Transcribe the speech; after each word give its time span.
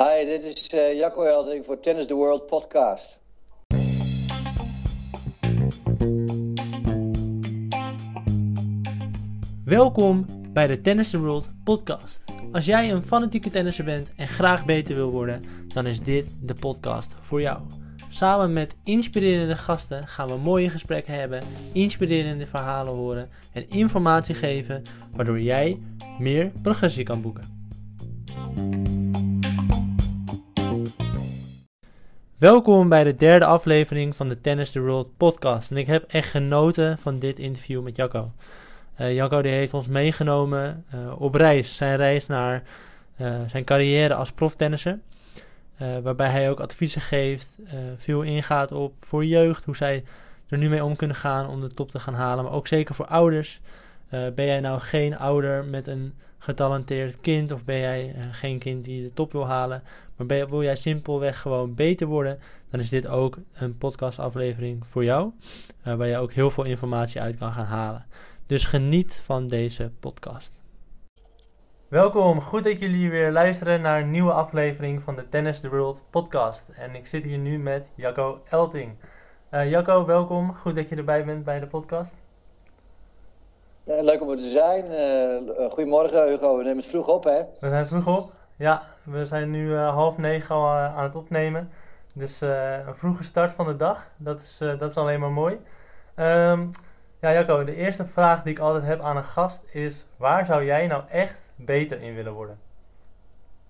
Hi, 0.00 0.24
dit 0.24 0.42
is 0.42 0.72
uh, 0.74 0.98
Jacco 0.98 1.22
Helding 1.22 1.64
voor 1.64 1.80
Tennis 1.80 2.06
the 2.06 2.14
World 2.14 2.46
podcast. 2.46 3.20
Welkom 9.64 10.26
bij 10.52 10.66
de 10.66 10.80
Tennis 10.80 11.10
the 11.10 11.18
World 11.18 11.50
podcast. 11.64 12.24
Als 12.52 12.64
jij 12.64 12.90
een 12.90 13.02
fanatieke 13.02 13.50
tennisser 13.50 13.84
bent 13.84 14.12
en 14.16 14.28
graag 14.28 14.64
beter 14.64 14.94
wil 14.94 15.10
worden, 15.10 15.42
dan 15.68 15.86
is 15.86 16.00
dit 16.00 16.34
de 16.42 16.54
podcast 16.54 17.14
voor 17.20 17.40
jou. 17.40 17.60
Samen 18.08 18.52
met 18.52 18.76
inspirerende 18.84 19.56
gasten 19.56 20.08
gaan 20.08 20.28
we 20.28 20.36
mooie 20.36 20.70
gesprekken 20.70 21.14
hebben, 21.14 21.42
inspirerende 21.72 22.46
verhalen 22.46 22.94
horen 22.94 23.28
en 23.52 23.70
informatie 23.70 24.34
geven, 24.34 24.82
waardoor 25.12 25.40
jij 25.40 25.80
meer 26.18 26.52
progressie 26.62 27.04
kan 27.04 27.22
boeken. 27.22 27.59
Welkom 32.40 32.88
bij 32.88 33.04
de 33.04 33.14
derde 33.14 33.44
aflevering 33.44 34.16
van 34.16 34.28
de 34.28 34.40
Tennis 34.40 34.70
the 34.70 34.80
World 34.80 35.16
podcast. 35.16 35.70
En 35.70 35.76
ik 35.76 35.86
heb 35.86 36.04
echt 36.08 36.30
genoten 36.30 36.98
van 36.98 37.18
dit 37.18 37.38
interview 37.38 37.82
met 37.82 37.96
Jacco. 37.96 38.32
Uh, 39.00 39.14
Jacco 39.14 39.42
die 39.42 39.52
heeft 39.52 39.74
ons 39.74 39.86
meegenomen 39.86 40.84
uh, 40.94 41.20
op 41.20 41.34
reis, 41.34 41.76
zijn 41.76 41.96
reis 41.96 42.26
naar 42.26 42.62
uh, 43.20 43.34
zijn 43.46 43.64
carrière 43.64 44.14
als 44.14 44.32
proftennisser. 44.32 44.98
waarbij 46.02 46.28
hij 46.28 46.50
ook 46.50 46.60
adviezen 46.60 47.00
geeft, 47.00 47.58
veel 47.96 48.22
ingaat 48.22 48.72
op 48.72 48.94
voor 49.00 49.24
jeugd, 49.24 49.64
hoe 49.64 49.76
zij 49.76 50.04
er 50.48 50.58
nu 50.58 50.68
mee 50.68 50.84
om 50.84 50.96
kunnen 50.96 51.16
gaan 51.16 51.48
om 51.48 51.60
de 51.60 51.74
top 51.74 51.90
te 51.90 51.98
gaan 51.98 52.14
halen. 52.14 52.44
Maar 52.44 52.52
ook 52.52 52.66
zeker 52.66 52.94
voor 52.94 53.06
ouders. 53.06 53.60
ben 54.08 54.46
jij 54.46 54.60
nou 54.60 54.80
geen 54.80 55.18
ouder 55.18 55.64
met 55.64 55.86
een 55.86 56.14
getalenteerd 56.38 57.20
kind 57.20 57.52
of 57.52 57.64
ben 57.64 57.78
jij 57.78 58.14
geen 58.30 58.58
kind 58.58 58.84
die 58.84 59.02
de 59.02 59.14
top 59.14 59.32
wil 59.32 59.46
halen, 59.46 59.82
maar 60.26 60.48
wil 60.48 60.62
jij 60.62 60.76
simpelweg 60.76 61.40
gewoon 61.40 61.74
beter 61.74 62.06
worden, 62.06 62.38
dan 62.70 62.80
is 62.80 62.88
dit 62.88 63.06
ook 63.06 63.38
een 63.52 63.78
podcastaflevering 63.78 64.86
voor 64.86 65.04
jou, 65.04 65.32
uh, 65.86 65.94
waar 65.94 66.06
je 66.06 66.16
ook 66.16 66.32
heel 66.32 66.50
veel 66.50 66.64
informatie 66.64 67.20
uit 67.20 67.38
kan 67.38 67.52
gaan 67.52 67.64
halen. 67.64 68.06
Dus 68.46 68.64
geniet 68.64 69.22
van 69.24 69.46
deze 69.46 69.92
podcast. 70.00 70.52
Welkom, 71.88 72.40
goed 72.40 72.64
dat 72.64 72.78
jullie 72.78 73.10
weer 73.10 73.32
luisteren 73.32 73.80
naar 73.80 74.00
een 74.00 74.10
nieuwe 74.10 74.32
aflevering 74.32 75.02
van 75.02 75.16
de 75.16 75.28
Tennis 75.28 75.60
the 75.60 75.68
World 75.68 76.02
podcast. 76.10 76.68
En 76.68 76.94
ik 76.94 77.06
zit 77.06 77.24
hier 77.24 77.38
nu 77.38 77.58
met 77.58 77.92
Jacco 77.94 78.40
Elting. 78.50 78.96
Uh, 79.50 79.70
Jacco, 79.70 80.06
welkom. 80.06 80.54
Goed 80.54 80.74
dat 80.74 80.88
je 80.88 80.96
erbij 80.96 81.24
bent 81.24 81.44
bij 81.44 81.60
de 81.60 81.66
podcast. 81.66 82.14
leuk 83.84 84.20
om 84.20 84.30
er 84.30 84.36
te 84.36 84.48
zijn. 84.48 84.86
Uh, 84.86 85.70
goedemorgen 85.70 86.28
Hugo, 86.28 86.56
we 86.56 86.62
nemen 86.62 86.78
het 86.78 86.86
vroeg 86.86 87.08
op 87.08 87.24
hè? 87.24 87.42
We 87.60 87.68
zijn 87.68 87.86
vroeg 87.86 88.18
op, 88.18 88.36
ja. 88.56 88.89
We 89.02 89.24
zijn 89.24 89.50
nu 89.50 89.68
uh, 89.68 89.94
half 89.94 90.18
negen 90.18 90.54
al 90.54 90.64
uh, 90.64 90.96
aan 90.96 91.02
het 91.02 91.14
opnemen. 91.14 91.70
Dus 92.14 92.42
uh, 92.42 92.86
een 92.86 92.96
vroege 92.96 93.22
start 93.22 93.52
van 93.52 93.66
de 93.66 93.76
dag. 93.76 94.10
Dat 94.16 94.40
is, 94.40 94.58
dat 94.58 94.90
is 94.90 94.96
alleen 94.96 95.20
maar 95.20 95.30
mooi. 95.30 95.60
Um, 96.16 96.70
ja, 97.20 97.32
Jacco, 97.32 97.64
de 97.64 97.74
eerste 97.74 98.06
vraag 98.06 98.42
die 98.42 98.52
ik 98.52 98.58
altijd 98.58 98.84
heb 98.84 99.00
aan 99.00 99.16
een 99.16 99.24
gast 99.24 99.62
is: 99.72 100.06
waar 100.16 100.46
zou 100.46 100.64
jij 100.64 100.86
nou 100.86 101.02
echt 101.10 101.40
beter 101.56 102.02
in 102.02 102.14
willen 102.14 102.32
worden? 102.32 102.58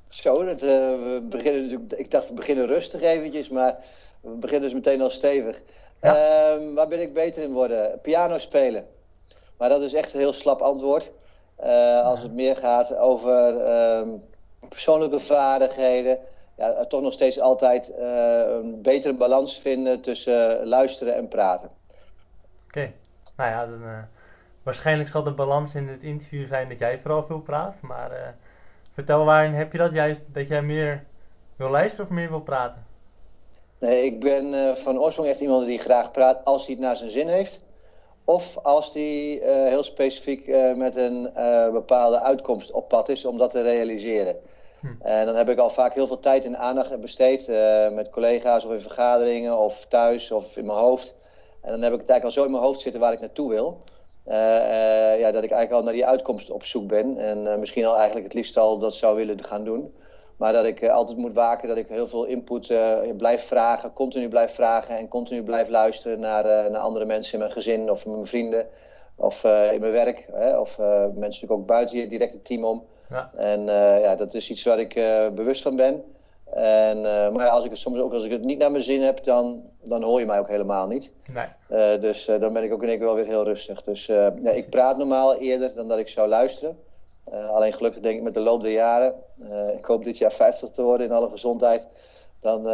Zo, 0.08 0.44
dat, 0.44 0.60
we 0.60 1.26
beginnen 1.30 1.62
natuurlijk. 1.62 1.92
Ik 1.92 2.10
dacht 2.10 2.28
we 2.28 2.34
beginnen 2.34 2.66
rustig 2.66 3.00
eventjes, 3.00 3.48
maar 3.48 3.76
we 4.20 4.30
beginnen 4.30 4.70
dus 4.70 4.74
meteen 4.74 5.00
al 5.00 5.10
stevig. 5.10 5.60
Ja. 6.00 6.50
Um, 6.52 6.74
waar 6.74 6.88
ben 6.88 7.00
ik 7.00 7.14
beter 7.14 7.42
in 7.42 7.52
worden? 7.52 7.98
Piano 8.02 8.38
spelen. 8.38 8.86
Maar 9.58 9.68
dat 9.68 9.82
is 9.82 9.94
echt 9.94 10.14
een 10.14 10.20
heel 10.20 10.32
slap 10.32 10.60
antwoord. 10.60 11.12
als 12.02 12.22
het 12.22 12.32
meer 12.32 12.56
gaat 12.56 12.96
over. 12.96 13.54
Um, 13.98 14.22
persoonlijke 14.70 15.20
vaardigheden. 15.20 16.18
Ja, 16.56 16.86
toch 16.86 17.02
nog 17.02 17.12
steeds 17.12 17.40
altijd 17.40 17.92
uh, 17.98 17.98
een 18.48 18.82
betere 18.82 19.14
balans 19.14 19.58
vinden 19.58 20.00
tussen 20.00 20.66
luisteren 20.66 21.14
en 21.14 21.28
praten. 21.28 21.70
Oké, 22.66 22.92
nou 23.36 23.50
ja, 23.50 23.66
dan, 23.66 23.82
uh, 23.82 23.98
waarschijnlijk 24.62 25.08
zal 25.08 25.22
de 25.22 25.32
balans 25.32 25.74
in 25.74 25.88
het 25.88 26.02
interview 26.02 26.46
zijn 26.48 26.68
dat 26.68 26.78
jij 26.78 26.98
vooral 27.02 27.26
veel 27.26 27.40
praat. 27.40 27.74
Maar 27.80 28.34
vertel 28.92 29.24
waarin 29.24 29.52
heb 29.52 29.72
je 29.72 29.78
dat 29.78 29.92
juist, 29.92 30.22
dat 30.26 30.48
jij 30.48 30.62
meer 30.62 31.04
wil 31.56 31.70
luisteren 31.70 32.06
of 32.06 32.10
meer 32.10 32.28
wil 32.28 32.40
praten? 32.40 32.86
Nee, 33.78 34.04
ik 34.04 34.20
ben 34.20 34.76
van 34.76 34.98
oorsprong 34.98 35.28
echt 35.28 35.40
iemand 35.40 35.66
die 35.66 35.78
graag 35.78 36.10
praat 36.10 36.44
als 36.44 36.66
hij 36.66 36.74
het 36.74 36.84
naar 36.84 36.96
zijn 36.96 37.10
zin 37.10 37.28
heeft. 37.28 37.64
Of 38.24 38.56
als 38.56 38.92
die 38.92 39.40
heel 39.44 39.82
specifiek 39.82 40.46
met 40.76 40.96
een 40.96 41.30
bepaalde 41.72 42.20
uitkomst 42.20 42.70
op 42.70 42.88
pad 42.88 43.08
is 43.08 43.24
om 43.24 43.38
dat 43.38 43.50
te 43.50 43.62
realiseren. 43.62 44.36
Hm. 44.80 44.86
En 45.00 45.26
dan 45.26 45.34
heb 45.34 45.48
ik 45.48 45.58
al 45.58 45.70
vaak 45.70 45.94
heel 45.94 46.06
veel 46.06 46.20
tijd 46.20 46.44
en 46.44 46.58
aandacht 46.58 47.00
besteed 47.00 47.48
uh, 47.48 47.90
met 47.90 48.10
collega's 48.10 48.64
of 48.64 48.72
in 48.72 48.80
vergaderingen 48.80 49.58
of 49.58 49.86
thuis 49.86 50.30
of 50.30 50.56
in 50.56 50.66
mijn 50.66 50.78
hoofd. 50.78 51.16
En 51.62 51.70
dan 51.70 51.82
heb 51.82 51.92
ik 51.92 52.00
het 52.00 52.08
eigenlijk 52.10 52.24
al 52.24 52.30
zo 52.30 52.44
in 52.44 52.50
mijn 52.50 52.62
hoofd 52.62 52.80
zitten 52.80 53.00
waar 53.00 53.12
ik 53.12 53.20
naartoe 53.20 53.50
wil. 53.50 53.82
Uh, 54.26 54.34
ja, 55.18 55.30
dat 55.30 55.42
ik 55.42 55.50
eigenlijk 55.50 55.72
al 55.72 55.82
naar 55.82 55.92
die 55.92 56.06
uitkomst 56.06 56.50
op 56.50 56.64
zoek 56.64 56.88
ben. 56.88 57.16
En 57.16 57.60
misschien 57.60 57.84
al 57.86 57.96
eigenlijk 57.96 58.24
het 58.24 58.34
liefst 58.34 58.56
al 58.56 58.78
dat 58.78 58.94
zou 58.94 59.16
willen 59.16 59.44
gaan 59.44 59.64
doen. 59.64 59.94
Maar 60.36 60.52
dat 60.52 60.64
ik 60.64 60.88
altijd 60.88 61.18
moet 61.18 61.34
waken 61.34 61.68
dat 61.68 61.76
ik 61.76 61.88
heel 61.88 62.06
veel 62.06 62.24
input 62.24 62.66
blijf 63.16 63.42
vragen, 63.42 63.92
continu 63.92 64.28
blijf 64.28 64.54
vragen 64.54 64.96
en 64.96 65.08
continu 65.08 65.42
blijf 65.42 65.68
luisteren 65.68 66.20
naar, 66.20 66.70
naar 66.70 66.80
andere 66.80 67.04
mensen 67.04 67.32
in 67.32 67.38
mijn 67.38 67.52
gezin 67.52 67.90
of 67.90 68.06
mijn 68.06 68.26
vrienden 68.26 68.66
of 69.16 69.44
in 69.44 69.80
mijn 69.80 69.92
werk. 69.92 70.26
Hè, 70.32 70.58
of 70.58 70.78
mensen 70.78 71.20
natuurlijk 71.20 71.52
ook 71.52 71.66
buiten 71.66 71.98
je 71.98 72.06
directe 72.06 72.42
team 72.42 72.64
om. 72.64 72.84
Ja. 73.10 73.30
En 73.34 73.60
uh, 73.60 74.00
ja, 74.00 74.14
dat 74.14 74.34
is 74.34 74.50
iets 74.50 74.62
waar 74.62 74.78
ik 74.78 74.96
uh, 74.96 75.28
bewust 75.28 75.62
van 75.62 75.76
ben. 75.76 76.04
En, 76.52 76.98
uh, 76.98 77.30
maar 77.30 77.48
als 77.48 77.64
ik 77.64 77.70
het 77.70 77.78
soms 77.78 77.98
ook 77.98 78.12
als 78.12 78.24
ik 78.24 78.30
het 78.30 78.44
niet 78.44 78.58
naar 78.58 78.70
mijn 78.70 78.82
zin 78.82 79.02
heb, 79.02 79.24
dan, 79.24 79.62
dan 79.82 80.02
hoor 80.02 80.20
je 80.20 80.26
mij 80.26 80.38
ook 80.38 80.48
helemaal 80.48 80.86
niet. 80.86 81.12
Nee. 81.32 81.98
dus 81.98 82.24
dan 82.24 82.52
ben 82.52 82.64
ik 82.64 82.72
ook 82.72 82.82
in 82.82 82.88
één 82.88 82.96
keer 82.96 83.06
wel 83.06 83.14
weer 83.14 83.26
heel 83.26 83.44
rustig. 83.44 83.82
Dus 83.82 84.06
ja, 84.06 84.50
ik 84.50 84.70
praat 84.70 84.98
normaal 84.98 85.36
eerder 85.36 85.74
dan 85.74 85.88
dat 85.88 85.98
ik 85.98 86.08
zou 86.08 86.28
luisteren. 86.28 86.78
alleen 87.30 87.72
gelukkig 87.72 88.02
denk 88.02 88.16
ik 88.16 88.22
met 88.22 88.34
de 88.34 88.40
loop 88.40 88.62
der 88.62 88.72
jaren, 88.72 89.14
ik 89.76 89.84
hoop 89.84 90.04
dit 90.04 90.18
jaar 90.18 90.32
50 90.32 90.70
te 90.70 90.82
worden 90.82 91.06
in 91.06 91.12
alle 91.12 91.30
gezondheid, 91.30 91.88
dan 92.40 92.68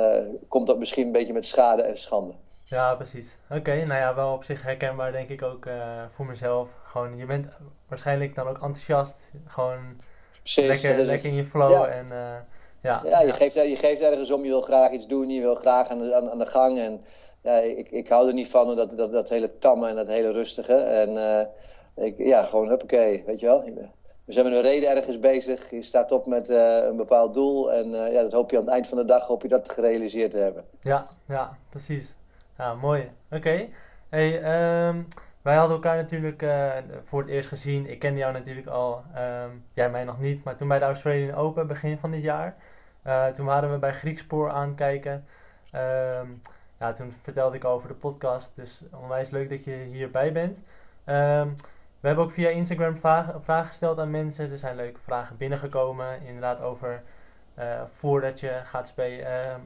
komt 0.48 0.66
dat 0.66 0.78
misschien 0.78 1.06
een 1.06 1.12
beetje 1.12 1.32
met 1.32 1.46
schade 1.46 1.82
en 1.82 1.98
schande. 1.98 2.34
Ja, 2.64 2.94
precies. 2.94 3.38
Oké, 3.50 3.74
nou 3.74 4.00
ja, 4.00 4.14
wel 4.14 4.32
op 4.32 4.44
zich 4.44 4.62
herkenbaar 4.62 5.12
denk 5.12 5.28
ik 5.28 5.42
ook 5.42 5.68
voor 6.14 6.26
mezelf. 6.26 6.68
Gewoon, 6.84 7.16
je 7.16 7.26
bent 7.26 7.48
waarschijnlijk 7.88 8.34
dan 8.34 8.48
ook 8.48 8.58
enthousiast. 8.62 9.30
Gewoon 9.46 9.96
Lekker, 10.54 11.04
lekker 11.04 11.28
in 11.28 11.34
je 11.34 11.44
flow. 11.44 11.70
Ja. 11.70 11.86
En, 11.86 12.06
uh, 12.06 12.34
ja, 12.82 13.02
ja, 13.04 13.20
je, 13.20 13.32
Geeft, 13.32 13.54
je 13.54 13.76
geeft 13.76 14.00
ergens 14.00 14.30
om, 14.30 14.42
je 14.42 14.48
wil 14.48 14.60
graag 14.60 14.90
iets 14.90 15.06
doen, 15.06 15.28
je 15.28 15.40
wil 15.40 15.54
graag 15.54 15.88
aan 15.88 15.98
de, 15.98 16.14
aan, 16.14 16.30
aan 16.30 16.38
de 16.38 16.46
gang. 16.46 16.78
En 16.78 17.04
ja, 17.42 17.56
ik, 17.56 17.90
ik 17.90 18.08
hou 18.08 18.28
er 18.28 18.34
niet 18.34 18.48
van, 18.48 18.76
dat, 18.76 18.96
dat, 18.96 19.12
dat 19.12 19.28
hele 19.28 19.58
tamme 19.58 19.88
en 19.88 19.94
dat 19.94 20.06
hele 20.06 20.32
rustige. 20.32 20.74
En 20.74 21.10
uh, 21.10 22.06
ik, 22.06 22.14
ja, 22.18 22.42
gewoon 22.42 22.68
huppakee, 22.68 23.22
weet 23.26 23.40
je 23.40 23.46
wel. 23.46 23.64
We 24.24 24.32
zijn 24.32 24.44
met 24.44 24.54
een 24.54 24.62
reden 24.62 24.90
ergens 24.90 25.18
bezig. 25.18 25.70
Je 25.70 25.82
staat 25.82 26.12
op 26.12 26.26
met 26.26 26.50
uh, 26.50 26.84
een 26.84 26.96
bepaald 26.96 27.34
doel. 27.34 27.72
En 27.72 27.86
uh, 27.86 28.12
ja, 28.12 28.22
dat 28.22 28.32
hoop 28.32 28.50
je 28.50 28.56
aan 28.56 28.64
het 28.64 28.72
eind 28.72 28.86
van 28.86 28.98
de 28.98 29.04
dag 29.04 29.26
hoop 29.26 29.42
je 29.42 29.48
dat 29.48 29.72
gerealiseerd 29.72 30.30
te 30.30 30.38
hebben. 30.38 30.64
Ja, 30.80 31.06
ja 31.28 31.56
precies. 31.70 32.14
Ja, 32.58 32.74
mooi. 32.74 33.10
Oké. 33.26 33.36
Okay. 33.36 33.72
Hey, 34.08 34.88
um, 34.88 35.06
wij 35.46 35.56
hadden 35.56 35.76
elkaar 35.76 35.96
natuurlijk 35.96 36.42
uh, 36.42 36.72
voor 37.04 37.20
het 37.20 37.30
eerst 37.30 37.48
gezien. 37.48 37.90
Ik 37.90 37.98
kende 37.98 38.18
jou 38.18 38.32
natuurlijk 38.32 38.66
al, 38.66 39.04
um, 39.16 39.64
jij 39.74 39.90
mij 39.90 40.04
nog 40.04 40.18
niet, 40.18 40.44
maar 40.44 40.56
toen 40.56 40.68
bij 40.68 40.78
de 40.78 40.84
Australian 40.84 41.34
Open 41.36 41.66
begin 41.66 41.98
van 41.98 42.10
dit 42.10 42.22
jaar. 42.22 42.56
Uh, 43.06 43.26
toen 43.26 43.46
waren 43.46 43.72
we 43.72 43.78
bij 43.78 43.92
Griekspoor 43.92 44.50
aankijken. 44.50 45.24
Um, 45.74 46.40
ja, 46.78 46.92
toen 46.92 47.12
vertelde 47.22 47.56
ik 47.56 47.64
over 47.64 47.88
de 47.88 47.94
podcast, 47.94 48.52
dus 48.56 48.82
onwijs 48.92 49.30
leuk 49.30 49.48
dat 49.48 49.64
je 49.64 49.74
hierbij 49.74 50.32
bent. 50.32 50.56
Um, 50.56 51.54
we 52.00 52.06
hebben 52.06 52.24
ook 52.24 52.30
via 52.30 52.48
Instagram 52.48 52.98
vragen, 52.98 53.66
gesteld 53.66 53.98
aan 53.98 54.10
mensen. 54.10 54.50
Er 54.50 54.58
zijn 54.58 54.76
leuke 54.76 55.00
vragen 55.00 55.36
binnengekomen, 55.36 56.22
inderdaad 56.22 56.62
over 56.62 57.02
uh, 57.58 57.82
voordat 57.90 58.40
je 58.40 58.60
gaat 58.64 58.88
spelen, 58.88 59.60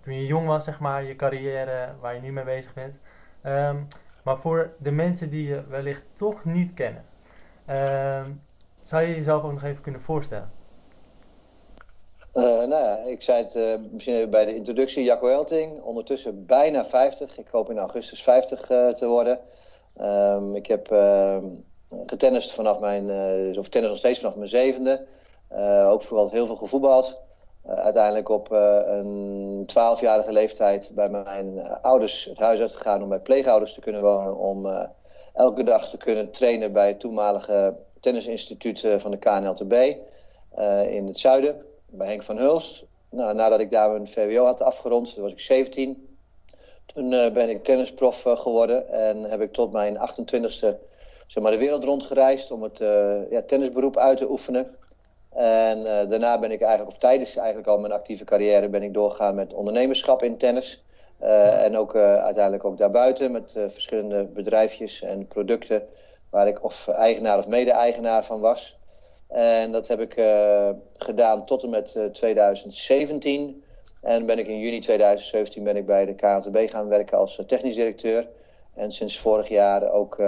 toen 0.00 0.14
je 0.14 0.26
jong 0.26 0.46
was, 0.46 0.64
zeg 0.64 0.78
maar, 0.80 1.02
je 1.02 1.16
carrière, 1.16 1.88
waar 2.00 2.14
je 2.14 2.20
nu 2.20 2.32
mee 2.32 2.44
bezig 2.44 2.74
bent. 2.74 2.96
Maar 4.24 4.38
voor 4.38 4.74
de 4.78 4.90
mensen 4.90 5.30
die 5.30 5.48
je 5.48 5.66
wellicht 5.68 6.04
toch 6.16 6.44
niet 6.44 6.74
kennen, 6.74 7.04
uh, 7.68 8.24
zou 8.82 9.02
je 9.02 9.14
jezelf 9.14 9.42
ook 9.42 9.52
nog 9.52 9.62
even 9.62 9.82
kunnen 9.82 10.00
voorstellen? 10.00 10.50
Uh, 12.34 12.42
nou 12.44 12.68
ja, 12.68 12.96
ik 12.96 13.22
zei 13.22 13.42
het 13.42 13.54
uh, 13.54 13.74
misschien 13.92 14.14
even 14.14 14.30
bij 14.30 14.44
de 14.44 14.54
introductie, 14.54 15.04
Jacco 15.04 15.28
Elting. 15.28 15.80
Ondertussen 15.80 16.46
bijna 16.46 16.84
50. 16.84 17.38
Ik 17.38 17.46
hoop 17.50 17.70
in 17.70 17.78
augustus 17.78 18.22
50 18.22 18.70
uh, 18.70 18.88
eh, 18.88 18.94
te 18.94 19.06
worden. 19.06 19.38
Um, 20.00 20.56
ik 20.56 20.66
heb 20.66 20.90
ehm, 20.90 21.44
getennist 22.06 22.52
vanaf 22.52 22.80
mijn, 22.80 23.08
of 23.58 23.68
tennis 23.68 23.90
nog 23.90 23.98
steeds 23.98 24.18
vanaf 24.20 24.36
mijn 24.36 24.48
zevende. 24.48 25.06
ook 25.86 26.02
vooral 26.02 26.30
heel 26.30 26.46
veel 26.46 26.56
gevoetbald. 26.56 27.23
Uh, 27.68 27.74
uiteindelijk 27.74 28.28
op 28.28 28.52
uh, 28.52 28.80
een 28.86 29.62
twaalfjarige 29.66 30.32
leeftijd 30.32 30.92
bij 30.94 31.08
mijn 31.08 31.56
uh, 31.56 31.76
ouders 31.82 32.24
het 32.24 32.38
huis 32.38 32.60
uitgegaan 32.60 33.02
om 33.02 33.08
bij 33.08 33.20
pleegouders 33.20 33.74
te 33.74 33.80
kunnen 33.80 34.02
wonen. 34.02 34.36
Om 34.36 34.88
elke 35.34 35.64
dag 35.64 35.88
te 35.88 35.96
kunnen 35.96 36.30
trainen 36.30 36.72
bij 36.72 36.88
het 36.88 37.00
toenmalige 37.00 37.76
tennisinstituut 38.00 38.86
van 38.96 39.10
de 39.10 39.16
KNLTB 39.16 39.72
in 40.88 41.06
het 41.06 41.18
zuiden, 41.18 41.62
bij 41.86 42.06
Henk 42.06 42.22
van 42.22 42.38
Huls. 42.38 42.84
Nou, 43.10 43.34
nadat 43.34 43.60
ik 43.60 43.70
daar 43.70 43.90
mijn 43.90 44.08
VWO 44.08 44.44
had 44.44 44.62
afgerond, 44.62 45.14
was 45.14 45.32
ik 45.32 45.40
17. 45.40 46.16
Toen 46.86 47.08
ben 47.10 47.48
ik 47.48 47.64
tennisprof 47.64 48.22
geworden 48.22 48.88
en 48.88 49.22
heb 49.22 49.40
ik 49.40 49.52
tot 49.52 49.72
mijn 49.72 49.96
28e 49.96 50.76
zeg 51.26 51.42
maar, 51.42 51.52
de 51.52 51.58
wereld 51.58 51.84
rondgereisd 51.84 52.50
om 52.50 52.62
het 52.62 52.78
ja, 53.30 53.42
tennisberoep 53.46 53.96
uit 53.96 54.16
te 54.16 54.30
oefenen. 54.30 54.76
En 55.34 55.82
daarna 56.08 56.38
ben 56.38 56.50
ik 56.50 56.60
eigenlijk, 56.60 56.90
of 56.90 56.98
tijdens 56.98 57.36
eigenlijk 57.36 57.68
al 57.68 57.78
mijn 57.78 57.92
actieve 57.92 58.24
carrière, 58.24 58.68
ben 58.68 58.82
ik 58.82 58.94
doorgegaan 58.94 59.34
met 59.34 59.52
ondernemerschap 59.52 60.22
in 60.22 60.38
tennis. 60.38 60.84
Uh, 61.22 61.64
en 61.64 61.76
ook 61.76 61.94
uh, 61.94 62.14
uiteindelijk 62.14 62.64
ook 62.64 62.78
daarbuiten 62.78 63.32
met 63.32 63.52
verschillende 63.52 64.26
bedrijfjes 64.26 65.02
en 65.02 65.26
producten 65.26 65.82
waar 66.30 66.48
ik 66.48 66.64
of 66.64 66.88
eigenaar 66.88 67.38
of 67.38 67.46
mede-eigenaar 67.46 68.24
van 68.24 68.40
was. 68.40 68.78
En 69.28 69.72
dat 69.72 69.88
heb 69.88 70.00
ik 70.00 70.12
gedaan 70.96 71.44
tot 71.44 71.62
en 71.62 71.70
met 71.70 72.08
2017. 72.12 73.64
En 74.00 74.26
ben 74.26 74.38
ik 74.38 74.46
in 74.46 74.58
juni 74.58 74.80
2017 74.80 75.64
ben 75.64 75.76
ik 75.76 75.86
bij 75.86 76.06
de 76.06 76.14
KNTB 76.14 76.70
gaan 76.70 76.88
werken 76.88 77.18
als 77.18 77.42
technisch 77.46 77.74
directeur. 77.74 78.28
En 78.74 78.92
sinds 78.92 79.18
vorig 79.18 79.48
jaar 79.48 79.90
ook 79.90 80.22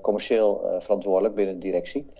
commercieel 0.00 0.76
verantwoordelijk 0.78 1.34
binnen 1.34 1.54
de 1.54 1.60
directie. 1.60 2.10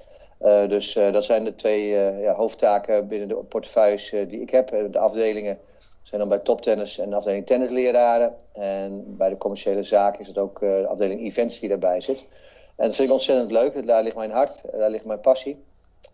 Dus 0.43 0.93
dat 0.93 1.25
zijn 1.25 1.45
de 1.45 1.55
twee 1.55 1.87
ja, 2.21 2.35
hoofdtaken 2.35 3.09
binnen 3.09 3.29
de 3.29 3.35
portefeuilles 3.35 4.11
die 4.11 4.41
ik 4.41 4.51
heb. 4.51 4.69
De 4.69 4.99
afdelingen 4.99 5.59
zijn 6.03 6.21
dan 6.21 6.31
bij 6.31 6.39
toptennis 6.39 6.99
en 6.99 7.11
de 7.11 7.17
afdeling 7.17 7.47
tennisleraren. 7.47 8.35
En 8.53 9.17
bij 9.17 9.29
de 9.29 9.37
commerciële 9.37 9.83
zaken 9.83 10.21
is 10.21 10.27
het 10.27 10.39
ook 10.39 10.63
uh, 10.63 10.71
de 10.71 10.87
afdeling 10.87 11.21
events 11.21 11.61
die 11.61 11.69
daarbij 11.69 12.01
zit. 12.01 12.27
En 12.77 12.87
dat 12.87 12.95
vind 12.97 13.09
ik 13.09 13.15
ontzettend 13.15 13.51
leuk. 13.51 13.87
Daar 13.87 14.03
ligt 14.03 14.17
mijn 14.17 14.31
hart, 14.31 14.63
daar 14.73 14.91
ligt 14.91 15.07
mijn 15.07 15.21
passie. 15.21 15.65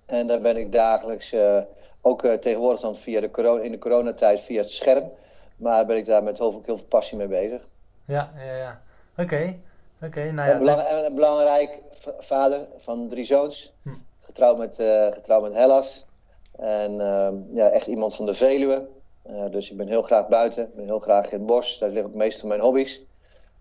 En 0.07 0.27
daar 0.27 0.41
ben 0.41 0.57
ik 0.57 0.73
dagelijks, 0.73 1.33
uh, 1.33 1.63
ook 2.01 2.25
uh, 2.25 2.33
tegenwoordig 2.33 2.81
dan 2.81 2.97
via 2.97 3.21
de 3.21 3.31
corona, 3.31 3.63
in 3.63 3.71
de 3.71 3.79
coronatijd 3.79 4.41
via 4.41 4.61
het 4.61 4.71
scherm. 4.71 5.11
Maar 5.57 5.87
ben 5.87 5.97
ik 5.97 6.07
daar 6.07 6.23
met 6.23 6.39
heel 6.39 6.53
veel, 6.53 6.63
heel 6.65 6.77
veel 6.77 6.87
passie 6.87 7.19
mee 7.19 7.29
bezig. 7.29 7.69
Ja, 8.05 8.33
ja, 8.37 8.57
ja. 8.57 8.81
Oké. 9.13 9.23
Okay. 9.23 9.61
Oké, 10.03 10.31
nou 10.31 10.49
ja. 10.49 10.55
En 10.55 10.59
belang, 10.59 10.81
en 10.81 11.15
belangrijk, 11.15 11.79
vader 12.19 12.67
van 12.77 13.09
drie 13.09 13.25
zoons. 13.25 13.73
Hm. 13.83 13.91
Getrouwd, 14.29 14.59
met, 14.59 14.75
getrouwd 15.15 15.43
met 15.43 15.55
Hellas. 15.55 16.07
En 16.59 17.01
ehm, 17.01 17.37
ja, 17.53 17.69
echt 17.69 17.87
iemand 17.87 18.15
van 18.15 18.27
de 18.27 18.35
Veluwe. 18.35 18.89
Uh, 19.27 19.51
dus 19.51 19.71
ik 19.71 19.77
ben 19.77 19.87
heel 19.87 20.03
graag 20.03 20.29
buiten, 20.29 20.65
ik 20.65 20.75
ben 20.75 20.85
heel 20.85 20.99
graag 20.99 21.31
in 21.31 21.39
het 21.39 21.47
bos. 21.47 21.79
Daar 21.79 21.89
liggen 21.89 22.11
ook 22.11 22.17
meeste 22.17 22.41
van 22.41 22.49
mijn 22.49 22.61
hobby's. 22.61 23.03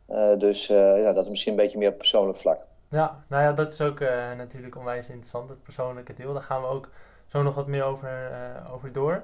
Uh, 0.10 0.38
dus 0.38 0.68
ja, 0.68 1.14
dat 1.14 1.24
is 1.24 1.30
misschien 1.30 1.52
een 1.52 1.60
beetje 1.60 1.78
meer 1.78 1.90
op 1.90 1.98
persoonlijk 1.98 2.38
vlak. 2.38 2.60
Ja, 2.90 3.24
nou 3.28 3.44
ja, 3.44 3.52
dat 3.52 3.72
is 3.72 3.82
ook 3.82 4.00
natuurlijk 4.38 4.76
onwijs 4.76 5.08
interessant, 5.08 5.50
het 5.50 5.64
persoonlijke 5.64 6.14
deel. 6.14 6.34
Daar 6.34 6.42
gaan 6.42 6.62
we 6.62 6.68
ook 6.68 6.90
zo 7.28 7.44
nog 7.44 7.56
wat 7.56 7.68
meer 7.68 7.84
over, 7.84 8.32
over 8.74 8.94
door. 8.94 9.24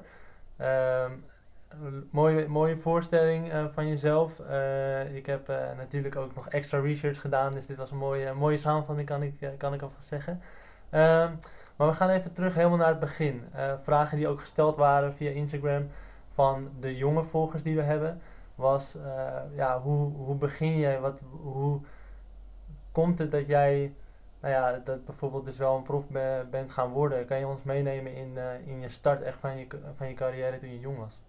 Ehm, 0.58 1.12
mooie, 2.10 2.48
mooie 2.48 2.78
voorstelling 2.78 3.52
van 3.74 3.88
jezelf. 3.88 4.40
ik 5.14 5.26
heb 5.26 5.48
natuurlijk 5.78 6.16
ook 6.16 6.36
nog 6.36 6.50
extra 6.50 6.80
research 6.80 7.22
gedaan, 7.22 7.54
dus 7.54 7.66
dit 7.66 7.78
was 7.78 7.92
een 7.92 7.98
mooie, 7.98 8.34
mooie 8.34 8.58
samenvatting, 8.58 9.08
kan 9.08 9.24
ik, 9.24 9.34
kan 9.58 9.74
ik 9.74 9.82
alvast 9.82 10.08
zeggen. 10.08 10.42
Ehm, 10.94 11.32
maar 11.76 11.88
we 11.88 11.94
gaan 11.94 12.10
even 12.10 12.34
terug 12.34 12.54
helemaal 12.54 12.78
naar 12.78 12.88
het 12.88 13.00
begin. 13.00 13.44
vragen 13.82 14.18
die 14.18 14.28
ook 14.28 14.40
gesteld 14.40 14.76
waren 14.76 15.14
via 15.14 15.30
Instagram 15.30 15.88
van 16.34 16.70
de 16.80 16.96
jonge 16.96 17.24
volgers 17.24 17.64
die 17.64 17.76
we 17.76 17.82
hebben, 17.82 18.22
was 18.56 18.96
uh, 18.96 19.56
ja, 19.56 19.82
hoe, 19.82 20.12
hoe 20.16 20.36
begin 20.36 20.78
jij, 20.78 21.00
wat, 21.00 21.22
hoe 21.42 21.80
komt 22.92 23.20
het 23.20 23.32
dat 23.32 23.48
jij, 23.48 23.94
nou 24.40 24.54
ja, 24.54 24.82
dat 24.84 25.06
bijvoorbeeld 25.06 25.46
dus 25.46 25.58
wel 25.58 25.78
een 25.78 25.84
prof 25.84 26.08
be, 26.08 26.46
bent 26.52 26.72
gaan 26.72 26.92
worden? 26.92 27.26
Kan 27.26 27.40
je 27.40 27.48
ons 27.48 27.64
meenemen 27.64 28.16
in, 28.16 28.32
uh, 28.36 28.68
in 28.68 28.80
je 28.80 28.90
start 28.90 29.22
echt 29.22 29.38
van 29.40 29.58
je, 29.58 29.68
van 29.96 30.08
je 30.08 30.14
carrière 30.14 30.60
toen 30.60 30.72
je 30.72 30.80
jong 30.80 30.98
was? 30.98 31.20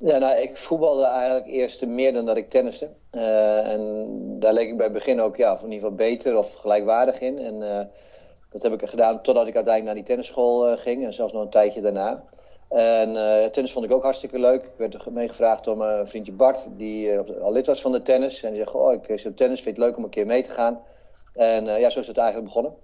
Ja, 0.00 0.18
nou, 0.18 0.38
ik 0.38 0.56
voetbalde 0.56 1.04
eigenlijk 1.04 1.46
eerst 1.46 1.86
meer 1.86 2.12
dan 2.12 2.26
dat 2.26 2.36
ik 2.36 2.50
tenniste. 2.50 2.90
Uh, 3.12 3.72
en 3.72 4.36
daar 4.38 4.52
leek 4.52 4.68
ik 4.68 4.76
bij 4.76 4.86
het 4.86 4.94
begin 4.94 5.20
ook 5.20 5.36
ja, 5.36 5.50
in 5.50 5.72
ieder 5.72 5.78
geval 5.78 5.94
beter 5.94 6.36
of 6.36 6.54
gelijkwaardig 6.54 7.20
in. 7.20 7.38
En 7.38 7.90
dat 8.50 8.62
heb 8.62 8.72
ik 8.72 8.88
gedaan 8.88 9.22
totdat 9.22 9.46
ik 9.46 9.54
uiteindelijk 9.54 9.84
naar 9.84 9.94
die 9.94 10.04
tennisschool 10.04 10.76
ging 10.76 11.04
en 11.04 11.12
zelfs 11.12 11.32
nog 11.32 11.42
een 11.42 11.50
tijdje 11.50 11.80
daarna. 11.80 12.24
En 12.68 13.12
tennis 13.52 13.72
vond 13.72 13.84
ik 13.84 13.92
ook 13.92 14.02
hartstikke 14.02 14.38
leuk. 14.38 14.64
Ik 14.64 14.70
werd 14.76 15.10
meegevraagd 15.10 15.64
door 15.64 15.76
mijn 15.76 16.08
vriendje 16.08 16.32
Bart, 16.32 16.66
die 16.76 17.18
al 17.18 17.52
lid 17.52 17.66
was 17.66 17.80
van 17.80 17.92
de 17.92 18.02
tennis. 18.02 18.42
En 18.42 18.52
die 18.52 18.64
zei, 18.64 18.78
oh, 18.78 18.92
ik 18.92 19.20
zit 19.20 19.26
op 19.26 19.36
tennis, 19.36 19.60
vind 19.60 19.76
het 19.76 19.86
leuk 19.86 19.96
om 19.96 20.04
een 20.04 20.10
keer 20.10 20.26
mee 20.26 20.42
te 20.42 20.50
gaan. 20.50 20.80
En 21.32 21.64
ja, 21.64 21.90
zo 21.90 21.98
is 21.98 22.06
het 22.06 22.18
eigenlijk 22.18 22.46
begonnen. 22.46 22.74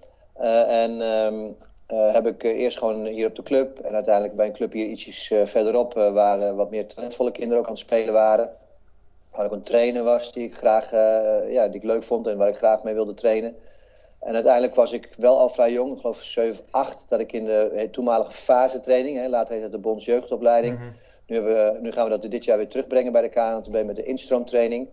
en 0.69 1.01
um, 1.01 1.57
heb 1.87 2.27
ik 2.27 2.43
eerst 2.43 2.79
gewoon 2.79 3.07
hier 3.07 3.27
op 3.27 3.35
de 3.35 3.43
club 3.43 3.79
en 3.79 3.95
uiteindelijk 3.95 4.37
bij 4.37 4.47
een 4.47 4.53
club 4.53 4.73
hier 4.73 4.87
ietsjes 4.87 5.33
verderop... 5.45 5.95
waar 5.95 6.55
wat 6.55 6.71
meer 6.71 6.87
talentvolle 6.87 7.31
kinderen 7.31 7.59
ook 7.59 7.67
aan 7.67 7.73
het 7.73 7.81
spelen 7.81 8.15
waren. 8.15 8.51
Waar 9.31 9.45
ik 9.45 9.53
een 9.53 9.63
trainer 9.63 10.03
was 10.03 10.33
die 10.33 10.45
ik 10.45 10.55
graag 10.55 10.91
ja, 11.51 11.69
die 11.69 11.81
ik 11.81 11.83
leuk 11.83 12.03
vond 12.03 12.27
en 12.27 12.37
waar 12.37 12.49
ik 12.49 12.57
graag 12.57 12.83
mee 12.83 12.95
wilde 12.95 13.15
trainen. 13.15 13.57
En 14.25 14.35
uiteindelijk 14.35 14.75
was 14.75 14.93
ik 14.93 15.09
wel 15.17 15.39
al 15.39 15.49
vrij 15.49 15.73
jong, 15.73 15.93
ik 15.93 16.01
geloof 16.01 16.23
7, 16.23 16.65
8, 16.71 17.09
dat 17.09 17.21
ik 17.21 17.33
in 17.33 17.45
de 17.45 17.89
toenmalige 17.91 18.33
fasetraining, 18.33 19.17
hè, 19.17 19.29
later 19.29 19.55
heet 19.55 19.63
het 19.63 19.73
de 19.73 19.79
Bonds 19.79 20.05
Jeugdopleiding. 20.05 20.79
Mm 20.79 20.83
-hmm. 20.83 20.97
nu, 21.27 21.41
we, 21.41 21.79
nu, 21.81 21.93
gaan 21.93 22.05
we 22.05 22.11
dat 22.11 22.31
dit 22.31 22.45
jaar 22.45 22.57
weer 22.57 22.69
terugbrengen 22.69 23.13
bij 23.13 23.23
de 23.23 23.29
KNTB 23.29 23.85
met 23.85 23.97
de 23.97 24.03
instroomtraining. 24.03 24.89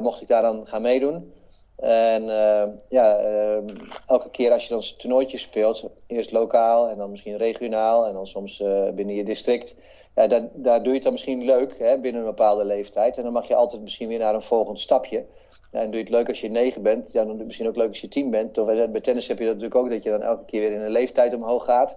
Mocht 0.00 0.22
ik 0.22 0.28
daar 0.28 0.42
dan 0.42 0.66
gaan 0.66 0.82
meedoen. 0.82 1.32
En 1.76 2.22
uh, 2.22 2.66
ja, 2.88 3.20
uh, 3.20 3.58
elke 4.06 4.30
keer 4.30 4.52
als 4.52 4.62
je 4.62 4.68
dan 4.68 4.82
toernooitjes 4.96 5.40
speelt, 5.40 5.84
eerst 6.06 6.32
lokaal 6.32 6.88
en 6.88 6.98
dan 6.98 7.10
misschien 7.10 7.36
regionaal 7.36 8.06
en 8.06 8.14
dan 8.14 8.26
soms 8.26 8.62
binnen 8.94 9.14
je 9.14 9.24
district. 9.24 9.76
Ja, 10.14 10.26
daar, 10.26 10.48
daar 10.52 10.78
doe 10.78 10.88
je 10.88 10.94
het 10.94 11.02
dan 11.02 11.12
misschien 11.12 11.44
leuk 11.44 11.78
hè, 11.78 11.98
binnen 11.98 12.20
een 12.20 12.28
bepaalde 12.28 12.64
leeftijd. 12.64 13.16
En 13.16 13.22
dan 13.22 13.32
mag 13.32 13.48
je 13.48 13.54
altijd 13.54 13.82
misschien 13.82 14.08
weer 14.08 14.18
naar 14.18 14.34
een 14.34 14.42
volgend 14.42 14.80
stapje. 14.80 15.24
En 15.70 15.84
doe 15.84 15.96
je 15.96 16.04
het 16.04 16.12
leuk 16.12 16.28
als 16.28 16.40
je 16.40 16.50
negen 16.50 16.82
bent. 16.82 17.12
Ja, 17.12 17.18
dan 17.18 17.26
doe 17.26 17.32
je 17.32 17.38
het 17.38 17.46
misschien 17.46 17.68
ook 17.68 17.76
leuk 17.76 17.88
als 17.88 18.00
je 18.00 18.08
tien 18.08 18.30
bent. 18.30 18.58
Of, 18.58 18.66
bij 18.66 19.00
tennis 19.00 19.28
heb 19.28 19.38
je 19.38 19.44
dat 19.44 19.54
natuurlijk 19.54 19.80
ook, 19.80 19.90
dat 19.90 20.02
je 20.02 20.10
dan 20.10 20.22
elke 20.22 20.44
keer 20.44 20.60
weer 20.60 20.72
in 20.72 20.80
een 20.80 20.90
leeftijd 20.90 21.34
omhoog 21.34 21.64
gaat. 21.64 21.96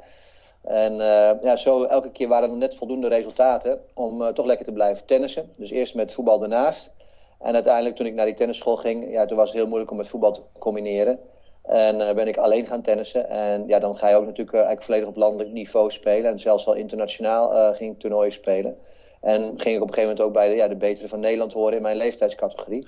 En 0.64 0.94
uh, 0.94 1.32
ja, 1.42 1.56
zo 1.56 1.84
elke 1.84 2.12
keer 2.12 2.28
waren 2.28 2.50
er 2.50 2.58
net 2.58 2.76
voldoende 2.76 3.08
resultaten 3.08 3.82
om 3.94 4.22
uh, 4.22 4.28
toch 4.28 4.46
lekker 4.46 4.66
te 4.66 4.72
blijven 4.72 5.06
tennissen. 5.06 5.50
Dus 5.58 5.70
eerst 5.70 5.96
met 5.96 6.14
voetbal 6.14 6.40
daarnaast. 6.40 6.94
En 7.40 7.54
uiteindelijk 7.54 7.96
toen 7.96 8.06
ik 8.06 8.14
naar 8.14 8.26
die 8.26 8.36
tennisschool 8.36 8.76
ging, 8.76 9.12
ja, 9.12 9.26
toen 9.26 9.38
was 9.38 9.50
het 9.50 9.58
heel 9.58 9.68
moeilijk 9.68 9.92
om 9.92 9.98
met 9.98 10.08
voetbal 10.08 10.32
te 10.32 10.42
combineren. 10.60 11.20
En 11.64 11.96
uh, 11.96 12.14
ben 12.14 12.28
ik 12.28 12.38
alleen 12.38 12.66
gaan 12.66 12.82
tennissen. 12.82 13.30
En 13.30 13.68
ja, 13.68 13.80
dan 13.80 13.96
ga 13.96 14.10
je 14.10 14.16
ook 14.16 14.26
natuurlijk 14.26 14.54
eigenlijk 14.54 14.84
volledig 14.84 15.08
op 15.08 15.16
landelijk 15.16 15.52
niveau 15.52 15.92
spelen. 15.92 16.32
En 16.32 16.40
zelfs 16.40 16.68
al 16.68 16.74
internationaal 16.74 17.74
ging 17.74 17.94
ik 17.94 18.00
toernooien 18.00 18.32
spelen. 18.32 18.78
En 19.22 19.42
ging 19.42 19.76
ik 19.76 19.82
op 19.82 19.88
een 19.88 19.94
gegeven 19.94 20.02
moment 20.02 20.22
ook 20.22 20.34
bij 20.34 20.50
de, 20.50 20.56
ja, 20.56 20.68
de 20.68 20.76
betere 20.76 21.08
van 21.08 21.20
Nederland 21.20 21.54
horen 21.54 21.76
in 21.76 21.82
mijn 21.82 21.98
leeftijdscategorie 21.98 22.88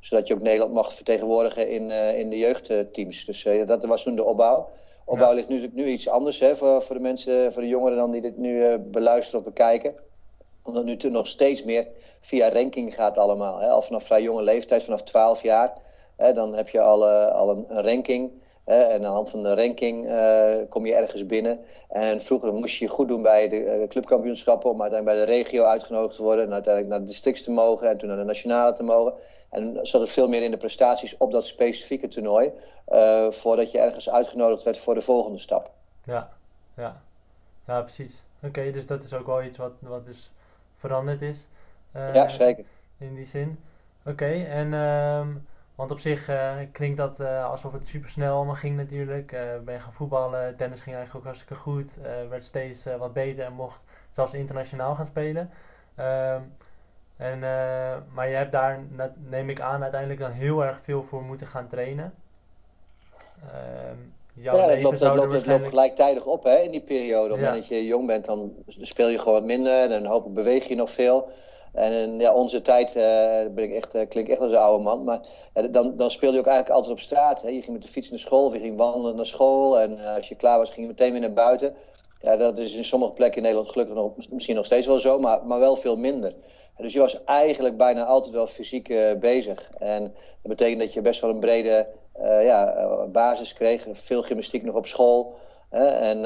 zodat 0.00 0.26
je 0.26 0.34
ook 0.34 0.42
Nederland 0.42 0.72
mag 0.72 0.94
vertegenwoordigen 0.94 1.68
in, 1.68 1.90
in 1.90 2.30
de 2.30 2.38
jeugdteams. 2.38 3.24
Dus 3.24 3.48
dat 3.66 3.84
was 3.84 4.02
toen 4.02 4.16
de 4.16 4.24
opbouw. 4.24 4.68
Opbouw 5.04 5.28
ja. 5.28 5.34
ligt 5.34 5.48
nu, 5.48 5.70
nu 5.72 5.86
iets 5.86 6.08
anders 6.08 6.40
hè, 6.40 6.56
voor, 6.56 6.82
voor 6.82 6.96
de 6.96 7.02
mensen, 7.02 7.52
voor 7.52 7.62
de 7.62 7.68
jongeren 7.68 7.96
dan 7.96 8.10
die 8.10 8.20
dit 8.20 8.36
nu 8.36 8.78
beluisteren 8.78 9.40
of 9.40 9.46
bekijken. 9.46 9.94
Omdat 10.66 10.84
nu 10.84 10.96
nog 10.96 11.26
steeds 11.26 11.64
meer 11.64 11.86
via 12.20 12.48
ranking 12.48 12.94
gaat 12.94 13.18
allemaal. 13.18 13.58
Hè. 13.58 13.68
Al 13.68 13.82
vanaf 13.82 14.04
vrij 14.04 14.22
jonge 14.22 14.42
leeftijd, 14.42 14.82
vanaf 14.82 15.02
12 15.02 15.42
jaar. 15.42 15.72
Hè, 16.16 16.32
dan 16.32 16.54
heb 16.54 16.68
je 16.68 16.80
al, 16.80 17.08
al 17.28 17.50
een, 17.50 17.82
ranking. 17.82 18.32
en 18.64 18.92
aan 18.92 19.00
de 19.00 19.06
hand 19.06 19.30
van 19.30 19.42
de 19.42 19.54
ranking 19.54 20.04
kom 20.68 20.86
je 20.86 20.94
ergens 20.94 21.26
binnen. 21.26 21.60
En 21.88 22.20
vroeger 22.20 22.52
moest 22.52 22.76
je 22.76 22.84
je 22.84 22.90
goed 22.90 23.08
doen 23.08 23.22
bij 23.22 23.48
de 23.48 23.86
clubkampioenschappen... 23.88 24.70
om 24.70 24.82
uiteindelijk 24.82 25.18
bij 25.18 25.26
de 25.26 25.42
regio 25.42 25.64
uitgenodigd 25.64 26.16
te 26.16 26.22
worden... 26.22 26.44
en 26.44 26.52
uiteindelijk 26.52 26.92
naar 26.92 27.02
de 27.02 27.10
districts 27.10 27.42
te 27.42 27.50
mogen 27.50 27.88
en 27.88 27.98
toen 27.98 28.08
naar 28.08 28.18
de 28.18 28.24
nationale 28.24 28.72
te 28.72 28.82
mogen... 28.82 29.14
En 29.50 29.78
zat 29.86 30.00
het 30.00 30.10
veel 30.10 30.28
meer 30.28 30.42
in 30.42 30.50
de 30.50 30.56
prestaties 30.56 31.16
op 31.16 31.32
dat 31.32 31.46
specifieke 31.46 32.08
toernooi. 32.08 32.52
Voordat 33.30 33.70
je 33.70 33.78
ergens 33.78 34.10
uitgenodigd 34.10 34.62
werd 34.62 34.78
voor 34.78 34.94
de 34.94 35.00
volgende 35.00 35.38
stap. 35.38 35.70
Ja, 36.04 36.30
ja. 36.76 37.02
ja 37.66 37.82
precies. 37.82 38.24
Oké, 38.42 38.70
dus 38.70 38.86
dat 38.86 39.04
is 39.04 39.14
ook 39.14 39.26
wel 39.26 39.42
iets 39.42 39.56
wat, 39.56 39.72
wat 39.80 40.06
dus 40.06 40.30
veranderd 40.86 41.22
is. 41.22 41.48
Ja, 41.92 42.28
zeker. 42.28 42.64
In 42.98 43.14
die 43.14 43.24
zin. 43.24 43.58
Oké, 44.00 44.10
okay, 44.10 44.46
en... 44.46 44.72
Um, 44.72 45.46
want 45.74 45.90
op 45.90 45.98
zich 45.98 46.28
uh, 46.28 46.54
klinkt 46.72 46.96
dat 46.96 47.20
uh, 47.20 47.44
alsof 47.44 47.72
het 47.72 47.86
super 47.86 48.08
snel 48.08 48.36
allemaal 48.36 48.54
ging 48.54 48.76
natuurlijk. 48.76 49.30
Ben 49.64 49.74
je 49.74 49.80
gaan 49.80 49.92
voetballen, 49.92 50.56
tennis 50.56 50.80
ging 50.80 50.96
eigenlijk 50.96 51.16
ook 51.16 51.32
hartstikke 51.32 51.62
goed. 51.62 51.96
werd 52.28 52.44
steeds 52.44 52.84
wat 52.98 53.12
beter 53.12 53.44
en 53.44 53.52
mocht 53.52 53.80
zelfs 54.12 54.34
internationaal 54.34 54.94
gaan 54.94 55.06
spelen. 55.06 55.50
Ehm, 55.94 56.40
en, 57.16 57.36
uh, 57.36 57.96
maar 58.12 58.28
je 58.28 58.34
hebt 58.34 58.52
daar, 58.52 58.80
neem 59.14 59.48
ik 59.48 59.60
aan, 59.60 59.82
uiteindelijk 59.82 60.20
dan 60.20 60.30
heel 60.30 60.64
erg 60.64 60.80
veel 60.82 61.02
voor 61.02 61.22
moeten 61.22 61.46
gaan 61.46 61.66
trainen. 61.66 62.14
Uh, 63.44 63.50
jouw 64.36 64.56
ja, 64.56 64.66
dat 64.66 64.82
loopt, 64.82 64.98
dat 64.98 65.14
loopt, 65.14 65.30
waarschijnlijk... 65.30 65.46
loopt 65.46 65.68
gelijktijdig 65.68 66.26
op 66.26 66.44
hè, 66.44 66.56
in 66.56 66.70
die 66.70 66.82
periode. 66.82 67.34
Op 67.34 67.40
dat 67.40 67.66
je 67.66 67.84
jong 67.84 68.06
bent, 68.06 68.24
dan 68.24 68.52
speel 68.66 69.08
je 69.08 69.18
gewoon 69.18 69.34
wat 69.34 69.44
minder. 69.44 69.88
Dan 69.88 70.04
hoop 70.04 70.26
ik 70.26 70.32
beweeg 70.32 70.68
je 70.68 70.74
nog 70.74 70.90
veel. 70.90 71.28
En 71.72 71.92
in 71.92 72.18
ja, 72.18 72.34
onze 72.34 72.62
tijd 72.62 72.88
uh, 72.96 73.54
ben 73.54 73.64
ik 73.64 73.74
echt, 73.74 73.94
uh, 73.94 74.08
klink 74.08 74.28
echt 74.28 74.40
als 74.40 74.50
een 74.50 74.56
oude 74.56 74.82
man. 74.84 75.04
Maar 75.04 75.20
uh, 75.54 75.64
dan, 75.70 75.96
dan 75.96 76.10
speelde 76.10 76.34
je 76.34 76.40
ook 76.40 76.46
eigenlijk 76.46 76.76
altijd 76.76 76.94
op 76.94 77.00
straat. 77.00 77.42
Hè. 77.42 77.48
Je 77.48 77.62
ging 77.62 77.72
met 77.72 77.82
de 77.82 77.88
fiets 77.88 78.10
naar 78.10 78.18
school 78.18 78.44
of 78.44 78.52
je 78.52 78.60
ging 78.60 78.76
wandelen 78.76 79.16
naar 79.16 79.26
school. 79.26 79.80
En 79.80 79.98
als 79.98 80.28
je 80.28 80.34
klaar 80.34 80.58
was, 80.58 80.70
ging 80.70 80.80
je 80.80 80.92
meteen 80.92 81.12
weer 81.12 81.20
naar 81.20 81.32
buiten. 81.32 81.74
Ja, 82.20 82.36
dat 82.36 82.58
is 82.58 82.76
in 82.76 82.84
sommige 82.84 83.12
plekken 83.12 83.36
in 83.36 83.42
Nederland 83.42 83.70
gelukkig 83.70 83.94
nog, 83.94 84.12
misschien 84.30 84.56
nog 84.56 84.64
steeds 84.64 84.86
wel 84.86 84.98
zo, 84.98 85.18
maar, 85.18 85.46
maar 85.46 85.58
wel 85.58 85.76
veel 85.76 85.96
minder. 85.96 86.34
Dus 86.76 86.92
je 86.92 86.98
was 86.98 87.24
eigenlijk 87.24 87.76
bijna 87.76 88.04
altijd 88.04 88.34
wel 88.34 88.46
fysiek 88.46 89.16
bezig. 89.20 89.70
En 89.78 90.02
dat 90.42 90.56
betekent 90.56 90.80
dat 90.80 90.92
je 90.92 91.00
best 91.00 91.20
wel 91.20 91.30
een 91.30 91.40
brede 91.40 91.88
ja, 92.22 93.06
basis 93.12 93.52
kreeg. 93.52 93.86
Veel 93.92 94.22
gymnastiek 94.22 94.62
nog 94.62 94.74
op 94.74 94.86
school. 94.86 95.34
en, 95.70 96.24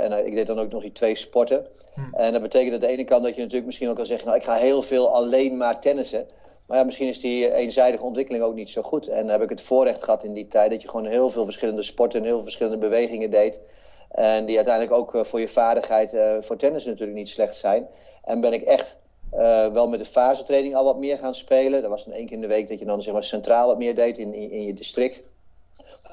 en 0.00 0.26
ik 0.26 0.34
deed 0.34 0.46
dan 0.46 0.58
ook 0.58 0.70
nog 0.70 0.82
die 0.82 0.92
twee 0.92 1.14
sporten. 1.14 1.66
Hm. 1.94 2.14
En 2.14 2.32
dat 2.32 2.42
betekent 2.42 2.74
aan 2.74 2.80
de 2.80 2.86
ene 2.86 3.04
kant 3.04 3.22
dat 3.22 3.34
je 3.34 3.40
natuurlijk 3.40 3.66
misschien 3.66 3.88
ook 3.88 3.96
kan 3.96 4.06
zeggen... 4.06 4.26
nou, 4.26 4.38
ik 4.38 4.44
ga 4.44 4.54
heel 4.54 4.82
veel 4.82 5.14
alleen 5.14 5.56
maar 5.56 5.80
tennissen. 5.80 6.26
Maar 6.66 6.78
ja, 6.78 6.84
misschien 6.84 7.08
is 7.08 7.20
die 7.20 7.52
eenzijdige 7.52 8.04
ontwikkeling 8.04 8.44
ook 8.44 8.54
niet 8.54 8.68
zo 8.68 8.82
goed. 8.82 9.08
En 9.08 9.28
heb 9.28 9.42
ik 9.42 9.48
het 9.48 9.60
voorrecht 9.60 10.04
gehad 10.04 10.24
in 10.24 10.32
die 10.32 10.46
tijd... 10.46 10.70
dat 10.70 10.82
je 10.82 10.88
gewoon 10.88 11.06
heel 11.06 11.30
veel 11.30 11.44
verschillende 11.44 11.82
sporten 11.82 12.18
en 12.18 12.24
heel 12.24 12.34
veel 12.34 12.42
verschillende 12.42 12.78
bewegingen 12.78 13.30
deed. 13.30 13.60
En 14.10 14.46
die 14.46 14.56
uiteindelijk 14.56 14.94
ook 14.94 15.14
eh, 15.14 15.24
voor 15.24 15.40
je 15.40 15.48
vaardigheid 15.48 16.14
uh, 16.14 16.36
voor 16.40 16.56
tennis 16.56 16.84
natuurlijk 16.84 17.18
niet 17.18 17.28
slecht 17.28 17.56
zijn. 17.56 17.88
En 18.24 18.40
ben 18.40 18.52
ik 18.52 18.62
echt 18.62 18.98
uh, 19.34 19.66
wel 19.66 19.88
met 19.88 19.98
de 19.98 20.04
fasetraining 20.04 20.74
al 20.74 20.84
wat 20.84 20.98
meer 20.98 21.18
gaan 21.18 21.34
spelen. 21.34 21.82
Dat 21.82 21.90
was 21.90 22.04
dan 22.04 22.14
één 22.14 22.26
keer 22.26 22.36
in 22.36 22.40
de 22.40 22.48
week 22.48 22.68
dat 22.68 22.78
je 22.78 22.84
dan 22.84 23.02
zeg 23.02 23.12
maar, 23.12 23.24
centraal 23.24 23.66
wat 23.66 23.78
meer 23.78 23.94
deed 23.94 24.18
in, 24.18 24.34
in, 24.34 24.50
in 24.50 24.62
je 24.62 24.74
district. 24.74 25.22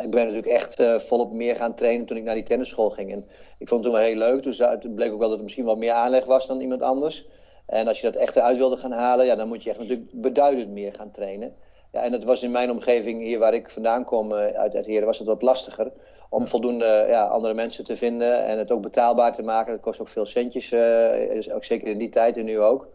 Ik 0.04 0.12
ben 0.12 0.26
natuurlijk 0.26 0.48
echt 0.48 0.80
uh, 0.80 0.96
volop 0.96 1.34
meer 1.34 1.56
gaan 1.56 1.76
trainen 1.76 2.06
toen 2.06 2.18
ik 2.18 2.24
naar 2.24 2.36
die 2.36 2.44
tennisschool 2.44 2.90
ging. 2.90 3.12
En 3.12 3.26
ik 3.58 3.68
vond 3.68 3.84
het 3.84 3.94
toen 3.94 4.02
wel 4.02 4.10
heel 4.10 4.18
leuk. 4.18 4.42
Toen 4.82 4.94
bleek 4.96 5.12
ook 5.12 5.20
wel 5.20 5.30
dat 5.30 5.38
er 5.38 5.44
misschien 5.44 5.66
wat 5.66 5.78
meer 5.78 5.92
aanleg 5.92 6.26
was 6.26 6.48
dan 6.48 6.62
iemand 6.62 6.82
anders. 6.82 7.26
En 7.66 7.88
als 7.88 8.02
je 8.02 8.12
dat 8.12 8.22
echt 8.22 8.36
eruit 8.36 8.58
wilde 8.58 8.78
gaan 8.78 8.92
halen, 8.92 9.26
ja, 9.26 9.36
dan 9.36 9.48
moet 9.48 9.64
je 9.64 9.70
echt 9.70 9.80
natuurlijk 9.80 10.10
beduidend 10.12 10.70
meer 10.70 10.94
gaan 10.94 11.12
trainen. 11.12 11.56
Ja, 11.92 12.02
en 12.02 12.12
het 12.12 12.24
was 12.24 12.44
in 12.44 12.52
mijn 12.52 12.72
omgeving, 12.72 13.22
hier 13.22 13.40
waar 13.40 13.54
ik 13.54 13.70
vandaan 13.70 14.06
kom, 14.06 14.32
uh, 14.32 14.38
uit, 14.38 14.76
uit 14.76 14.86
Heren, 14.86 15.06
was 15.06 15.18
het 15.18 15.28
wat 15.28 15.42
lastiger. 15.42 15.92
Om 16.30 16.48
voldoende 16.48 17.06
ja, 17.10 17.26
andere 17.26 17.54
mensen 17.54 17.84
te 17.84 17.96
vinden 17.96 18.46
en 18.46 18.58
het 18.58 18.72
ook 18.72 18.82
betaalbaar 18.82 19.34
te 19.34 19.44
maken. 19.44 19.72
Dat 19.72 19.82
kost 19.82 20.00
ook 20.00 20.08
veel 20.08 20.26
centjes, 20.26 20.72
uh, 20.72 21.56
ook 21.56 21.64
zeker 21.64 21.88
in 21.88 21.98
die 21.98 22.10
tijd 22.10 22.38
en 22.38 22.46
nu 22.46 22.60
ook. 22.60 22.88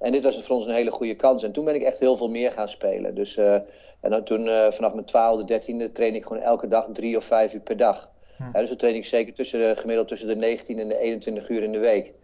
En 0.00 0.12
dit 0.12 0.22
was 0.22 0.46
voor 0.46 0.56
ons 0.56 0.66
een 0.66 0.72
hele 0.72 0.90
goede 0.90 1.14
kans. 1.14 1.42
En 1.42 1.52
toen 1.52 1.64
ben 1.64 1.74
ik 1.74 1.82
echt 1.82 1.98
heel 1.98 2.16
veel 2.16 2.30
meer 2.30 2.52
gaan 2.52 2.68
spelen. 2.68 3.14
Dus 3.14 3.36
uh, 3.36 3.54
en 4.00 4.10
dan 4.10 4.24
toen 4.24 4.46
uh, 4.46 4.70
vanaf 4.70 4.92
mijn 4.92 5.06
twaalfde, 5.06 5.44
dertiende 5.44 5.92
train 5.92 6.14
ik 6.14 6.26
gewoon 6.26 6.42
elke 6.42 6.68
dag 6.68 6.88
drie 6.92 7.16
of 7.16 7.24
vijf 7.24 7.54
uur 7.54 7.60
per 7.60 7.76
dag. 7.76 8.10
Hm. 8.36 8.42
Ja, 8.42 8.60
dus 8.60 8.68
dan 8.68 8.76
train 8.76 8.94
ik 8.94 9.04
zeker 9.04 9.34
tussen 9.34 9.76
gemiddeld 9.76 10.08
tussen 10.08 10.28
de 10.28 10.36
19 10.36 10.78
en 10.78 10.88
de 10.88 10.98
21 10.98 11.48
uur 11.48 11.62
in 11.62 11.72
de 11.72 11.78
week. 11.78 12.14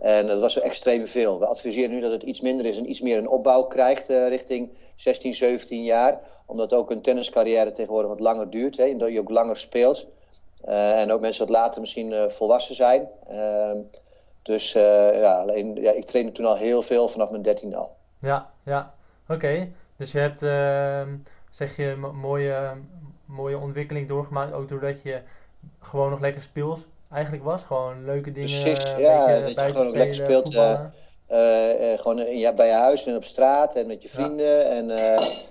En 0.00 0.26
dat 0.26 0.40
was 0.40 0.52
zo 0.52 0.60
extreem 0.60 1.06
veel. 1.06 1.38
We 1.38 1.46
adviseren 1.46 1.90
nu 1.90 2.00
dat 2.00 2.12
het 2.12 2.22
iets 2.22 2.40
minder 2.40 2.66
is 2.66 2.76
en 2.76 2.90
iets 2.90 3.00
meer 3.00 3.18
een 3.18 3.28
opbouw 3.28 3.62
krijgt 3.62 4.10
uh, 4.10 4.28
richting 4.28 4.70
16, 4.96 5.34
17 5.34 5.84
jaar. 5.84 6.20
Omdat 6.46 6.74
ook 6.74 6.90
een 6.90 7.02
tenniscarrière 7.02 7.72
tegenwoordig 7.72 8.10
wat 8.10 8.20
langer 8.20 8.50
duurt. 8.50 8.76
Hè, 8.76 8.84
en 8.84 8.98
dat 8.98 9.12
je 9.12 9.20
ook 9.20 9.30
langer 9.30 9.56
speelt. 9.56 10.06
en 10.64 11.10
ook 11.10 11.20
mensen 11.20 11.46
wat 11.46 11.56
later 11.56 11.80
misschien 11.80 12.30
volwassen 12.30 12.74
zijn. 12.74 13.08
Ehm, 14.48 14.56
dus 14.56 14.74
uh, 14.74 15.20
ja, 15.20 15.40
alleen, 15.40 15.74
ja, 15.74 15.92
ik 15.92 16.04
trainde 16.04 16.32
toen 16.32 16.46
al 16.46 16.56
heel 16.56 16.82
veel 16.82 17.08
vanaf 17.08 17.30
mijn 17.30 17.42
dertiende 17.42 17.76
al. 17.76 17.96
Ja, 18.20 18.50
ja. 18.64 18.94
Oké. 19.28 19.68
Dus 19.96 20.12
je 20.12 20.18
hebt, 20.18 20.42
uh, 20.42 21.02
zeg 21.50 21.76
je, 21.76 21.84
een 21.84 22.16
mooie, 22.16 22.72
mooie 23.24 23.58
ontwikkeling 23.58 24.08
doorgemaakt. 24.08 24.52
Ook 24.52 24.68
doordat 24.68 25.02
je 25.02 25.20
gewoon 25.80 26.10
nog 26.10 26.20
lekker 26.20 26.42
speels 26.42 26.86
eigenlijk 27.12 27.44
was. 27.44 27.62
Gewoon 27.62 28.04
leuke 28.04 28.32
dingen. 28.32 28.60
Precies, 28.60 28.94
ja. 28.96 29.40
Dat 29.40 29.54
je 29.54 29.60
gewoon 29.60 29.86
nog 29.86 29.94
lekker 29.94 30.14
speelt. 30.14 30.54
Uh, 30.54 31.98
gewoon 31.98 32.16
ja, 32.16 32.54
bij 32.54 32.66
je 32.66 32.72
huis 32.72 33.06
en 33.06 33.16
op 33.16 33.24
straat 33.24 33.74
en 33.74 33.86
met 33.86 34.02
je 34.02 34.08
vrienden. 34.08 34.70
En 34.70 34.86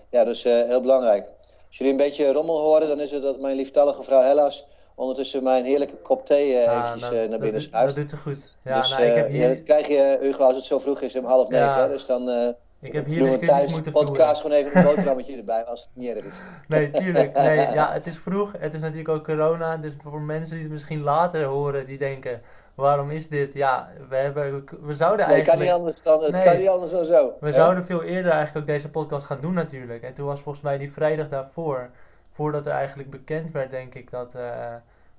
ja, 0.09 0.23
dus 0.23 0.43
heel 0.43 0.81
belangrijk. 0.81 1.29
Als 1.67 1.77
jullie 1.77 1.91
een 1.91 1.99
beetje 1.99 2.31
rommel 2.31 2.59
horen, 2.59 2.87
dan 2.87 2.99
is 2.99 3.11
het 3.11 3.21
dat 3.21 3.39
mijn 3.39 3.55
lieftallige 3.55 4.03
vrouw 4.03 4.21
Hellas 4.21 4.65
ondertussen 4.97 5.43
mijn 5.43 5.65
heerlijke 5.65 5.95
kop 5.95 6.25
thee 6.25 6.51
uh, 6.51 6.61
eventjes 6.61 7.01
nou, 7.01 7.15
uh, 7.15 7.29
naar 7.29 7.39
binnen 7.39 7.61
schuift. 7.61 7.95
Dat 7.95 7.95
doet 7.95 8.09
ze 8.09 8.17
goed. 8.17 8.55
Ja, 8.63 8.81
dus, 8.81 8.89
nou, 8.89 9.03
ik 9.03 9.15
heb 9.15 9.29
hier... 9.29 9.41
ja, 9.41 9.47
dat 9.47 9.63
krijg 9.63 9.87
je, 9.87 10.17
Hugo, 10.21 10.43
als 10.43 10.55
het 10.55 10.65
zo 10.65 10.79
vroeg 10.79 11.01
is, 11.01 11.15
om 11.15 11.25
half 11.25 11.49
negen. 11.49 11.81
Hè, 11.81 11.87
dus 11.87 12.05
dan 12.05 12.55
ik 12.79 12.93
heb 12.93 13.05
hier 13.05 13.19
doen 13.19 13.83
we 13.83 13.91
podcast 13.91 14.41
gewoon 14.41 14.57
even 14.57 14.77
een 14.77 14.83
boterhammetje 14.83 15.37
erbij, 15.37 15.65
als 15.65 15.81
het 15.81 15.91
niet 15.93 16.15
erg 16.15 16.25
is. 16.25 16.39
Nee, 16.67 16.91
tuurlijk. 16.91 17.35
Nee, 17.37 17.55
ja, 17.55 17.93
het 17.93 18.05
is 18.05 18.17
vroeg. 18.17 18.53
Het 18.57 18.73
is 18.73 18.81
natuurlijk 18.81 19.09
ook 19.09 19.23
corona. 19.23 19.77
Dus 19.77 19.93
voor 20.03 20.21
mensen 20.21 20.53
die 20.53 20.63
het 20.63 20.73
misschien 20.73 21.01
later 21.01 21.43
horen, 21.43 21.85
die 21.85 21.97
denken... 21.97 22.41
Waarom 22.75 23.11
is 23.11 23.27
dit? 23.27 23.53
Ja, 23.53 23.89
we, 24.09 24.15
hebben, 24.15 24.63
we 24.81 24.93
zouden 24.93 25.27
nee, 25.27 25.35
eigenlijk... 25.35 25.45
Kan 25.45 25.59
niet 25.59 25.69
anders 25.69 26.01
dan, 26.01 26.23
het 26.23 26.31
nee, 26.31 26.43
kan 26.43 26.57
niet 26.57 26.67
anders 26.67 26.91
dan 26.91 27.05
zo. 27.05 27.33
We 27.39 27.51
zouden 27.51 27.85
veel 27.85 28.03
eerder 28.03 28.31
eigenlijk 28.31 28.57
ook 28.57 28.73
deze 28.75 28.89
podcast 28.89 29.25
gaan 29.25 29.41
doen 29.41 29.53
natuurlijk. 29.53 30.03
En 30.03 30.13
toen 30.13 30.25
was 30.25 30.39
volgens 30.39 30.63
mij 30.63 30.77
die 30.77 30.91
vrijdag 30.91 31.29
daarvoor 31.29 31.89
voordat 32.37 32.65
er 32.65 32.71
eigenlijk 32.71 33.09
bekend 33.09 33.51
werd, 33.51 33.71
denk 33.71 33.95
ik, 33.95 34.09
dat, 34.09 34.35
uh, 34.35 34.75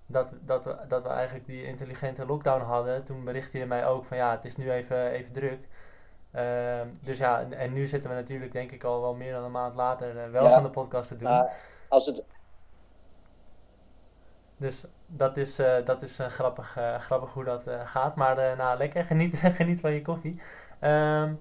dat, 0.07 0.33
dat, 0.41 0.65
we, 0.65 0.77
dat 0.89 1.03
we 1.03 1.09
eigenlijk 1.09 1.47
die 1.47 1.65
intelligente 1.65 2.27
lockdown 2.27 2.63
hadden. 2.63 3.05
Toen 3.05 3.25
berichtte 3.25 3.59
je 3.59 3.67
mij 3.67 3.87
ook 3.87 4.05
van 4.05 4.17
ja, 4.17 4.31
het 4.31 4.45
is 4.45 4.57
nu 4.57 4.71
even, 4.71 5.11
even 5.11 5.33
druk. 5.33 5.69
Uh, 6.35 6.81
dus 7.03 7.19
ja, 7.19 7.41
en, 7.41 7.53
en, 7.53 7.73
nu 7.73 7.87
zitten 7.87 8.11
we 8.11 8.17
natuurlijk 8.17 8.53
denk 8.53 8.71
ik 8.71 8.85
al 8.85 9.01
wel 9.01 9.15
meer 9.15 9.33
dan 9.33 9.45
een 9.45 9.51
maand 9.51 9.75
later 9.75 10.17
uh, 10.17 10.31
wel 10.31 10.45
ja, 10.45 10.55
van 10.55 10.63
de 10.63 10.71
podcast 10.71 11.09
te 11.09 11.17
doen. 11.17 11.49
Als 11.89 12.07
het... 12.07 12.25
Dus 14.57 14.87
dat 15.07 15.37
is, 15.37 15.61
uh, 15.61 15.77
dat 15.85 16.03
is 16.03 16.19
grappig, 16.21 16.79
grappig 16.99 17.33
hoe 17.33 17.45
dat 17.45 17.71
gaat. 17.85 18.15
Maar 18.15 18.57
nou, 18.57 18.79
lekker, 18.79 19.05
geniet, 19.05 19.37
geniet 19.61 19.81
van 19.81 19.93
je 19.93 20.03
koffie. 20.03 20.43
Um, 20.81 21.41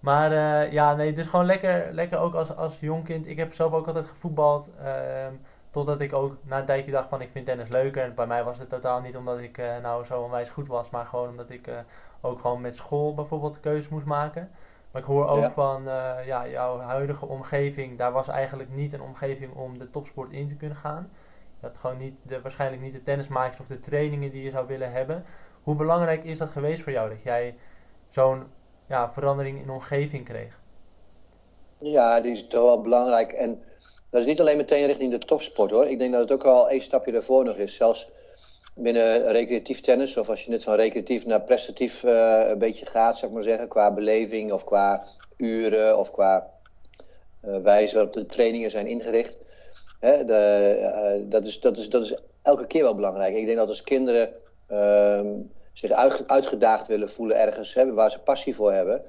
maar 0.00 0.32
uh, 0.32 0.72
ja, 0.72 0.94
nee, 0.94 1.12
dus 1.12 1.26
gewoon 1.26 1.44
lekker, 1.46 1.92
lekker 1.92 2.18
ook 2.18 2.34
als, 2.34 2.56
als 2.56 2.80
jong 2.80 3.04
kind. 3.04 3.26
Ik 3.26 3.36
heb 3.36 3.54
zelf 3.54 3.72
ook 3.72 3.86
altijd 3.86 4.06
gevoetbald. 4.06 4.70
Uh, 4.82 5.26
totdat 5.70 6.00
ik 6.00 6.12
ook 6.12 6.36
na 6.42 6.58
een 6.58 6.64
tijdje 6.64 6.90
dacht 6.90 7.08
van 7.08 7.20
ik 7.20 7.30
vind 7.32 7.46
tennis 7.46 7.68
leuker. 7.68 8.02
En 8.02 8.14
bij 8.14 8.26
mij 8.26 8.44
was 8.44 8.58
het 8.58 8.68
totaal 8.68 9.00
niet 9.00 9.16
omdat 9.16 9.38
ik 9.38 9.58
uh, 9.58 9.78
nou 9.82 10.04
zo 10.04 10.22
onwijs 10.22 10.50
goed 10.50 10.68
was. 10.68 10.90
Maar 10.90 11.06
gewoon 11.06 11.28
omdat 11.28 11.50
ik 11.50 11.70
ook 12.20 12.40
gewoon 12.40 12.60
met 12.60 12.76
school 12.76 13.14
bijvoorbeeld 13.14 13.60
keuzes 13.60 13.88
moest 13.88 14.06
maken. 14.06 14.50
Maar 14.90 15.02
ik 15.02 15.08
hoor 15.08 15.28
ook 15.28 15.40
ja. 15.40 15.50
van 15.50 15.82
ja, 16.24 16.48
jouw 16.48 16.78
huidige 16.78 17.26
omgeving. 17.26 17.98
Daar 17.98 18.12
was 18.12 18.28
eigenlijk 18.28 18.70
niet 18.70 18.92
een 18.92 19.02
omgeving 19.02 19.54
om 19.54 19.78
de 19.78 19.90
topsport 19.90 20.30
in 20.30 20.48
te 20.48 20.56
kunnen 20.56 20.76
gaan. 20.76 21.10
Je 21.60 21.66
had 21.66 21.76
gewoon 21.78 21.98
niet 21.98 22.20
de, 22.24 22.40
waarschijnlijk 22.40 22.82
niet 22.82 22.92
de 22.92 23.02
tennismakers 23.02 23.60
of 23.60 23.66
de 23.66 23.80
trainingen 23.80 24.30
die 24.30 24.42
je 24.42 24.50
zou 24.50 24.66
willen 24.66 24.92
hebben. 24.92 25.24
Hoe 25.62 25.74
belangrijk 25.74 26.24
is 26.24 26.38
dat 26.38 26.50
geweest 26.50 26.82
voor 26.82 26.92
jou? 26.92 27.08
Dat 27.08 27.22
jij 27.22 27.56
zo'n 28.08 28.46
ja, 28.90 29.12
verandering 29.12 29.62
in 29.62 29.70
omgeving 29.70 30.24
kreeg? 30.24 30.58
Ja, 31.78 32.20
die 32.20 32.32
is 32.32 32.46
toch 32.46 32.62
wel 32.62 32.80
belangrijk. 32.80 33.32
En 33.32 33.62
dat 34.10 34.20
is 34.20 34.26
niet 34.26 34.40
alleen 34.40 34.56
meteen 34.56 34.86
richting 34.86 35.10
de 35.10 35.18
topsport 35.18 35.70
hoor. 35.70 35.86
Ik 35.86 35.98
denk 35.98 36.12
dat 36.12 36.20
het 36.20 36.32
ook 36.32 36.44
al 36.44 36.70
één 36.70 36.80
stapje 36.80 37.12
daarvoor 37.12 37.44
nog 37.44 37.56
is. 37.56 37.74
Zelfs 37.74 38.08
binnen 38.74 39.32
recreatief 39.32 39.80
tennis, 39.80 40.16
of 40.16 40.28
als 40.28 40.44
je 40.44 40.50
net 40.50 40.62
van 40.62 40.74
recreatief 40.74 41.26
naar 41.26 41.42
prestatief 41.42 42.02
uh, 42.02 42.48
een 42.48 42.58
beetje 42.58 42.86
gaat, 42.86 43.22
ik 43.22 43.30
maar 43.30 43.42
zeggen, 43.42 43.68
qua 43.68 43.94
beleving 43.94 44.52
of 44.52 44.64
qua 44.64 45.04
uren 45.36 45.98
of 45.98 46.10
qua 46.10 46.50
uh, 47.44 47.62
wijze 47.62 47.94
waarop 47.94 48.12
de 48.12 48.26
trainingen 48.26 48.70
zijn 48.70 48.86
ingericht. 48.86 49.38
Hè, 50.00 50.24
de, 50.24 50.76
uh, 50.80 51.30
dat, 51.30 51.46
is, 51.46 51.60
dat, 51.60 51.76
is, 51.76 51.88
dat 51.88 52.04
is 52.04 52.14
elke 52.42 52.66
keer 52.66 52.82
wel 52.82 52.94
belangrijk. 52.94 53.34
Ik 53.34 53.46
denk 53.46 53.58
dat 53.58 53.68
als 53.68 53.82
kinderen 53.82 54.32
ehm, 54.66 55.26
zich 55.72 55.90
uitgedaagd 56.26 56.86
willen 56.86 57.10
voelen 57.10 57.36
ergens, 57.36 57.74
hè, 57.74 57.92
waar 57.92 58.10
ze 58.10 58.18
passie 58.18 58.54
voor 58.54 58.72
hebben, 58.72 59.02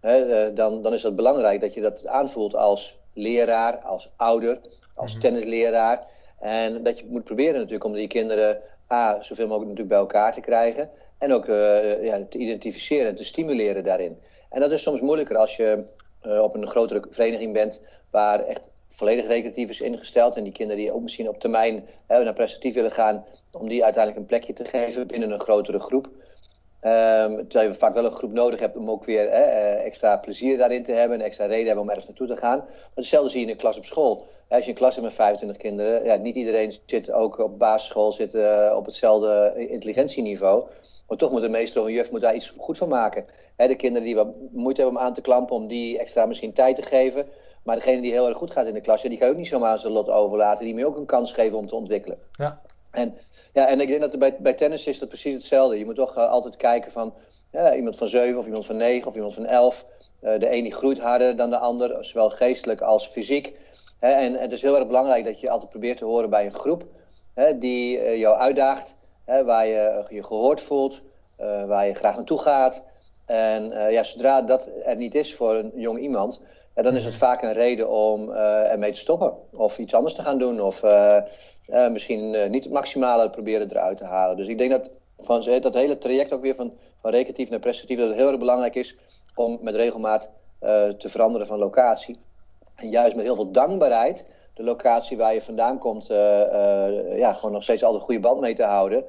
hè, 0.00 0.16
eh, 0.16 0.54
dan, 0.54 0.82
dan 0.82 0.92
is 0.92 1.02
het 1.02 1.16
belangrijk 1.16 1.60
dat 1.60 1.74
je 1.74 1.80
dat 1.80 2.06
aanvoelt 2.06 2.54
als 2.54 2.98
leraar, 3.12 3.78
als 3.78 4.10
ouder, 4.16 4.60
als 4.94 5.12
mhm. 5.12 5.20
tennisleraar. 5.20 6.06
En 6.38 6.82
dat 6.82 6.98
je 6.98 7.04
moet 7.08 7.24
proberen 7.24 7.54
natuurlijk 7.54 7.84
om 7.84 7.92
die 7.92 8.08
kinderen 8.08 8.60
A, 8.92 9.22
zoveel 9.22 9.46
mogelijk 9.46 9.70
natuurlijk 9.70 9.88
bij 9.88 9.98
elkaar 9.98 10.32
te 10.32 10.40
krijgen. 10.40 10.90
En 11.18 11.32
ook 11.32 11.46
uh, 11.46 12.04
ja, 12.04 12.24
te 12.28 12.38
identificeren 12.38 13.06
en 13.06 13.14
te 13.14 13.24
stimuleren 13.24 13.84
daarin. 13.84 14.18
En 14.50 14.60
dat 14.60 14.72
is 14.72 14.82
soms 14.82 15.00
moeilijker 15.00 15.36
als 15.36 15.56
je 15.56 15.84
uh, 16.26 16.40
op 16.40 16.54
een 16.54 16.66
grotere 16.66 17.04
vereniging 17.10 17.52
bent 17.52 17.82
waar 18.10 18.40
echt 18.40 18.70
volledig 18.98 19.26
recreatief 19.26 19.70
is 19.70 19.80
ingesteld. 19.80 20.36
En 20.36 20.44
die 20.44 20.52
kinderen 20.52 20.82
die 20.82 20.92
ook 20.92 21.02
misschien 21.02 21.28
op 21.28 21.40
termijn 21.40 21.88
hè, 22.06 22.24
naar 22.24 22.32
prestatief 22.32 22.74
willen 22.74 22.90
gaan, 22.90 23.24
om 23.52 23.68
die 23.68 23.84
uiteindelijk 23.84 24.22
een 24.22 24.28
plekje 24.28 24.52
te 24.52 24.64
geven 24.64 25.06
binnen 25.06 25.30
een 25.30 25.40
grotere 25.40 25.78
groep. 25.78 26.06
Um, 26.06 27.48
terwijl 27.48 27.70
je 27.70 27.74
vaak 27.74 27.94
wel 27.94 28.04
een 28.04 28.12
groep 28.12 28.32
nodig 28.32 28.60
hebt 28.60 28.76
om 28.76 28.90
ook 28.90 29.04
weer 29.04 29.30
hè, 29.30 29.42
eh, 29.42 29.84
extra 29.84 30.16
plezier 30.16 30.56
daarin 30.56 30.82
te 30.82 30.92
hebben 30.92 31.18
en 31.18 31.24
extra 31.24 31.44
reden 31.44 31.66
hebben 31.66 31.82
om 31.82 31.88
ergens 31.88 32.06
naartoe 32.06 32.26
te 32.26 32.36
gaan. 32.36 32.58
Maar 32.58 32.90
hetzelfde 32.94 33.30
zie 33.30 33.40
je 33.40 33.46
in 33.46 33.52
een 33.52 33.58
klas 33.58 33.78
op 33.78 33.84
school. 33.84 34.26
Als 34.48 34.64
je 34.64 34.70
een 34.70 34.76
klas 34.76 34.94
hebt 34.94 35.06
met 35.06 35.14
25 35.14 35.56
kinderen, 35.56 36.04
ja, 36.04 36.16
niet 36.16 36.36
iedereen 36.36 36.72
zit 36.86 37.12
ook 37.12 37.38
op 37.38 37.58
basisschool 37.58 38.12
zit, 38.12 38.34
uh, 38.34 38.74
op 38.76 38.84
hetzelfde 38.84 39.54
intelligentieniveau. 39.68 40.66
Maar 41.08 41.18
toch 41.18 41.30
moet 41.30 41.40
de 41.40 41.48
meester 41.48 41.80
of 41.80 41.86
een 41.86 41.92
juf 41.92 42.10
moet 42.10 42.20
daar 42.20 42.34
iets 42.34 42.52
goed 42.58 42.78
van 42.78 42.88
maken. 42.88 43.24
Hè, 43.56 43.68
de 43.68 43.76
kinderen 43.76 44.06
die 44.06 44.14
wat 44.14 44.28
moeite 44.50 44.80
hebben 44.82 45.00
om 45.00 45.06
aan 45.06 45.14
te 45.14 45.20
klampen, 45.20 45.56
om 45.56 45.66
die 45.66 45.98
extra 45.98 46.26
misschien 46.26 46.52
tijd 46.52 46.76
te 46.76 46.82
geven. 46.82 47.26
Maar 47.68 47.76
degene 47.76 48.00
die 48.00 48.12
heel 48.12 48.28
erg 48.28 48.36
goed 48.36 48.50
gaat 48.50 48.66
in 48.66 48.74
de 48.74 48.80
klas, 48.80 49.02
die 49.02 49.18
kan 49.18 49.26
je 49.26 49.32
ook 49.32 49.38
niet 49.38 49.48
zomaar 49.48 49.70
aan 49.70 49.78
zijn 49.78 49.92
lot 49.92 50.08
overlaten. 50.08 50.64
Die 50.64 50.74
moet 50.74 50.82
je 50.82 50.88
ook 50.88 50.96
een 50.96 51.06
kans 51.06 51.32
geven 51.32 51.58
om 51.58 51.66
te 51.66 51.74
ontwikkelen. 51.74 52.18
Ja. 52.32 52.60
En, 52.90 53.14
ja, 53.52 53.66
en 53.66 53.80
ik 53.80 53.88
denk 53.88 54.00
dat 54.00 54.18
bij, 54.18 54.36
bij 54.40 54.54
tennis 54.54 54.86
is 54.86 54.98
dat 54.98 55.08
precies 55.08 55.34
hetzelfde. 55.34 55.78
Je 55.78 55.84
moet 55.84 55.96
toch 55.96 56.16
uh, 56.16 56.30
altijd 56.30 56.56
kijken 56.56 56.92
van 56.92 57.14
ja, 57.50 57.74
iemand 57.74 57.96
van 57.96 58.08
7 58.08 58.38
of 58.38 58.46
iemand 58.46 58.66
van 58.66 58.76
9 58.76 59.08
of 59.08 59.14
iemand 59.14 59.34
van 59.34 59.46
11. 59.46 59.86
Uh, 60.22 60.34
eh, 60.34 60.40
de 60.40 60.56
een 60.56 60.62
die 60.62 60.74
groeit 60.74 60.98
harder 60.98 61.36
dan 61.36 61.50
de 61.50 61.58
ander, 61.58 62.04
zowel 62.04 62.30
geestelijk 62.30 62.80
als 62.80 63.06
fysiek. 63.06 63.58
En, 64.00 64.16
en 64.16 64.34
het 64.34 64.52
is 64.52 64.62
heel 64.62 64.76
erg 64.76 64.86
belangrijk 64.86 65.24
dat 65.24 65.40
je 65.40 65.50
altijd 65.50 65.70
probeert 65.70 65.98
te 65.98 66.04
horen 66.04 66.30
bij 66.30 66.46
een 66.46 66.54
groep 66.54 66.82
die 67.58 67.96
uh, 67.96 68.18
jou 68.18 68.36
uitdaagt 68.36 68.96
waar 69.24 69.66
je 69.66 70.04
je 70.08 70.24
gehoord 70.24 70.60
voelt, 70.60 71.02
waar 71.66 71.86
je 71.86 71.94
graag 71.94 72.16
naartoe 72.16 72.38
gaat. 72.38 72.84
En 73.26 73.70
ja, 73.90 74.02
zodra 74.02 74.42
dat 74.42 74.70
er 74.84 74.96
niet 74.96 75.14
is 75.14 75.34
voor 75.34 75.54
een 75.54 75.72
jong 75.74 75.98
iemand, 75.98 76.42
dan 76.82 76.96
is 76.96 77.04
het 77.04 77.16
vaak 77.16 77.42
een 77.42 77.52
reden 77.52 77.88
om 77.88 78.30
ermee 78.30 78.92
te 78.92 78.98
stoppen. 78.98 79.34
Of 79.52 79.78
iets 79.78 79.94
anders 79.94 80.14
te 80.14 80.22
gaan 80.22 80.38
doen. 80.38 80.60
Of 80.60 80.82
misschien 81.90 82.50
niet 82.50 82.64
het 82.64 82.72
maximale 82.72 83.30
proberen 83.30 83.70
eruit 83.70 83.98
te 83.98 84.04
halen. 84.04 84.36
Dus 84.36 84.46
ik 84.46 84.58
denk 84.58 84.70
dat 84.70 84.90
van 85.18 85.60
dat 85.60 85.74
hele 85.74 85.98
traject 85.98 86.32
ook 86.32 86.42
weer 86.42 86.54
van, 86.54 86.72
van 87.00 87.10
recreatief 87.10 87.50
naar 87.50 87.58
prestatief, 87.58 87.98
dat 87.98 88.08
het 88.08 88.16
heel 88.16 88.28
erg 88.28 88.38
belangrijk 88.38 88.74
is 88.74 88.96
om 89.34 89.58
met 89.60 89.74
regelmaat 89.74 90.30
te 90.98 91.08
veranderen 91.08 91.46
van 91.46 91.58
locatie. 91.58 92.16
En 92.74 92.88
juist 92.88 93.16
met 93.16 93.24
heel 93.24 93.34
veel 93.34 93.50
dankbaarheid 93.50 94.26
de 94.58 94.64
locatie 94.64 95.16
waar 95.16 95.34
je 95.34 95.42
vandaan 95.42 95.78
komt, 95.78 96.10
uh, 96.10 96.16
uh, 96.16 97.18
ja, 97.18 97.32
gewoon 97.32 97.52
nog 97.52 97.62
steeds 97.62 97.84
al 97.84 97.94
een 97.94 98.00
goede 98.00 98.20
band 98.20 98.40
mee 98.40 98.54
te 98.54 98.62
houden. 98.62 99.04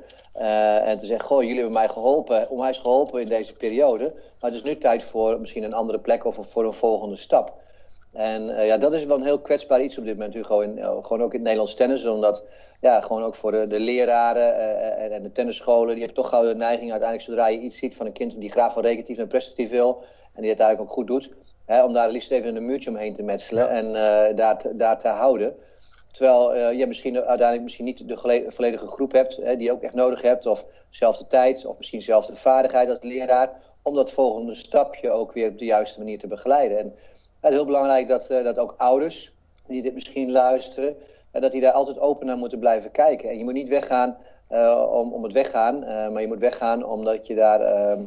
en 0.84 0.98
te 0.98 1.06
zeggen, 1.06 1.28
goh, 1.28 1.42
jullie 1.42 1.56
hebben 1.56 1.74
mij 1.74 1.88
geholpen, 1.88 2.50
onwijs 2.50 2.78
geholpen 2.78 3.22
in 3.22 3.28
deze 3.28 3.54
periode. 3.54 4.14
Maar 4.14 4.50
het 4.50 4.54
is 4.54 4.64
nu 4.64 4.78
tijd 4.78 5.04
voor 5.04 5.40
misschien 5.40 5.64
een 5.64 5.74
andere 5.74 6.00
plek 6.00 6.26
of 6.26 6.38
voor 6.50 6.66
een 6.66 6.74
volgende 6.74 7.16
stap. 7.16 7.54
En 8.14 8.66
ja, 8.66 8.78
dat 8.78 8.94
is 8.94 9.06
wel 9.06 9.18
een 9.18 9.24
heel 9.24 9.40
kwetsbaar 9.40 9.82
iets 9.82 9.98
op 9.98 10.04
dit 10.04 10.14
moment, 10.18 10.34
Hugo. 10.34 10.60
In, 10.60 10.78
gewoon 10.84 11.22
ook 11.22 11.34
in 11.34 11.40
het 11.40 11.42
Nederlands 11.42 11.76
tennis, 11.76 12.06
omdat 12.06 12.44
ja, 12.82 13.02
gewoon 13.02 13.24
ook 13.24 13.36
voor 13.36 13.52
de, 13.52 13.68
de 13.68 13.80
leraren 13.80 14.56
en, 14.98 15.12
en, 15.12 15.24
de 15.24 15.32
tennisscholen. 15.32 15.96
Die 15.96 16.04
hebben 16.04 16.24
toch 16.24 16.30
gauw 16.30 16.44
de 16.44 16.56
neiging 16.56 16.92
uiteindelijk, 16.92 17.30
zodra 17.30 17.48
je 17.48 17.60
iets 17.60 17.78
ziet 17.78 17.96
van 17.96 18.06
een 18.06 18.12
kind 18.12 18.40
die 18.40 18.52
graag 18.52 18.74
van 18.74 18.82
recreatief 18.82 19.18
naar 19.18 19.28
prestatief 19.28 19.70
wil. 19.70 20.04
En 20.34 20.42
die 20.42 20.52
het 20.52 20.60
eigenlijk 20.60 20.90
ook 20.90 20.96
goed 20.96 21.08
doet. 21.08 21.32
Hè, 21.70 21.84
om 21.84 21.94
daar 21.94 22.10
liefst 22.10 22.32
even 22.32 22.56
een 22.56 22.66
muurtje 22.66 22.90
omheen 22.90 23.14
te 23.14 23.24
metselen 23.24 23.70
en 23.70 23.86
uh, 23.86 24.36
daar, 24.36 24.58
te, 24.58 24.76
daar 24.76 25.00
te 25.00 25.08
houden. 25.08 25.56
Terwijl 26.12 26.56
uh, 26.56 26.80
je 26.80 26.88
misschien 26.88 27.16
uiteindelijk 27.16 27.62
misschien 27.62 27.86
niet 27.86 28.08
de 28.08 28.46
volledige 28.48 28.88
groep 28.88 29.12
hebt 29.12 29.36
hè, 29.36 29.56
die 29.56 29.66
je 29.66 29.72
ook 29.72 29.82
echt 29.82 29.94
nodig 29.94 30.22
hebt. 30.22 30.46
Of 30.46 30.66
dezelfde 30.90 31.28
tijd, 31.28 31.66
of 31.66 31.78
misschien 31.78 32.00
dezelfde 32.00 32.36
vaardigheid 32.36 32.90
als 32.90 32.98
leraar. 33.02 33.52
Om 33.82 33.96
dat 33.96 34.12
volgende 34.12 34.56
stapje 34.56 35.10
ook 35.10 35.34
weer 35.34 35.50
op 35.50 35.58
de 35.58 35.66
juiste 35.66 36.00
manier 36.00 36.20
te 36.20 36.28
begeleiden. 36.28 36.78
En 36.78 36.94
het 37.40 37.52
is 37.52 37.58
heel 37.58 37.66
belangrijk 37.66 38.08
dat, 38.08 38.28
dat 38.28 38.58
ook 38.58 38.76
ouders 38.78 39.34
die 39.68 39.82
dit 39.82 39.94
misschien 39.94 40.32
luisteren 40.32 40.98
dat 41.32 41.52
die 41.52 41.62
daar 41.62 41.72
altijd 41.72 42.00
open 42.00 42.26
naar 42.26 42.38
moeten 42.38 42.60
blijven 42.60 42.92
kijken. 42.92 43.30
En 43.30 43.38
je 43.38 43.44
moet 43.44 43.54
niet 43.54 43.70
weggaan 43.70 44.18
om, 44.92 45.14
om 45.14 45.24
het 45.24 45.34
weggaan, 45.34 45.80
maar 46.14 46.22
je 46.22 46.28
moet 46.28 46.40
weggaan 46.40 46.86
omdat 46.86 47.28
je 47.28 47.36
daar 47.36 47.98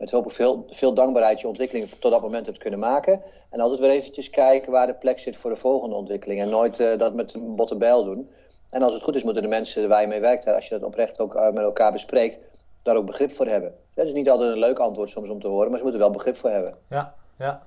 met 0.00 0.10
hoop 0.10 0.32
veel, 0.32 0.66
veel 0.68 0.94
dankbaarheid 0.94 1.40
je 1.40 1.46
ontwikkeling 1.46 1.88
tot 1.88 2.10
dat 2.10 2.20
moment 2.20 2.46
hebt 2.46 2.58
kunnen 2.58 2.78
maken. 2.78 3.22
En 3.50 3.60
altijd 3.60 3.80
weer 3.80 3.90
eventjes 3.90 4.30
kijken 4.30 4.72
waar 4.72 4.86
de 4.86 4.94
plek 4.94 5.18
zit 5.18 5.36
voor 5.36 5.50
de 5.50 5.56
volgende 5.56 5.96
ontwikkeling. 5.96 6.40
En 6.40 6.48
nooit 6.48 6.76
dat 6.98 7.14
met 7.14 7.34
een 7.34 7.56
botte 7.56 7.76
bijl 7.76 8.04
doen. 8.04 8.30
En 8.70 8.82
als 8.82 8.94
het 8.94 9.02
goed 9.02 9.14
is, 9.14 9.22
moeten 9.22 9.42
de 9.42 9.48
mensen 9.48 9.88
waar 9.88 10.00
je 10.00 10.06
mee 10.06 10.20
werkt, 10.20 10.46
als 10.46 10.68
je 10.68 10.78
dat 10.78 10.88
oprecht 10.88 11.20
ook 11.20 11.34
met 11.34 11.58
elkaar 11.58 11.92
bespreekt, 11.92 12.40
daar 12.82 12.96
ook 12.96 13.06
begrip 13.06 13.30
voor 13.30 13.46
hebben. 13.46 13.74
Dat 13.94 14.06
is 14.06 14.12
niet 14.12 14.30
altijd 14.30 14.52
een 14.52 14.58
leuk 14.58 14.78
antwoord 14.78 15.10
soms 15.10 15.28
om 15.28 15.40
te 15.40 15.48
horen, 15.48 15.68
maar 15.68 15.78
ze 15.78 15.84
moeten 15.84 16.02
wel 16.02 16.10
begrip 16.10 16.36
voor 16.36 16.50
hebben. 16.50 16.76
Ja, 16.88 17.14
ja. 17.38 17.62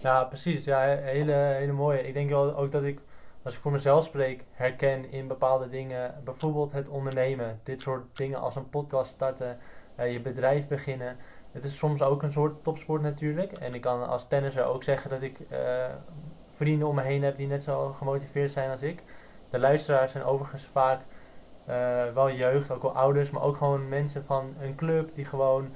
Ja, 0.00 0.24
precies. 0.24 0.64
Ja, 0.64 0.80
hele, 0.80 1.32
hele 1.32 1.72
mooie. 1.72 2.06
Ik 2.06 2.14
denk 2.14 2.30
wel 2.30 2.56
ook 2.56 2.72
dat 2.72 2.82
ik 2.82 3.00
als 3.46 3.54
ik 3.54 3.60
voor 3.60 3.72
mezelf 3.72 4.04
spreek, 4.04 4.44
herken 4.52 5.12
in 5.12 5.28
bepaalde 5.28 5.68
dingen, 5.68 6.20
bijvoorbeeld 6.24 6.72
het 6.72 6.88
ondernemen, 6.88 7.60
dit 7.62 7.80
soort 7.80 8.16
dingen 8.16 8.40
als 8.40 8.56
een 8.56 8.68
podcast 8.68 9.10
starten, 9.10 9.58
uh, 9.98 10.12
je 10.12 10.20
bedrijf 10.20 10.68
beginnen. 10.68 11.16
Het 11.56 11.64
is 11.64 11.76
soms 11.76 12.02
ook 12.02 12.22
een 12.22 12.32
soort 12.32 12.64
topsport 12.64 13.02
natuurlijk. 13.02 13.52
En 13.52 13.74
ik 13.74 13.80
kan 13.80 14.08
als 14.08 14.28
tennisser 14.28 14.64
ook 14.64 14.82
zeggen 14.82 15.10
dat 15.10 15.22
ik 15.22 15.38
uh, 15.40 15.58
vrienden 16.56 16.88
om 16.88 16.94
me 16.94 17.02
heen 17.02 17.22
heb 17.22 17.36
die 17.36 17.46
net 17.46 17.62
zo 17.62 17.92
gemotiveerd 17.98 18.50
zijn 18.50 18.70
als 18.70 18.82
ik. 18.82 19.02
De 19.50 19.58
luisteraars 19.58 20.12
zijn 20.12 20.24
overigens 20.24 20.68
vaak 20.72 21.00
uh, 21.68 22.02
wel 22.14 22.30
jeugd, 22.30 22.70
ook 22.70 22.82
wel 22.82 22.96
ouders, 22.96 23.30
maar 23.30 23.42
ook 23.42 23.56
gewoon 23.56 23.88
mensen 23.88 24.24
van 24.24 24.54
een 24.60 24.74
club 24.74 25.14
die 25.14 25.24
gewoon, 25.24 25.68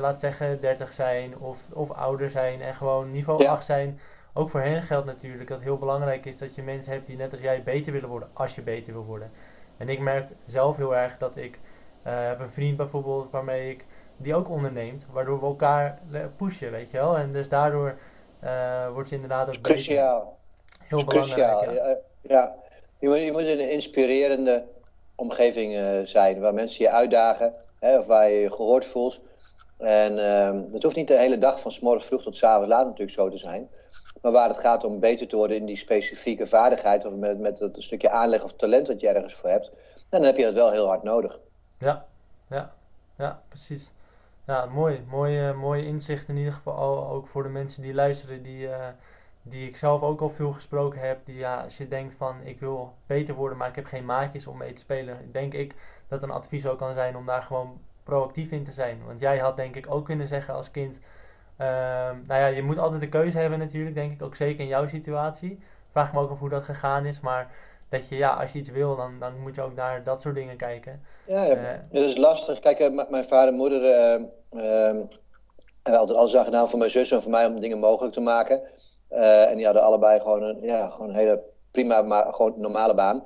laat 0.00 0.20
zeggen, 0.20 0.60
30 0.60 0.92
zijn 0.92 1.38
of, 1.38 1.58
of 1.72 1.90
ouder 1.90 2.30
zijn 2.30 2.60
en 2.60 2.74
gewoon 2.74 3.10
niveau 3.10 3.42
ja. 3.42 3.50
8 3.50 3.64
zijn 3.64 4.00
ook 4.32 4.50
voor 4.50 4.60
hen 4.60 4.82
geldt 4.82 5.06
natuurlijk 5.06 5.48
dat 5.48 5.56
het 5.56 5.66
heel 5.66 5.78
belangrijk 5.78 6.24
is 6.24 6.38
dat 6.38 6.54
je 6.54 6.62
mensen 6.62 6.92
hebt 6.92 7.06
die 7.06 7.16
net 7.16 7.32
als 7.32 7.40
jij 7.40 7.62
beter 7.62 7.92
willen 7.92 8.08
worden 8.08 8.28
als 8.32 8.54
je 8.54 8.62
beter 8.62 8.92
wil 8.92 9.04
worden. 9.04 9.30
En 9.76 9.88
ik 9.88 10.00
merk 10.00 10.28
zelf 10.46 10.76
heel 10.76 10.96
erg 10.96 11.18
dat 11.18 11.36
ik 11.36 11.58
uh, 12.06 12.12
heb 12.26 12.40
een 12.40 12.50
vriend 12.50 12.76
bijvoorbeeld 12.76 13.30
waarmee 13.30 13.70
ik 13.70 13.84
die 14.16 14.34
ook 14.34 14.50
onderneemt, 14.50 15.06
waardoor 15.10 15.40
we 15.40 15.46
elkaar 15.46 15.98
pushen, 16.36 16.70
weet 16.70 16.90
je 16.90 16.96
wel. 16.96 17.16
En 17.16 17.32
dus 17.32 17.48
daardoor 17.48 17.98
uh, 18.44 18.92
wordt 18.92 19.08
je 19.08 19.14
inderdaad 19.14 19.48
ook 19.48 19.60
cruciaal. 19.60 20.38
Heel 20.78 21.04
belangrijk. 21.04 21.58
Cruciaal. 21.58 21.72
Ja. 21.72 21.98
ja. 22.20 22.54
Je, 22.98 23.08
moet, 23.08 23.18
je 23.18 23.32
moet 23.32 23.40
een 23.40 23.70
inspirerende 23.70 24.64
omgeving 25.14 25.74
uh, 25.74 26.00
zijn 26.04 26.40
waar 26.40 26.54
mensen 26.54 26.84
je 26.84 26.90
uitdagen, 26.90 27.54
hè, 27.78 27.98
of 27.98 28.06
waar 28.06 28.30
je 28.30 28.38
je 28.38 28.52
gehoord 28.52 28.86
voelt. 28.86 29.20
En 29.76 30.12
uh, 30.12 30.72
dat 30.72 30.82
hoeft 30.82 30.96
niet 30.96 31.08
de 31.08 31.18
hele 31.18 31.38
dag 31.38 31.60
van 31.60 31.72
s 31.72 31.80
morgens 31.80 32.06
vroeg 32.06 32.22
tot 32.22 32.36
s 32.36 32.42
avonds 32.42 32.68
laat 32.68 32.84
natuurlijk 32.84 33.10
zo 33.10 33.30
te 33.30 33.36
zijn. 33.36 33.68
Maar 34.22 34.32
waar 34.32 34.48
het 34.48 34.58
gaat 34.58 34.84
om 34.84 35.00
beter 35.00 35.28
te 35.28 35.36
worden 35.36 35.56
in 35.56 35.66
die 35.66 35.76
specifieke 35.76 36.46
vaardigheid 36.46 37.04
of 37.04 37.14
met, 37.14 37.38
met 37.38 37.58
het 37.58 37.74
stukje 37.78 38.10
aanleg 38.10 38.44
of 38.44 38.52
talent 38.52 38.86
dat 38.86 39.00
je 39.00 39.08
ergens 39.08 39.34
voor 39.34 39.50
hebt, 39.50 39.70
dan 40.08 40.22
heb 40.22 40.36
je 40.36 40.44
dat 40.44 40.54
wel 40.54 40.70
heel 40.70 40.86
hard 40.86 41.02
nodig. 41.02 41.38
Ja, 41.78 42.06
ja, 42.50 42.72
ja, 43.16 43.42
precies. 43.48 43.90
Ja, 44.46 44.66
mooi. 44.66 45.04
Mooi, 45.08 45.52
mooi 45.52 45.84
inzicht 45.84 46.28
in 46.28 46.36
ieder 46.36 46.52
geval 46.52 47.08
ook 47.08 47.26
voor 47.26 47.42
de 47.42 47.48
mensen 47.48 47.82
die 47.82 47.94
luisteren, 47.94 48.42
die, 48.42 48.66
uh, 48.66 48.86
die 49.42 49.68
ik 49.68 49.76
zelf 49.76 50.02
ook 50.02 50.20
al 50.20 50.30
veel 50.30 50.52
gesproken 50.52 51.00
heb. 51.00 51.26
Die 51.26 51.36
ja, 51.36 51.62
als 51.62 51.76
je 51.76 51.88
denkt 51.88 52.14
van 52.14 52.36
ik 52.42 52.60
wil 52.60 52.94
beter 53.06 53.34
worden, 53.34 53.58
maar 53.58 53.68
ik 53.68 53.74
heb 53.74 53.84
geen 53.84 54.04
maatjes 54.04 54.46
om 54.46 54.56
mee 54.56 54.72
te 54.72 54.80
spelen, 54.80 55.32
denk 55.32 55.54
ik 55.54 55.74
dat 56.08 56.22
een 56.22 56.30
advies 56.30 56.66
ook 56.66 56.78
kan 56.78 56.94
zijn 56.94 57.16
om 57.16 57.26
daar 57.26 57.42
gewoon 57.42 57.80
proactief 58.02 58.50
in 58.50 58.64
te 58.64 58.72
zijn. 58.72 58.98
Want 59.06 59.20
jij 59.20 59.38
had 59.38 59.56
denk 59.56 59.76
ik 59.76 59.86
ook 59.90 60.04
kunnen 60.04 60.28
zeggen 60.28 60.54
als 60.54 60.70
kind 60.70 60.98
Ehm, 61.56 62.16
nou 62.26 62.40
ja, 62.40 62.46
je 62.46 62.62
moet 62.62 62.78
altijd 62.78 63.00
de 63.00 63.08
keuze 63.08 63.38
hebben 63.38 63.58
natuurlijk, 63.58 63.94
denk 63.94 64.12
ik, 64.12 64.22
ook 64.22 64.34
zeker 64.34 64.60
in 64.60 64.66
jouw 64.66 64.86
situatie. 64.88 65.58
Vraag 65.90 66.12
me 66.12 66.20
ook 66.20 66.30
af 66.30 66.38
hoe 66.38 66.48
dat 66.48 66.64
gegaan 66.64 67.06
is, 67.06 67.20
maar 67.20 67.50
dat 67.88 68.08
je, 68.08 68.16
ja, 68.16 68.34
als 68.34 68.52
je 68.52 68.58
iets 68.58 68.70
wil, 68.70 68.96
dan, 68.96 69.18
dan 69.20 69.40
moet 69.40 69.54
je 69.54 69.62
ook 69.62 69.74
naar 69.74 70.04
dat 70.04 70.20
soort 70.20 70.34
dingen 70.34 70.56
kijken. 70.56 71.02
Ja, 71.26 71.42
ja. 71.44 71.56
Uh, 71.56 71.78
dat 71.90 72.04
is 72.04 72.16
lastig. 72.16 72.58
Kijk, 72.58 72.80
uh, 72.80 73.08
mijn 73.08 73.24
vader 73.24 73.48
en 73.48 73.54
moeder 73.54 73.82
uh, 73.82 74.26
hebben 75.82 76.00
altijd 76.00 76.18
alles 76.18 76.36
aan 76.36 76.44
gedaan 76.44 76.68
voor 76.68 76.78
mijn 76.78 76.90
zus 76.90 77.10
en 77.10 77.22
voor 77.22 77.30
mij 77.30 77.46
om 77.46 77.60
dingen 77.60 77.78
mogelijk 77.78 78.14
te 78.14 78.20
maken. 78.20 78.62
en 79.08 79.56
die 79.56 79.64
hadden 79.64 79.82
allebei 79.82 80.20
gewoon 80.20 80.42
een, 80.42 80.60
ja, 80.62 80.88
gewoon 80.88 81.08
een 81.08 81.14
hele 81.14 81.42
prima, 81.70 82.02
maar 82.02 82.32
gewoon 82.32 82.54
normale 82.56 82.94
baan. 82.94 83.24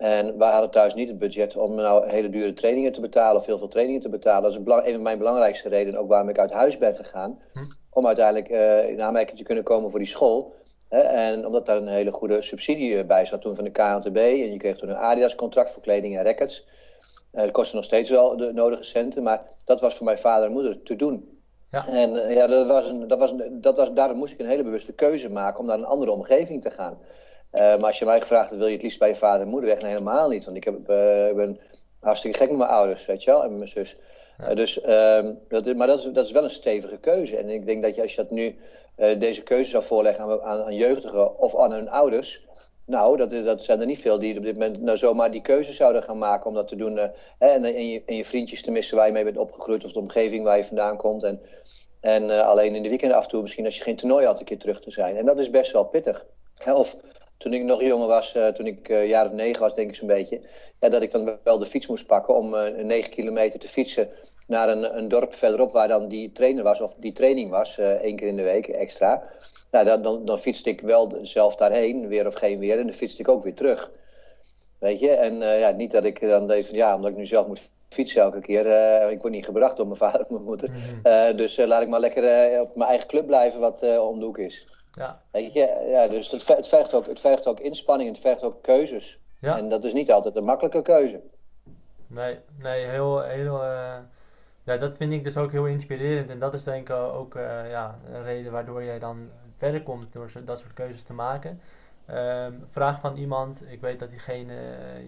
En 0.00 0.38
wij 0.38 0.50
hadden 0.50 0.70
thuis 0.70 0.94
niet 0.94 1.08
het 1.08 1.18
budget 1.18 1.56
om 1.56 1.74
nou 1.74 2.08
hele 2.08 2.30
dure 2.30 2.52
trainingen 2.52 2.92
te 2.92 3.00
betalen 3.00 3.36
of 3.36 3.46
heel 3.46 3.58
veel 3.58 3.68
trainingen 3.68 4.00
te 4.00 4.08
betalen. 4.08 4.42
Dat 4.42 4.52
is 4.52 4.58
een 4.58 4.94
van 4.94 5.02
mijn 5.02 5.18
belangrijkste 5.18 5.68
redenen 5.68 6.00
ook 6.00 6.08
waarom 6.08 6.28
ik 6.28 6.38
uit 6.38 6.52
huis 6.52 6.78
ben 6.78 6.96
gegaan. 6.96 7.38
Hm. 7.52 7.58
Om 7.90 8.06
uiteindelijk 8.06 8.48
uh, 8.48 8.88
in 8.88 9.02
aanmerking 9.02 9.38
te 9.38 9.44
kunnen 9.44 9.64
komen 9.64 9.90
voor 9.90 9.98
die 9.98 10.08
school. 10.08 10.54
En 10.90 11.46
omdat 11.46 11.66
daar 11.66 11.76
een 11.76 11.88
hele 11.88 12.12
goede 12.12 12.42
subsidie 12.42 12.98
eh, 12.98 13.06
bij 13.06 13.24
zat 13.24 13.40
toen 13.40 13.54
van 13.54 13.64
de 13.64 13.70
KNTB. 13.70 14.16
En 14.16 14.52
je 14.52 14.56
kreeg 14.56 14.76
toen 14.76 14.88
een 14.88 14.96
Adidas 14.96 15.34
contract 15.34 15.70
voor 15.70 15.82
kleding 15.82 16.16
en 16.16 16.24
rackets. 16.24 16.66
Uh, 17.32 17.42
dat 17.42 17.50
kostte 17.50 17.76
nog 17.76 17.84
steeds 17.84 18.10
wel 18.10 18.36
de 18.36 18.52
nodige 18.52 18.84
centen. 18.84 19.22
Maar 19.22 19.42
dat 19.64 19.80
was 19.80 19.94
voor 19.96 20.04
mijn 20.04 20.18
vader 20.18 20.46
en 20.46 20.52
moeder 20.52 20.82
te 20.82 20.96
doen. 20.96 21.38
Ja. 21.70 21.86
En 21.86 22.34
ja, 22.34 22.46
dat 22.46 22.66
was 22.66 22.86
een, 22.86 23.08
dat 23.08 23.18
was, 23.18 23.34
dat 23.50 23.76
was, 23.76 23.92
daarom 23.92 24.18
moest 24.18 24.32
ik 24.32 24.40
een 24.40 24.46
hele 24.46 24.62
bewuste 24.62 24.92
keuze 24.92 25.30
maken 25.30 25.60
om 25.60 25.66
naar 25.66 25.78
een 25.78 25.84
andere 25.84 26.10
omgeving 26.10 26.62
te 26.62 26.70
gaan. 26.70 26.98
Uh, 27.52 27.60
maar 27.60 27.84
als 27.84 27.98
je 27.98 28.04
mij 28.04 28.20
gevraagd 28.20 28.48
hebt, 28.48 28.60
wil 28.60 28.68
je 28.68 28.74
het 28.74 28.82
liefst 28.82 28.98
bij 28.98 29.08
je 29.08 29.14
vader 29.14 29.40
en 29.40 29.48
moeder 29.48 29.68
weg? 29.68 29.80
Nee, 29.80 29.90
helemaal 29.90 30.28
niet. 30.28 30.44
Want 30.44 30.56
ik, 30.56 30.64
heb, 30.64 30.74
uh, 30.74 30.86
ben 31.34 31.60
hartstikke 32.00 32.38
gek 32.38 32.48
met 32.48 32.58
mijn 32.58 32.70
ouders, 32.70 33.06
weet 33.06 33.22
je 33.24 33.30
wel, 33.30 33.44
en 33.44 33.54
mijn 33.58 33.68
zus. 33.68 33.96
Ja. 34.38 34.54
Dus, 34.54 34.80
ehm, 34.80 35.34
dat, 35.48 35.76
maar 35.76 35.86
dat 35.86 35.98
is, 35.98 36.04
dat 36.12 36.24
is 36.24 36.30
wel 36.30 36.44
een 36.44 36.50
stevige 36.50 36.98
keuze. 36.98 37.36
En 37.36 37.48
ik 37.48 37.66
denk 37.66 37.82
dat 37.82 37.94
je, 37.94 38.02
als 38.02 38.14
je 38.14 38.22
dat 38.22 38.30
nu, 38.30 38.56
deze 39.18 39.42
keuze 39.42 39.70
zou 39.70 39.84
voorleggen 39.84 40.24
aan, 40.24 40.42
aan, 40.42 40.62
aan, 40.62 40.74
jeugdigen 40.74 41.38
of 41.38 41.56
aan 41.56 41.72
hun 41.72 41.88
ouders... 41.88 42.48
Nou, 42.86 43.16
dat, 43.16 43.30
dat 43.30 43.64
zijn 43.64 43.80
er 43.80 43.86
niet 43.86 44.00
veel 44.00 44.18
die 44.18 44.36
op 44.36 44.42
dit 44.42 44.58
moment 44.58 44.80
nou 44.80 44.96
zomaar 44.96 45.30
die 45.30 45.40
keuze 45.40 45.72
zouden 45.72 46.02
gaan 46.02 46.18
maken 46.18 46.46
om 46.46 46.54
dat 46.54 46.68
te 46.68 46.76
doen. 46.76 46.98
en, 46.98 47.12
en, 47.38 47.88
je, 47.88 48.02
en 48.06 48.16
je 48.16 48.24
vriendjes 48.24 48.62
te 48.62 48.70
missen 48.70 48.96
waar 48.96 49.06
je 49.06 49.12
mee 49.12 49.24
bent 49.24 49.36
opgegroeid 49.36 49.84
of 49.84 49.92
de 49.92 49.98
omgeving 49.98 50.44
waar 50.44 50.56
je 50.56 50.64
vandaan 50.64 50.96
komt. 50.96 51.22
En, 51.22 51.40
en 52.00 52.44
alleen 52.44 52.74
in 52.74 52.82
de 52.82 52.88
weekenden 52.88 53.16
af 53.16 53.22
en 53.22 53.28
toe 53.30 53.40
misschien 53.42 53.64
als 53.64 53.76
je 53.76 53.82
geen 53.82 53.96
toernooi 53.96 54.26
had 54.26 54.38
een 54.38 54.44
keer 54.44 54.58
terug 54.58 54.80
te 54.80 54.90
zijn. 54.90 55.16
En 55.16 55.26
dat 55.26 55.38
is 55.38 55.50
best 55.50 55.72
wel 55.72 55.84
pittig. 55.84 56.26
Of 56.66 56.96
toen 57.36 57.52
ik 57.52 57.62
nog 57.62 57.82
jonger 57.82 58.08
was, 58.08 58.36
toen 58.54 58.66
ik 58.66 58.88
jaar 58.88 59.26
of 59.26 59.32
negen 59.32 59.60
was, 59.60 59.74
denk 59.74 59.88
ik 59.88 59.94
zo'n 59.94 60.06
beetje, 60.06 60.40
ja, 60.80 60.88
dat 60.88 61.02
ik 61.02 61.10
dan 61.10 61.38
wel 61.44 61.58
de 61.58 61.66
fiets 61.66 61.86
moest 61.86 62.06
pakken 62.06 62.34
om 62.34 62.50
negen 62.86 63.10
kilometer 63.10 63.60
te 63.60 63.68
fietsen 63.68 64.08
naar 64.50 64.68
een, 64.68 64.96
een 64.96 65.08
dorp 65.08 65.34
verderop 65.34 65.72
waar 65.72 65.88
dan 65.88 66.08
die 66.08 66.32
trainer 66.32 66.62
was, 66.62 66.80
of 66.80 66.94
die 66.96 67.12
training 67.12 67.50
was, 67.50 67.78
één 67.78 68.16
keer 68.16 68.28
in 68.28 68.36
de 68.36 68.42
week 68.42 68.66
extra. 68.66 69.22
Nou, 69.70 69.84
dan, 69.84 70.02
dan, 70.02 70.24
dan 70.24 70.38
fietste 70.38 70.70
ik 70.70 70.80
wel 70.80 71.18
zelf 71.22 71.54
daarheen, 71.54 72.08
weer 72.08 72.26
of 72.26 72.34
geen 72.34 72.58
weer, 72.58 72.78
en 72.78 72.84
dan 72.84 72.92
fietste 72.92 73.22
ik 73.22 73.28
ook 73.28 73.42
weer 73.42 73.54
terug. 73.54 73.90
Weet 74.78 75.00
je, 75.00 75.10
en 75.10 75.34
ja, 75.34 75.70
niet 75.70 75.90
dat 75.90 76.04
ik 76.04 76.20
dan 76.20 76.48
deed 76.48 76.66
van 76.66 76.76
ja, 76.76 76.94
omdat 76.94 77.10
ik 77.10 77.16
nu 77.16 77.26
zelf 77.26 77.46
moet 77.46 77.70
fietsen 77.88 78.22
elke 78.22 78.40
keer. 78.40 78.66
ik 79.10 79.20
word 79.20 79.32
niet 79.32 79.44
gebracht 79.44 79.76
door 79.76 79.86
mijn 79.86 79.98
vader 80.08 80.20
of 80.20 80.28
mijn 80.28 80.42
moeder. 80.42 80.70
Mhm. 81.02 81.36
dus 81.36 81.56
laat 81.56 81.82
ik 81.82 81.88
maar 81.88 82.00
lekker 82.00 82.60
op 82.60 82.76
mijn 82.76 82.88
eigen 82.90 83.08
club 83.08 83.26
blijven 83.26 83.60
wat 83.60 83.98
om 83.98 84.18
de 84.18 84.24
hoek 84.24 84.38
is. 84.38 84.66
Ja. 84.92 85.22
Weet 85.30 85.52
je, 85.52 85.86
ja, 85.88 86.08
dus 86.08 86.30
het, 86.30 86.48
het, 86.48 86.68
vergt 86.68 86.94
ook, 86.94 87.06
het 87.06 87.20
vergt 87.20 87.46
ook 87.46 87.60
inspanning, 87.60 88.10
het 88.10 88.20
vergt 88.20 88.42
ook 88.42 88.62
keuzes. 88.62 89.18
Ja. 89.40 89.58
En 89.58 89.68
dat 89.68 89.84
is 89.84 89.92
niet 89.92 90.12
altijd 90.12 90.36
een 90.36 90.44
makkelijke 90.44 90.82
keuze. 90.82 91.20
Nee, 92.06 92.38
nee 92.58 92.86
heel, 92.86 93.22
heel 93.22 93.62
ja, 94.70 94.76
dat 94.76 94.96
vind 94.96 95.12
ik 95.12 95.24
dus 95.24 95.36
ook 95.36 95.52
heel 95.52 95.66
inspirerend. 95.66 96.30
En 96.30 96.38
dat 96.38 96.54
is 96.54 96.64
denk 96.64 96.88
ik 96.88 96.94
ook 96.94 97.34
ja, 97.68 97.98
een 98.12 98.22
reden 98.22 98.52
waardoor 98.52 98.84
jij 98.84 98.98
dan 98.98 99.28
verder 99.56 99.82
komt 99.82 100.12
door 100.12 100.30
dat 100.44 100.58
soort 100.58 100.72
keuzes 100.72 101.02
te 101.02 101.12
maken. 101.12 101.60
Um, 102.10 102.66
vraag 102.70 103.00
van 103.00 103.16
iemand, 103.16 103.62
ik 103.68 103.80
weet 103.80 103.98
dat 103.98 104.10
diegene 104.10 104.54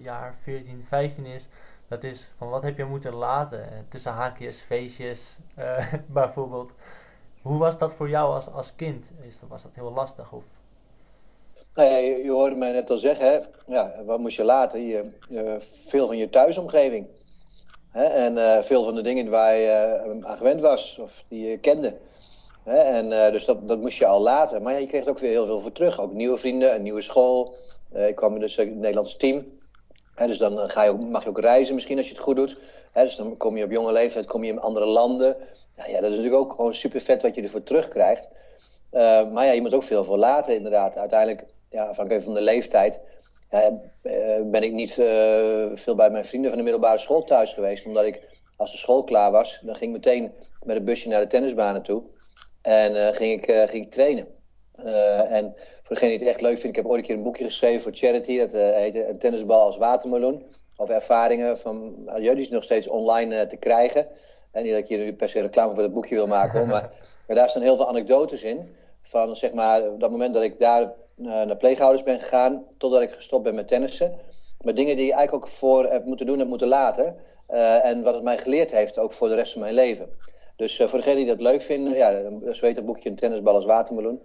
jaar 0.00 0.34
14, 0.42 0.84
15 0.88 1.26
is. 1.26 1.48
Dat 1.88 2.04
is 2.04 2.28
van 2.36 2.48
wat 2.48 2.62
heb 2.62 2.76
je 2.76 2.84
moeten 2.84 3.14
laten? 3.14 3.86
Tussen 3.88 4.12
haakjes, 4.12 4.60
feestjes 4.60 5.38
bijvoorbeeld. 6.06 6.72
Hoe 7.42 7.58
was 7.58 7.78
dat 7.78 7.94
voor 7.94 8.08
jou 8.08 8.34
als, 8.34 8.48
als 8.48 8.76
kind? 8.76 9.10
Is, 9.20 9.42
was 9.48 9.62
dat 9.62 9.74
heel 9.74 9.92
lastig? 9.92 10.32
Of? 10.32 10.44
Nou 11.74 11.88
ja, 11.88 11.96
je, 11.96 12.30
hoorde 12.30 12.56
mij 12.56 12.72
net 12.72 12.90
al 12.90 12.96
zeggen, 12.96 13.26
hè? 13.26 13.38
Ja, 13.74 14.04
wat 14.04 14.20
moest 14.20 14.36
je 14.36 14.44
laten? 14.44 14.88
Je, 14.88 15.06
veel 15.84 16.06
van 16.06 16.16
je 16.16 16.28
thuisomgeving. 16.28 17.06
Hè? 17.92 18.04
En 18.04 18.36
uh, 18.36 18.62
veel 18.62 18.84
van 18.84 18.94
de 18.94 19.02
dingen 19.02 19.30
waar 19.30 19.56
je 19.56 20.02
uh, 20.06 20.26
aan 20.26 20.36
gewend 20.36 20.60
was 20.60 20.98
of 20.98 21.24
die 21.28 21.48
je 21.48 21.58
kende. 21.58 21.96
Hè? 22.64 22.76
En 22.76 23.06
uh, 23.06 23.30
dus 23.30 23.44
dat, 23.44 23.68
dat 23.68 23.80
moest 23.80 23.98
je 23.98 24.06
al 24.06 24.20
laten. 24.20 24.62
Maar 24.62 24.80
je 24.80 24.86
kreeg 24.86 25.04
er 25.04 25.10
ook 25.10 25.18
weer 25.18 25.30
heel 25.30 25.46
veel 25.46 25.60
voor 25.60 25.72
terug. 25.72 26.00
Ook 26.00 26.12
nieuwe 26.12 26.36
vrienden, 26.36 26.74
een 26.74 26.82
nieuwe 26.82 27.00
school. 27.00 27.54
ik 27.92 28.16
kwam 28.16 28.34
in 28.34 28.40
dus 28.40 28.56
het 28.56 28.74
Nederlands 28.74 29.16
team. 29.16 29.44
Hè? 30.14 30.26
Dus 30.26 30.38
dan 30.38 30.70
ga 30.70 30.82
je 30.82 30.92
mag 30.92 31.22
je 31.22 31.28
ook 31.28 31.40
reizen 31.40 31.74
misschien 31.74 31.96
als 31.96 32.06
je 32.06 32.12
het 32.12 32.22
goed 32.22 32.36
doet. 32.36 32.58
Hè? 32.92 33.02
Dus 33.02 33.16
dan 33.16 33.36
kom 33.36 33.56
je 33.56 33.64
op 33.64 33.70
jonge 33.70 33.92
leeftijd 33.92 34.26
kom 34.26 34.44
je 34.44 34.52
in 34.52 34.60
andere 34.60 34.86
landen. 34.86 35.36
Ja, 35.76 35.86
ja, 35.86 36.00
dat 36.00 36.10
is 36.10 36.16
natuurlijk 36.16 36.42
ook 36.42 36.54
gewoon 36.54 36.74
super 36.74 37.00
vet 37.00 37.22
wat 37.22 37.34
je 37.34 37.42
ervoor 37.42 37.62
terugkrijgt. 37.62 38.28
maar 39.32 39.44
ja, 39.44 39.52
je 39.52 39.60
moet 39.60 39.74
ook 39.74 39.82
veel 39.82 40.04
voor 40.04 40.18
laten 40.18 40.54
inderdaad. 40.54 40.96
Uiteindelijk 40.96 41.44
ja, 41.72 41.84
afhankelijk 41.84 42.24
van 42.24 42.34
de 42.34 42.40
leeftijd, 42.40 42.94
eh, 42.94 43.00
ben 44.44 44.62
ik 44.62 44.72
niet 44.72 44.96
uh, 44.98 45.70
veel 45.74 45.94
bij 45.94 46.10
mijn 46.10 46.24
vrienden 46.24 46.50
van 46.50 46.58
de 46.58 46.64
middelbare 46.64 46.98
school 46.98 47.24
thuis 47.24 47.52
geweest. 47.52 47.86
Omdat 47.86 48.04
ik, 48.04 48.40
als 48.56 48.72
de 48.72 48.78
school 48.78 49.04
klaar 49.04 49.30
was, 49.30 49.60
dan 49.64 49.76
ging 49.76 49.96
ik 49.96 50.04
meteen 50.04 50.32
met 50.62 50.76
een 50.76 50.84
busje 50.84 51.08
naar 51.08 51.20
de 51.20 51.26
tennisbanen 51.26 51.82
toe. 51.82 52.02
En 52.62 53.14
ging, 53.14 53.42
ik, 53.42 53.68
ging 53.70 53.84
ik 53.84 53.90
trainen. 53.90 54.26
en 55.28 55.52
voor 55.82 55.94
degene 55.96 56.10
die 56.10 56.18
het 56.18 56.28
echt 56.28 56.40
leuk 56.40 56.58
vindt, 56.58 56.76
ik 56.76 56.82
heb 56.82 56.86
ooit 56.86 57.00
een 57.00 57.06
keer 57.06 57.16
een 57.16 57.22
boekje 57.22 57.44
geschreven 57.44 57.82
voor 57.82 57.92
Charity. 57.94 58.38
Dat 58.38 58.52
heette 58.52 59.08
Een 59.08 59.18
tennisbal 59.18 59.60
als 59.60 59.76
watermeloen. 59.76 60.44
Over 60.76 60.94
ervaringen 60.94 61.58
van 61.58 62.08
jullie 62.18 62.42
is 62.42 62.48
nog 62.48 62.64
steeds 62.64 62.88
online 62.88 63.46
te 63.46 63.56
krijgen. 63.56 64.08
En 64.52 64.62
niet 64.62 64.72
dat 64.72 64.88
je 64.88 64.96
nu 64.96 65.14
per 65.14 65.28
se 65.28 65.40
reclame 65.40 65.74
voor 65.74 65.82
dat 65.82 65.92
boekje 65.92 66.14
wil 66.14 66.26
maken, 66.26 66.68
maar, 66.68 66.90
maar 67.26 67.36
daar 67.36 67.48
staan 67.48 67.62
heel 67.62 67.76
veel 67.76 67.88
anekdotes 67.88 68.42
in. 68.42 68.74
Van 69.02 69.36
zeg 69.36 69.52
maar, 69.52 69.98
dat 69.98 70.10
moment 70.10 70.34
dat 70.34 70.42
ik 70.42 70.58
daar 70.58 70.82
eh, 70.82 70.88
naar 71.14 71.56
pleegouders 71.56 72.02
ben 72.02 72.20
gegaan 72.20 72.64
totdat 72.78 73.02
ik 73.02 73.12
gestopt 73.12 73.42
ben 73.42 73.54
met 73.54 73.68
tennissen. 73.68 74.18
Maar 74.62 74.74
dingen 74.74 74.96
die 74.96 75.06
ik 75.06 75.12
eigenlijk 75.12 75.44
ook 75.44 75.52
voor 75.52 75.84
heb 75.84 76.04
moeten 76.04 76.26
doen 76.26 76.40
en 76.40 76.48
moeten 76.48 76.68
laten. 76.68 77.16
Uh, 77.50 77.84
en 77.84 78.02
wat 78.02 78.14
het 78.14 78.22
mij 78.22 78.38
geleerd 78.38 78.70
heeft, 78.70 78.98
ook 78.98 79.12
voor 79.12 79.28
de 79.28 79.34
rest 79.34 79.52
van 79.52 79.60
mijn 79.60 79.74
leven. 79.74 80.10
Dus 80.56 80.78
uh, 80.78 80.86
voor 80.86 80.98
degenen 80.98 81.18
die 81.18 81.26
dat 81.26 81.40
leuk 81.40 81.62
vinden, 81.62 81.92
ja, 81.92 82.12
zo 82.52 82.66
heet 82.66 82.76
het 82.76 82.86
boekje 82.86 83.08
Een 83.08 83.16
tennisbal 83.16 83.54
als 83.54 83.64
watermeloen. 83.64 84.22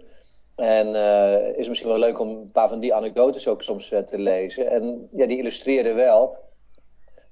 En 0.56 0.88
uh, 0.88 1.58
is 1.58 1.68
misschien 1.68 1.90
wel 1.90 1.98
leuk 1.98 2.18
om 2.18 2.28
een 2.28 2.50
paar 2.50 2.68
van 2.68 2.80
die 2.80 2.94
anekdotes 2.94 3.48
ook 3.48 3.62
soms 3.62 3.88
te 3.88 4.18
lezen. 4.18 4.70
En 4.70 5.08
ja, 5.12 5.26
die 5.26 5.38
illustreren 5.38 5.94
wel 5.94 6.36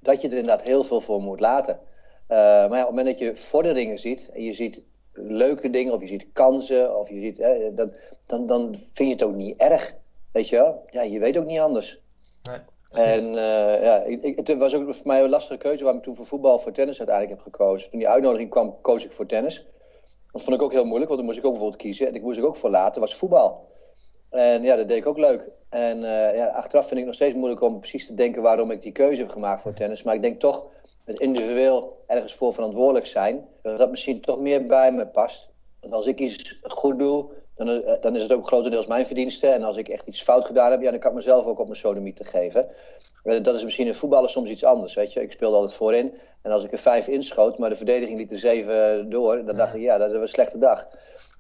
dat 0.01 0.21
je 0.21 0.29
er 0.29 0.37
inderdaad 0.37 0.63
heel 0.63 0.85
veel 0.85 1.01
voor 1.01 1.21
moet 1.21 1.41
laten. 1.41 1.81
maar 2.29 2.39
ja, 2.49 2.67
op 2.67 2.71
het 2.71 2.89
moment 2.89 3.07
dat 3.07 3.19
je 3.19 3.37
vorderingen 3.37 3.99
ziet 3.99 4.31
en 4.35 4.43
je 4.43 4.53
ziet 4.53 4.83
leuke 5.17 5.71
dingen, 5.71 5.93
of 5.93 6.01
je 6.01 6.09
ziet 6.09 6.27
kansen, 6.33 6.99
of 6.99 7.09
je 7.09 7.21
ziet, 7.21 7.39
hè, 7.39 7.73
dat, 7.73 7.91
dan, 8.27 8.47
dan 8.47 8.75
vind 8.75 9.09
je 9.09 9.15
het 9.15 9.23
ook 9.23 9.35
niet 9.35 9.57
erg. 9.57 9.95
Weet 10.33 10.49
je 10.49 10.57
wel? 10.57 10.85
Ja, 10.91 11.03
je 11.03 11.19
weet 11.19 11.37
ook 11.37 11.47
niet 11.47 11.59
anders. 11.59 12.01
Nee. 12.43 12.59
En 12.93 13.25
uh, 13.25 13.83
ja, 13.83 14.03
ik, 14.03 14.37
het 14.37 14.57
was 14.57 14.75
ook 14.75 14.95
voor 14.95 15.07
mij 15.07 15.23
een 15.23 15.31
lastige 15.31 15.59
keuze 15.59 15.83
waarom 15.83 16.01
ik 16.01 16.07
toen 16.07 16.17
voor 16.17 16.27
voetbal 16.27 16.59
voor 16.59 16.73
tennis 16.73 16.99
uiteindelijk 16.99 17.37
heb 17.37 17.53
gekozen. 17.53 17.91
Toen 17.91 17.99
die 17.99 18.09
uitnodiging 18.09 18.51
kwam, 18.51 18.81
koos 18.81 19.05
ik 19.05 19.13
voor 19.13 19.27
tennis. 19.27 19.67
Dat 20.33 20.43
vond 20.43 20.57
ik 20.57 20.63
ook 20.63 20.73
heel 20.73 20.85
moeilijk, 20.85 21.09
want 21.09 21.17
dan 21.17 21.29
moest 21.29 21.39
ik 21.39 21.45
ook 21.45 21.53
bijvoorbeeld 21.53 21.83
kiezen. 21.83 22.07
En 22.07 22.15
ik 22.15 22.23
moest 22.23 22.39
ik 22.39 22.45
ook 22.45 22.57
voor 22.57 22.71
laten, 22.71 23.01
was 23.01 23.17
voetbal. 23.17 23.69
En 24.31 24.63
ja, 24.63 24.77
dat 24.77 24.89
deed 24.89 24.97
ik 24.97 25.07
ook 25.07 25.19
leuk. 25.19 25.49
En 25.69 25.99
uh, 25.99 26.37
ja, 26.37 26.47
achteraf 26.47 26.87
vind 26.87 27.01
ik 27.01 27.07
nog 27.07 27.15
steeds 27.15 27.35
moeilijk 27.35 27.61
om 27.61 27.79
precies 27.79 28.07
te 28.07 28.15
denken 28.15 28.43
waarom 28.43 28.71
ik 28.71 28.83
die 28.83 28.93
keuze 28.93 29.21
heb 29.21 29.31
gemaakt 29.31 29.63
voor 29.63 29.75
tennis. 29.75 30.03
Maar 30.03 30.15
ik 30.15 30.23
denk 30.23 30.41
toch 30.41 30.69
het 31.05 31.21
individueel 31.21 32.03
ergens 32.07 32.35
voor 32.35 32.53
verantwoordelijk 32.53 33.07
zijn, 33.07 33.47
dat 33.71 33.79
dat 33.79 33.91
misschien 33.91 34.21
toch 34.21 34.39
meer 34.39 34.67
bij 34.67 34.93
me 34.93 35.07
past. 35.07 35.49
Want 35.81 35.93
als 35.93 36.07
ik 36.07 36.19
iets 36.19 36.59
goed 36.63 36.99
doe, 36.99 37.27
dan, 37.57 37.69
eh, 37.69 38.01
dan 38.01 38.17
is 38.17 38.23
het 38.23 38.33
ook 38.33 38.47
grotendeels 38.47 38.87
mijn 38.87 39.07
verdienste. 39.07 39.47
En 39.47 39.63
als 39.63 39.77
ik 39.77 39.89
echt 39.89 40.07
iets 40.07 40.23
fout 40.23 40.45
gedaan 40.45 40.71
heb, 40.71 40.81
ja, 40.81 40.91
dan 40.91 41.01
kan 41.01 41.11
ik 41.11 41.17
mezelf 41.17 41.47
ook 41.47 41.59
op 41.59 41.67
mijn 41.67 41.79
sodomiet 41.79 42.17
te 42.17 42.25
geven. 42.25 42.69
Eh, 43.23 43.43
dat 43.43 43.55
is 43.55 43.65
misschien 43.65 43.87
in 43.87 43.95
voetballen 43.95 44.31
soms 44.31 44.51
iets 44.51 44.65
anders, 44.65 44.95
weet 44.95 45.13
je. 45.13 45.23
Ik 45.23 45.33
speelde 45.33 45.57
altijd 45.57 45.75
voorin. 45.75 46.15
En 46.43 46.51
als 46.51 46.65
ik 46.65 46.73
er 46.73 46.79
vijf 46.79 47.09
inschoot, 47.09 47.59
maar 47.59 47.69
de 47.69 47.77
verdediging 47.77 48.19
liet 48.19 48.31
er 48.31 48.39
zeven 48.39 49.11
door, 49.11 49.45
dan 49.45 49.57
dacht 49.57 49.75
ik, 49.75 49.81
ja, 49.83 49.99
dat 49.99 50.13
was 50.13 50.21
een 50.21 50.29
slechte 50.29 50.59
dag. 50.59 50.89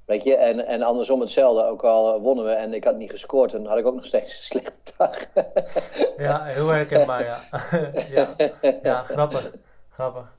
Weet 0.04 0.24
je, 0.24 0.36
en, 0.36 0.66
en 0.66 0.82
andersom 0.82 1.20
hetzelfde. 1.20 1.64
Ook 1.64 1.84
al 1.84 2.20
wonnen 2.20 2.44
we 2.44 2.50
en 2.50 2.72
ik 2.72 2.84
had 2.84 2.96
niet 2.96 3.10
gescoord, 3.10 3.50
dan 3.50 3.66
had 3.66 3.78
ik 3.78 3.86
ook 3.86 3.94
nog 3.94 4.06
steeds 4.06 4.30
een 4.30 4.42
slechte 4.60 4.92
dag. 4.96 5.26
ja, 6.16 6.44
heel 6.44 6.68
herkenbaar, 6.68 7.24
ja. 7.24 7.40
ja. 8.16 8.26
Ja, 8.82 9.02
grappig. 9.02 9.52
Grappig. 9.90 10.34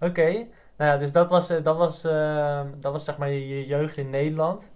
Oké, 0.00 0.46
nou 0.80 0.92
ja, 0.92 0.98
dus 0.98 1.12
dat 1.12 1.28
was, 1.28 1.50
eh, 1.50 1.62
dat 1.62 1.76
was, 1.76 2.04
uh, 2.04 2.60
dat 2.76 2.92
was 2.92 3.04
zeg 3.04 3.18
maar 3.18 3.30
je 3.30 3.66
jeugd 3.66 3.96
in 3.96 4.10
Nederland. 4.10 4.70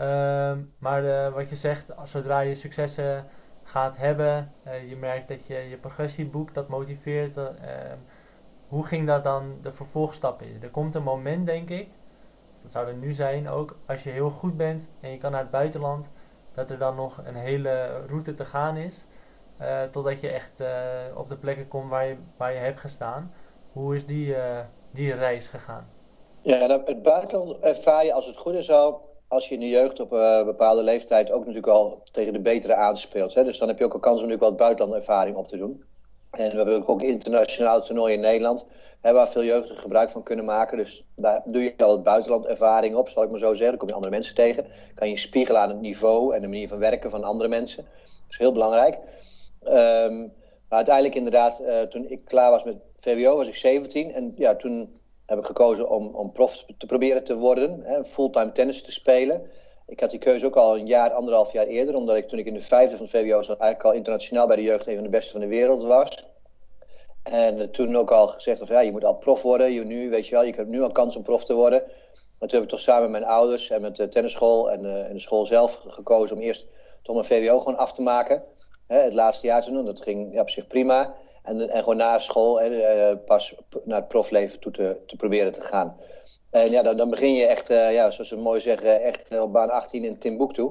Uh, 0.00 0.52
maar 0.78 1.04
uh, 1.04 1.28
wat 1.28 1.48
je 1.48 1.56
zegt, 1.56 1.92
zodra 2.04 2.40
je 2.40 2.54
successen 2.54 3.24
gaat 3.62 3.96
hebben, 3.96 4.52
uh, 4.66 4.88
je 4.88 4.96
merkt 4.96 5.28
dat 5.28 5.46
je 5.46 5.54
je 5.54 5.76
progressie 5.76 6.26
boekt, 6.26 6.54
dat 6.54 6.68
motiveert. 6.68 7.36
Ehm, 7.36 7.96
hoe 8.68 8.86
ging 8.86 9.06
dat 9.06 9.24
dan 9.24 9.58
de 9.62 9.72
vervolgstap 9.72 10.42
in? 10.42 10.62
Er 10.62 10.70
komt 10.70 10.94
een 10.94 11.02
moment, 11.02 11.46
denk 11.46 11.68
ik, 11.70 11.88
dat 12.62 12.72
zou 12.72 12.88
er 12.88 12.94
nu 12.94 13.12
zijn 13.12 13.48
ook, 13.48 13.76
als 13.86 14.02
je 14.02 14.10
heel 14.10 14.30
goed 14.30 14.56
bent 14.56 14.90
en 15.00 15.10
je 15.10 15.18
kan 15.18 15.30
naar 15.30 15.40
het 15.40 15.50
buitenland, 15.50 16.08
dat 16.54 16.70
er 16.70 16.78
dan 16.78 16.96
nog 16.96 17.20
een 17.24 17.36
hele 17.36 18.04
route 18.06 18.34
te 18.34 18.44
gaan 18.44 18.76
is. 18.76 19.06
Totdat 19.90 20.20
je 20.20 20.30
echt 20.30 20.62
op 21.14 21.28
de 21.28 21.36
plekken 21.36 21.68
komt 21.68 21.90
waar 21.90 22.06
je, 22.06 22.16
waar 22.36 22.52
je 22.52 22.58
hebt 22.58 22.80
gestaan. 22.80 23.32
Hoe 23.72 23.94
is 23.94 24.06
die, 24.06 24.34
die 24.96 25.14
reis 25.14 25.46
gegaan? 25.46 25.88
Ja, 26.42 26.80
het 26.84 27.02
buitenland 27.02 27.60
ervaar 27.60 28.04
je 28.04 28.12
als 28.12 28.26
het 28.26 28.36
goed 28.36 28.54
is 28.54 28.70
al, 28.70 29.00
als 29.28 29.48
je 29.48 29.54
in 29.54 29.60
de 29.60 29.68
jeugd 29.68 30.00
op 30.00 30.12
een 30.12 30.44
bepaalde 30.44 30.82
leeftijd 30.82 31.30
ook 31.30 31.40
natuurlijk 31.40 31.66
al 31.66 32.02
tegen 32.12 32.32
de 32.32 32.40
betere 32.40 32.74
aanspeelt. 32.74 33.34
Hè? 33.34 33.44
Dus 33.44 33.58
dan 33.58 33.68
heb 33.68 33.78
je 33.78 33.84
ook 33.84 33.94
een 33.94 34.00
kans 34.00 34.22
om 34.22 34.28
natuurlijk 34.28 34.50
wat 34.50 34.58
buitenlandervaring 34.58 35.36
op 35.36 35.46
te 35.46 35.56
doen. 35.56 35.84
En 36.30 36.50
we 36.50 36.56
hebben 36.56 36.86
ook 36.86 37.02
internationaal 37.02 37.82
toernooi 37.82 38.14
in 38.14 38.20
Nederland, 38.20 38.66
hè, 39.00 39.12
waar 39.12 39.28
veel 39.28 39.44
jeugdigen 39.44 39.76
gebruik 39.76 40.10
van 40.10 40.22
kunnen 40.22 40.44
maken. 40.44 40.78
Dus 40.78 41.04
daar 41.14 41.42
doe 41.44 41.62
je 41.62 41.74
al 41.76 41.92
het 41.92 42.02
buitenlandervaring 42.02 42.96
op, 42.96 43.08
zal 43.08 43.22
ik 43.22 43.30
maar 43.30 43.38
zo 43.38 43.54
zeggen. 43.54 43.68
Dan 43.68 43.78
kom 43.78 43.88
je 43.88 43.94
andere 43.94 44.12
mensen 44.12 44.34
tegen. 44.34 44.66
Kan 44.94 45.08
je 45.08 45.16
spiegelen 45.16 45.60
aan 45.60 45.68
het 45.68 45.80
niveau 45.80 46.34
en 46.34 46.40
de 46.40 46.46
manier 46.46 46.68
van 46.68 46.78
werken 46.78 47.10
van 47.10 47.24
andere 47.24 47.48
mensen. 47.48 47.84
Dat 47.84 48.30
is 48.30 48.38
heel 48.38 48.52
belangrijk. 48.52 48.98
Um, 49.64 50.32
maar 50.68 50.78
uiteindelijk 50.78 51.14
inderdaad, 51.14 51.60
uh, 51.60 51.80
toen 51.80 52.06
ik 52.08 52.24
klaar 52.24 52.50
was 52.50 52.64
met 52.64 52.76
VWO, 53.06 53.36
was 53.36 53.48
ik 53.48 53.54
17. 53.54 54.12
En 54.12 54.32
ja, 54.36 54.56
toen 54.56 55.00
heb 55.26 55.38
ik 55.38 55.44
gekozen 55.44 55.88
om, 55.88 56.14
om 56.14 56.32
prof 56.32 56.64
te 56.78 56.86
proberen 56.86 57.24
te 57.24 57.36
worden. 57.36 57.80
Hè, 57.82 58.04
fulltime 58.04 58.52
tennis 58.52 58.82
te 58.82 58.92
spelen. 58.92 59.50
Ik 59.86 60.00
had 60.00 60.10
die 60.10 60.18
keuze 60.18 60.46
ook 60.46 60.56
al 60.56 60.76
een 60.76 60.86
jaar, 60.86 61.12
anderhalf 61.12 61.52
jaar 61.52 61.66
eerder. 61.66 61.94
Omdat 61.94 62.16
ik 62.16 62.28
toen 62.28 62.38
ik 62.38 62.46
in 62.46 62.54
de 62.54 62.60
vijfde 62.60 62.96
van 62.96 63.08
VWO 63.08 63.42
zat, 63.42 63.58
eigenlijk 63.58 63.90
al 63.90 63.98
internationaal 63.98 64.46
bij 64.46 64.56
de 64.56 64.62
jeugd 64.62 64.86
een 64.86 64.94
van 64.94 65.04
de 65.04 65.10
beste 65.10 65.32
van 65.32 65.40
de 65.40 65.46
wereld 65.46 65.82
was. 65.82 66.24
En 67.22 67.70
toen 67.70 67.96
ook 67.96 68.10
al 68.10 68.28
gezegd 68.28 68.60
of 68.60 68.68
ja, 68.68 68.80
je 68.80 68.92
moet 68.92 69.04
al 69.04 69.14
prof 69.14 69.42
worden. 69.42 69.72
Je, 69.72 69.84
nu, 69.84 70.10
weet 70.10 70.26
je 70.26 70.34
wel, 70.34 70.44
je 70.44 70.54
hebt 70.54 70.68
nu 70.68 70.82
al 70.82 70.92
kans 70.92 71.16
om 71.16 71.22
prof 71.22 71.44
te 71.44 71.54
worden. 71.54 71.82
Maar 72.38 72.48
toen 72.48 72.58
heb 72.58 72.62
ik 72.62 72.68
toch 72.68 72.80
samen 72.80 73.10
met 73.10 73.20
mijn 73.20 73.32
ouders 73.32 73.70
en 73.70 73.80
met 73.80 73.96
de 73.96 74.08
tennisschool 74.08 74.70
en, 74.70 74.84
uh, 74.84 75.08
en 75.08 75.12
de 75.12 75.20
school 75.20 75.46
zelf 75.46 75.84
gekozen 75.86 76.36
om 76.36 76.42
eerst 76.42 76.66
toch 77.02 77.14
mijn 77.14 77.26
VWO 77.26 77.58
gewoon 77.58 77.76
af 77.76 77.92
te 77.92 78.02
maken. 78.02 78.42
Hè, 78.86 78.98
het 78.98 79.14
laatste 79.14 79.46
jaar 79.46 79.62
te 79.62 79.70
doen. 79.70 79.84
Dat 79.84 80.02
ging 80.02 80.34
ja, 80.34 80.40
op 80.40 80.50
zich 80.50 80.66
prima. 80.66 81.14
En, 81.46 81.70
gewoon 81.70 81.96
na 81.96 82.18
school 82.18 82.60
eh, 82.60 83.16
pas 83.24 83.54
naar 83.84 83.98
het 83.98 84.08
profleven 84.08 84.60
toe 84.60 84.72
te, 84.72 84.96
te 85.06 85.16
proberen 85.16 85.52
te 85.52 85.60
gaan. 85.60 85.96
En 86.50 86.70
ja, 86.70 86.82
dan, 86.82 86.96
dan 86.96 87.10
begin 87.10 87.34
je 87.34 87.46
echt, 87.46 87.70
uh, 87.70 87.92
ja, 87.92 88.10
zoals 88.10 88.28
ze 88.28 88.36
mooi 88.36 88.60
zeggen, 88.60 89.02
echt 89.02 89.40
op 89.40 89.52
baan 89.52 89.70
18 89.70 90.04
in 90.04 90.18
Timbuktu. 90.18 90.70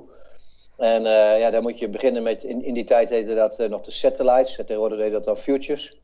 En 0.77 1.01
uh, 1.01 1.39
ja, 1.39 1.49
daar 1.49 1.61
moet 1.61 1.79
je 1.79 1.89
beginnen 1.89 2.23
met, 2.23 2.43
in, 2.43 2.63
in 2.63 2.73
die 2.73 2.83
tijd 2.83 3.09
heette 3.09 3.35
dat 3.35 3.67
nog 3.69 3.81
de 3.81 3.91
satellites. 3.91 4.55
Tegenwoordig 4.55 4.97
deed 4.97 5.11
dat 5.11 5.23
dan 5.23 5.37
futures. 5.37 5.99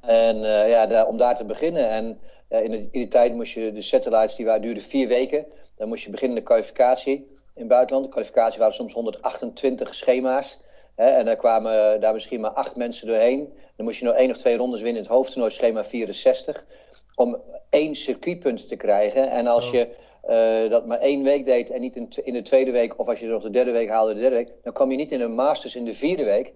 En 0.00 0.38
ja, 0.68 1.04
om 1.04 1.16
daar 1.16 1.36
te 1.36 1.44
beginnen. 1.44 1.88
En 1.88 2.20
in, 2.48 2.72
in, 2.72 2.88
die 2.90 3.08
tijd 3.08 3.34
moest 3.34 3.52
je 3.52 3.72
de 3.72 3.82
satellites, 3.82 4.36
die 4.36 4.46
waren, 4.46 4.62
duurden 4.62 4.82
vier 4.82 5.08
weken. 5.08 5.46
Dan 5.76 5.88
moest 5.88 6.04
je 6.04 6.10
beginnen 6.10 6.36
de 6.36 6.44
kwalificatie 6.44 7.16
in 7.54 7.60
het 7.60 7.68
buitenland. 7.68 8.04
De 8.04 8.10
kwalificatie 8.10 8.58
waren 8.58 8.74
soms 8.74 8.92
128 8.92 9.94
schema's. 9.94 10.60
Hè, 10.96 11.06
en 11.06 11.24
daar 11.24 11.36
kwamen 11.36 12.00
daar 12.00 12.12
misschien 12.12 12.40
maar 12.40 12.50
acht 12.50 12.76
mensen 12.76 13.06
doorheen. 13.06 13.52
Dan 13.76 13.86
moest 13.86 13.98
je 13.98 14.04
nog 14.04 14.14
één 14.14 14.30
of 14.30 14.36
twee 14.36 14.56
rondes 14.56 14.80
winnen 14.80 15.02
in 15.02 15.08
het 15.08 15.16
hoofdtoernooi, 15.16 15.52
schema 15.52 15.84
64. 15.84 16.64
Om 17.14 17.42
één 17.70 17.94
circuitpunt 17.94 18.68
te 18.68 18.76
krijgen. 18.76 19.30
En 19.30 19.46
als 19.46 19.66
oh. 19.66 19.72
je 19.72 19.88
uh, 20.28 20.70
dat 20.70 20.86
maar 20.86 20.98
één 20.98 21.22
week 21.22 21.44
deed 21.44 21.70
en 21.70 21.80
niet 21.80 21.96
in, 21.96 22.08
in, 22.22 22.32
de 22.32 22.42
tweede 22.42 22.70
week, 22.70 22.98
of 22.98 23.08
als 23.08 23.20
je 23.20 23.26
nog 23.26 23.42
de 23.42 23.50
derde 23.50 23.70
week 23.70 23.88
haalde, 23.88 24.14
de 24.14 24.20
derde 24.20 24.36
week, 24.36 24.52
dan 24.62 24.72
kwam 24.72 24.90
je 24.90 24.96
niet 24.96 25.12
in 25.12 25.20
een 25.20 25.34
Masters 25.34 25.76
in 25.76 25.84
de 25.84 25.94
vierde 25.94 26.24
week. 26.24 26.46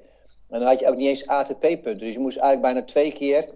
En 0.50 0.58
dan 0.58 0.68
had 0.68 0.80
je 0.80 0.88
ook 0.88 0.96
niet 0.96 1.08
eens 1.08 1.26
ATP-punten. 1.26 1.98
Dus 1.98 2.12
je 2.12 2.18
moest 2.18 2.36
eigenlijk 2.36 2.72
bijna 2.72 2.86
twee 2.86 3.12
keer 3.12 3.48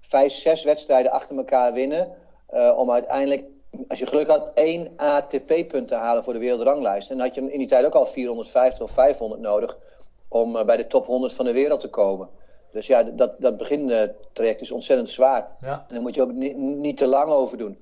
vijf, 0.00 0.32
zes 0.32 0.64
wedstrijden 0.64 1.12
achter 1.12 1.36
elkaar 1.36 1.72
winnen. 1.72 2.16
Uh, 2.50 2.74
om 2.76 2.90
uiteindelijk, 2.90 3.44
als 3.88 3.98
je 3.98 4.06
geluk 4.06 4.28
had, 4.28 4.50
één 4.54 4.92
ATP-punt 4.96 5.88
te 5.88 5.94
halen 5.94 6.24
voor 6.24 6.32
de 6.32 6.38
wereldranglijst. 6.38 7.10
En 7.10 7.16
dan 7.16 7.26
had 7.26 7.34
je 7.34 7.52
in 7.52 7.58
die 7.58 7.68
tijd 7.68 7.84
ook 7.84 7.94
al 7.94 8.06
450 8.06 8.82
of 8.82 8.90
500 8.90 9.40
nodig 9.40 9.78
om 10.28 10.56
uh, 10.56 10.64
bij 10.64 10.76
de 10.76 10.86
top 10.86 11.06
100 11.06 11.32
van 11.32 11.44
de 11.44 11.52
wereld 11.52 11.80
te 11.80 11.88
komen. 11.88 12.28
Dus 12.70 12.86
ja, 12.86 13.02
dat, 13.02 13.34
dat 13.38 13.56
begintraject 13.56 14.60
is 14.60 14.70
ontzettend 14.70 15.10
zwaar. 15.10 15.48
Ja. 15.60 15.84
En 15.88 15.94
daar 15.94 16.02
moet 16.02 16.14
je 16.14 16.22
ook 16.22 16.32
niet, 16.32 16.56
niet 16.56 16.96
te 16.96 17.06
lang 17.06 17.30
over 17.30 17.58
doen. 17.58 17.78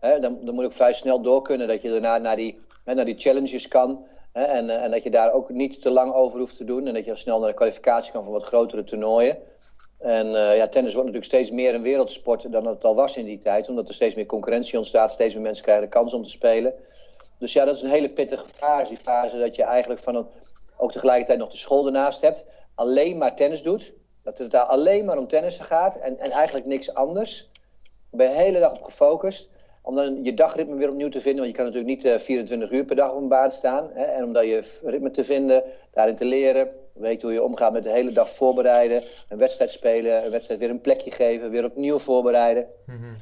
Dan, 0.00 0.38
dan 0.42 0.54
moet 0.54 0.64
ik 0.64 0.72
vrij 0.72 0.92
snel 0.92 1.22
door 1.22 1.42
kunnen 1.42 1.68
dat 1.68 1.82
je 1.82 1.90
daarna 1.90 2.18
naar 2.18 2.36
die, 2.36 2.60
naar 2.84 3.04
die 3.04 3.18
challenges 3.18 3.68
kan. 3.68 4.06
En, 4.32 4.82
en 4.82 4.90
dat 4.90 5.02
je 5.02 5.10
daar 5.10 5.32
ook 5.32 5.48
niet 5.48 5.80
te 5.82 5.90
lang 5.90 6.12
over 6.12 6.38
hoeft 6.38 6.56
te 6.56 6.64
doen. 6.64 6.86
En 6.86 6.94
dat 6.94 7.04
je 7.04 7.16
snel 7.16 7.38
naar 7.38 7.48
de 7.48 7.54
kwalificatie 7.54 8.12
kan 8.12 8.24
voor 8.24 8.32
wat 8.32 8.46
grotere 8.46 8.84
toernooien. 8.84 9.38
En 9.98 10.26
uh, 10.26 10.56
ja, 10.56 10.68
tennis 10.68 10.94
wordt 10.94 11.08
natuurlijk 11.08 11.24
steeds 11.24 11.50
meer 11.50 11.74
een 11.74 11.82
wereldsport 11.82 12.52
dan 12.52 12.66
het 12.66 12.84
al 12.84 12.94
was 12.94 13.16
in 13.16 13.24
die 13.24 13.38
tijd. 13.38 13.68
Omdat 13.68 13.88
er 13.88 13.94
steeds 13.94 14.14
meer 14.14 14.26
concurrentie 14.26 14.78
ontstaat. 14.78 15.10
Steeds 15.10 15.34
meer 15.34 15.42
mensen 15.42 15.64
krijgen 15.64 15.84
de 15.84 15.90
kans 15.90 16.14
om 16.14 16.22
te 16.22 16.30
spelen. 16.30 16.74
Dus 17.38 17.52
ja, 17.52 17.64
dat 17.64 17.76
is 17.76 17.82
een 17.82 17.90
hele 17.90 18.10
pittige 18.10 18.48
fase. 18.48 18.88
Die 18.88 18.98
fase 18.98 19.38
dat 19.38 19.56
je 19.56 19.62
eigenlijk 19.62 20.00
van 20.00 20.14
een, 20.14 20.26
ook 20.78 20.92
tegelijkertijd 20.92 21.38
nog 21.38 21.50
de 21.50 21.56
school 21.56 21.86
ernaast 21.86 22.20
hebt. 22.20 22.46
Alleen 22.74 23.18
maar 23.18 23.36
tennis 23.36 23.62
doet. 23.62 23.94
Dat 24.22 24.38
het 24.38 24.50
daar 24.50 24.64
alleen 24.64 25.04
maar 25.04 25.18
om 25.18 25.28
tennissen 25.28 25.64
gaat. 25.64 25.96
En, 25.96 26.18
en 26.18 26.30
eigenlijk 26.30 26.66
niks 26.66 26.94
anders. 26.94 27.50
Daar 27.82 28.26
ben 28.26 28.26
je 28.26 28.32
de 28.32 28.38
hele 28.38 28.58
dag 28.58 28.72
op 28.72 28.82
gefocust 28.82 29.48
om 29.82 29.94
dan 29.94 30.24
je 30.24 30.34
dagritme 30.34 30.76
weer 30.76 30.88
opnieuw 30.88 31.08
te 31.08 31.20
vinden. 31.20 31.40
Want 31.40 31.56
je 31.56 31.62
kan 31.62 31.64
natuurlijk 31.64 31.94
niet 31.94 32.04
uh, 32.04 32.14
eh, 32.14 32.20
24 32.20 32.70
uur 32.70 32.84
per 32.84 32.96
dag 32.96 33.10
op 33.10 33.16
een 33.16 33.28
baan 33.28 33.50
staan. 33.50 33.90
Hè, 33.92 34.04
en 34.04 34.24
om 34.24 34.32
dan 34.32 34.46
je 34.46 34.78
ritme 34.82 35.10
te 35.10 35.24
vinden, 35.24 35.64
daarin 35.90 36.16
te 36.16 36.24
leren. 36.24 36.70
Weet 36.92 37.22
hoe 37.22 37.32
je 37.32 37.42
omgaat 37.42 37.72
met 37.72 37.82
de 37.82 37.90
hele 37.90 38.12
dag 38.12 38.28
voorbereiden. 38.28 39.02
Een 39.28 39.38
wedstrijd 39.38 39.70
spelen, 39.70 40.24
een 40.24 40.30
wedstrijd 40.30 40.60
weer 40.60 40.70
een 40.70 40.80
plekje 40.80 41.10
geven. 41.10 41.50
Weer 41.50 41.64
opnieuw 41.64 41.98
voorbereiden. 41.98 42.66
Mm 42.86 43.16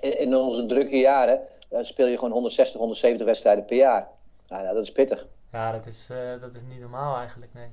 in, 0.00 0.36
onze 0.36 0.66
drukke 0.66 0.98
jaren 0.98 1.40
uh, 1.70 1.78
speel 1.82 2.06
je 2.06 2.16
gewoon 2.16 2.32
160, 2.32 2.78
170 2.78 3.26
wedstrijden 3.26 3.64
per 3.64 3.76
jaar. 3.76 4.08
Nou, 4.48 4.62
nou, 4.62 4.74
dat 4.74 4.84
is 4.84 4.92
pittig. 4.92 5.26
Ja, 5.52 5.72
dat 5.72 5.86
is, 5.86 6.06
dat 6.40 6.54
is 6.54 6.62
niet 6.68 6.80
normaal 6.80 7.16
eigenlijk, 7.16 7.54
nee. 7.54 7.68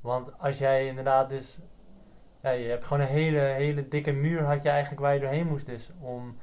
Want 0.00 0.30
als 0.38 0.58
jij 0.58 0.86
inderdaad 0.86 1.28
dus... 1.28 1.58
Ja, 2.42 2.50
je 2.50 2.68
hebt 2.68 2.84
gewoon 2.84 3.02
een 3.02 3.12
hele, 3.12 3.38
hele 3.38 3.88
dikke 3.88 4.12
muur 4.12 4.42
had 4.42 4.62
je 4.62 4.68
eigenlijk 4.68 5.00
waar 5.00 5.14
je 5.14 5.20
doorheen 5.20 5.46
moest 5.46 5.66
dus. 5.66 5.90
Om 6.00 6.36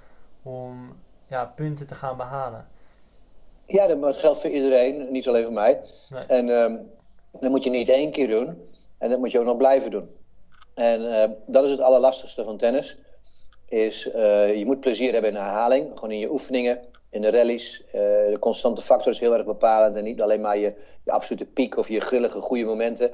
om 0.48 1.00
ja, 1.28 1.46
punten 1.46 1.88
te 1.88 1.96
gaan 1.96 2.18
behalen. 2.18 2.68
Ja, 3.66 3.88
dat 3.88 4.16
geldt 4.16 4.42
voor 4.42 4.50
iedereen, 4.50 5.12
niet 5.12 5.28
alleen 5.28 5.44
voor 5.44 5.54
mij. 5.54 5.82
Nee. 6.10 6.24
En 6.24 6.50
um, 6.50 6.90
dat 7.40 7.52
moet 7.52 7.64
je 7.64 7.70
niet 7.70 7.90
één 7.90 8.12
keer 8.12 8.28
doen. 8.28 8.68
En 8.98 9.10
dat 9.10 9.20
moet 9.20 9.32
je 9.32 9.40
ook 9.40 9.46
nog 9.46 9.58
blijven 9.58 9.92
doen. 9.92 10.10
En 10.74 11.02
uh, 11.02 11.24
dat 11.46 11.64
is 11.64 11.72
het 11.72 11.82
allerlastigste 11.82 12.44
van 12.44 12.58
tennis. 12.58 12.98
Is, 13.66 14.06
uh, 14.06 14.58
je 14.58 14.66
moet 14.66 14.80
plezier 14.80 15.14
hebben 15.14 15.32
in 15.32 15.38
herhaling. 15.38 15.92
Gewoon 15.94 16.12
in 16.12 16.20
je 16.20 16.32
oefeningen, 16.32 16.80
in 17.10 17.22
de 17.22 17.30
rallies. 17.30 17.84
Uh, 17.88 17.92
de 17.92 18.38
constante 18.40 18.82
factor 18.82 19.12
is 19.12 19.20
heel 19.20 19.34
erg 19.34 19.46
bepalend. 19.46 19.96
En 19.96 20.04
niet 20.04 20.22
alleen 20.22 20.42
maar 20.42 20.58
je, 20.58 20.76
je 21.04 21.12
absolute 21.12 21.46
piek 21.46 21.78
of 21.78 21.90
je 21.90 22.00
grillige 22.00 22.40
goede 22.40 22.66
momenten. 22.66 23.12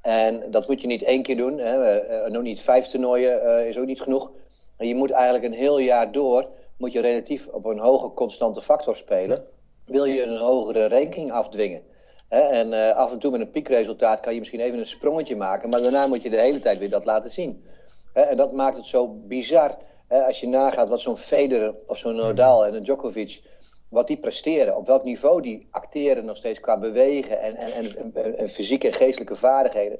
En 0.00 0.50
dat 0.50 0.68
moet 0.68 0.80
je 0.80 0.86
niet 0.86 1.02
één 1.02 1.22
keer 1.22 1.36
doen. 1.36 1.58
Hè. 1.58 2.28
nog 2.28 2.42
niet 2.42 2.60
vijf 2.60 2.86
toernooien 2.86 3.66
is 3.68 3.78
ook 3.78 3.86
niet 3.86 4.00
genoeg. 4.00 4.30
En 4.76 4.88
je 4.88 4.94
moet 4.94 5.10
eigenlijk 5.10 5.44
een 5.44 5.58
heel 5.58 5.78
jaar 5.78 6.12
door 6.12 6.48
moet 6.78 6.92
je 6.92 7.00
relatief 7.00 7.46
op 7.46 7.64
een 7.64 7.78
hoge 7.78 8.12
constante 8.12 8.60
factor 8.60 8.96
spelen. 8.96 9.44
Wil 9.84 10.04
je 10.04 10.22
een 10.22 10.36
hogere 10.36 10.88
ranking 10.88 11.32
afdwingen. 11.32 11.82
en 12.28 12.94
af 12.94 13.12
en 13.12 13.18
toe 13.18 13.30
met 13.30 13.40
een 13.40 13.50
piekresultaat 13.50 14.20
kan 14.20 14.32
je 14.32 14.38
misschien 14.38 14.60
even 14.60 14.78
een 14.78 14.86
sprongetje 14.86 15.36
maken. 15.36 15.68
Maar 15.68 15.82
daarna 15.82 16.06
moet 16.06 16.22
je 16.22 16.30
de 16.30 16.40
hele 16.40 16.58
tijd 16.58 16.78
weer 16.78 16.90
dat 16.90 17.04
laten 17.04 17.30
zien. 17.30 17.64
en 18.12 18.36
dat 18.36 18.52
maakt 18.52 18.76
het 18.76 18.86
zo 18.86 19.08
bizar. 19.08 19.78
Als 20.08 20.40
je 20.40 20.46
nagaat 20.46 20.88
wat 20.88 21.00
zo'n 21.00 21.18
Federer 21.18 21.74
of 21.86 21.98
zo'n 21.98 22.16
Nadal 22.16 22.66
en 22.66 22.74
een 22.74 22.82
Djokovic 22.82 23.42
wat 23.88 24.06
die 24.06 24.16
presteren, 24.16 24.76
op 24.76 24.86
welk 24.86 25.04
niveau 25.04 25.42
die 25.42 25.68
acteren 25.70 26.24
nog 26.24 26.36
steeds 26.36 26.60
qua 26.60 26.78
bewegen 26.78 27.40
en, 27.40 27.54
en, 27.54 27.96
en, 27.96 28.38
en 28.38 28.48
fysieke 28.48 28.86
en 28.86 28.92
geestelijke 28.92 29.34
vaardigheden. 29.34 29.98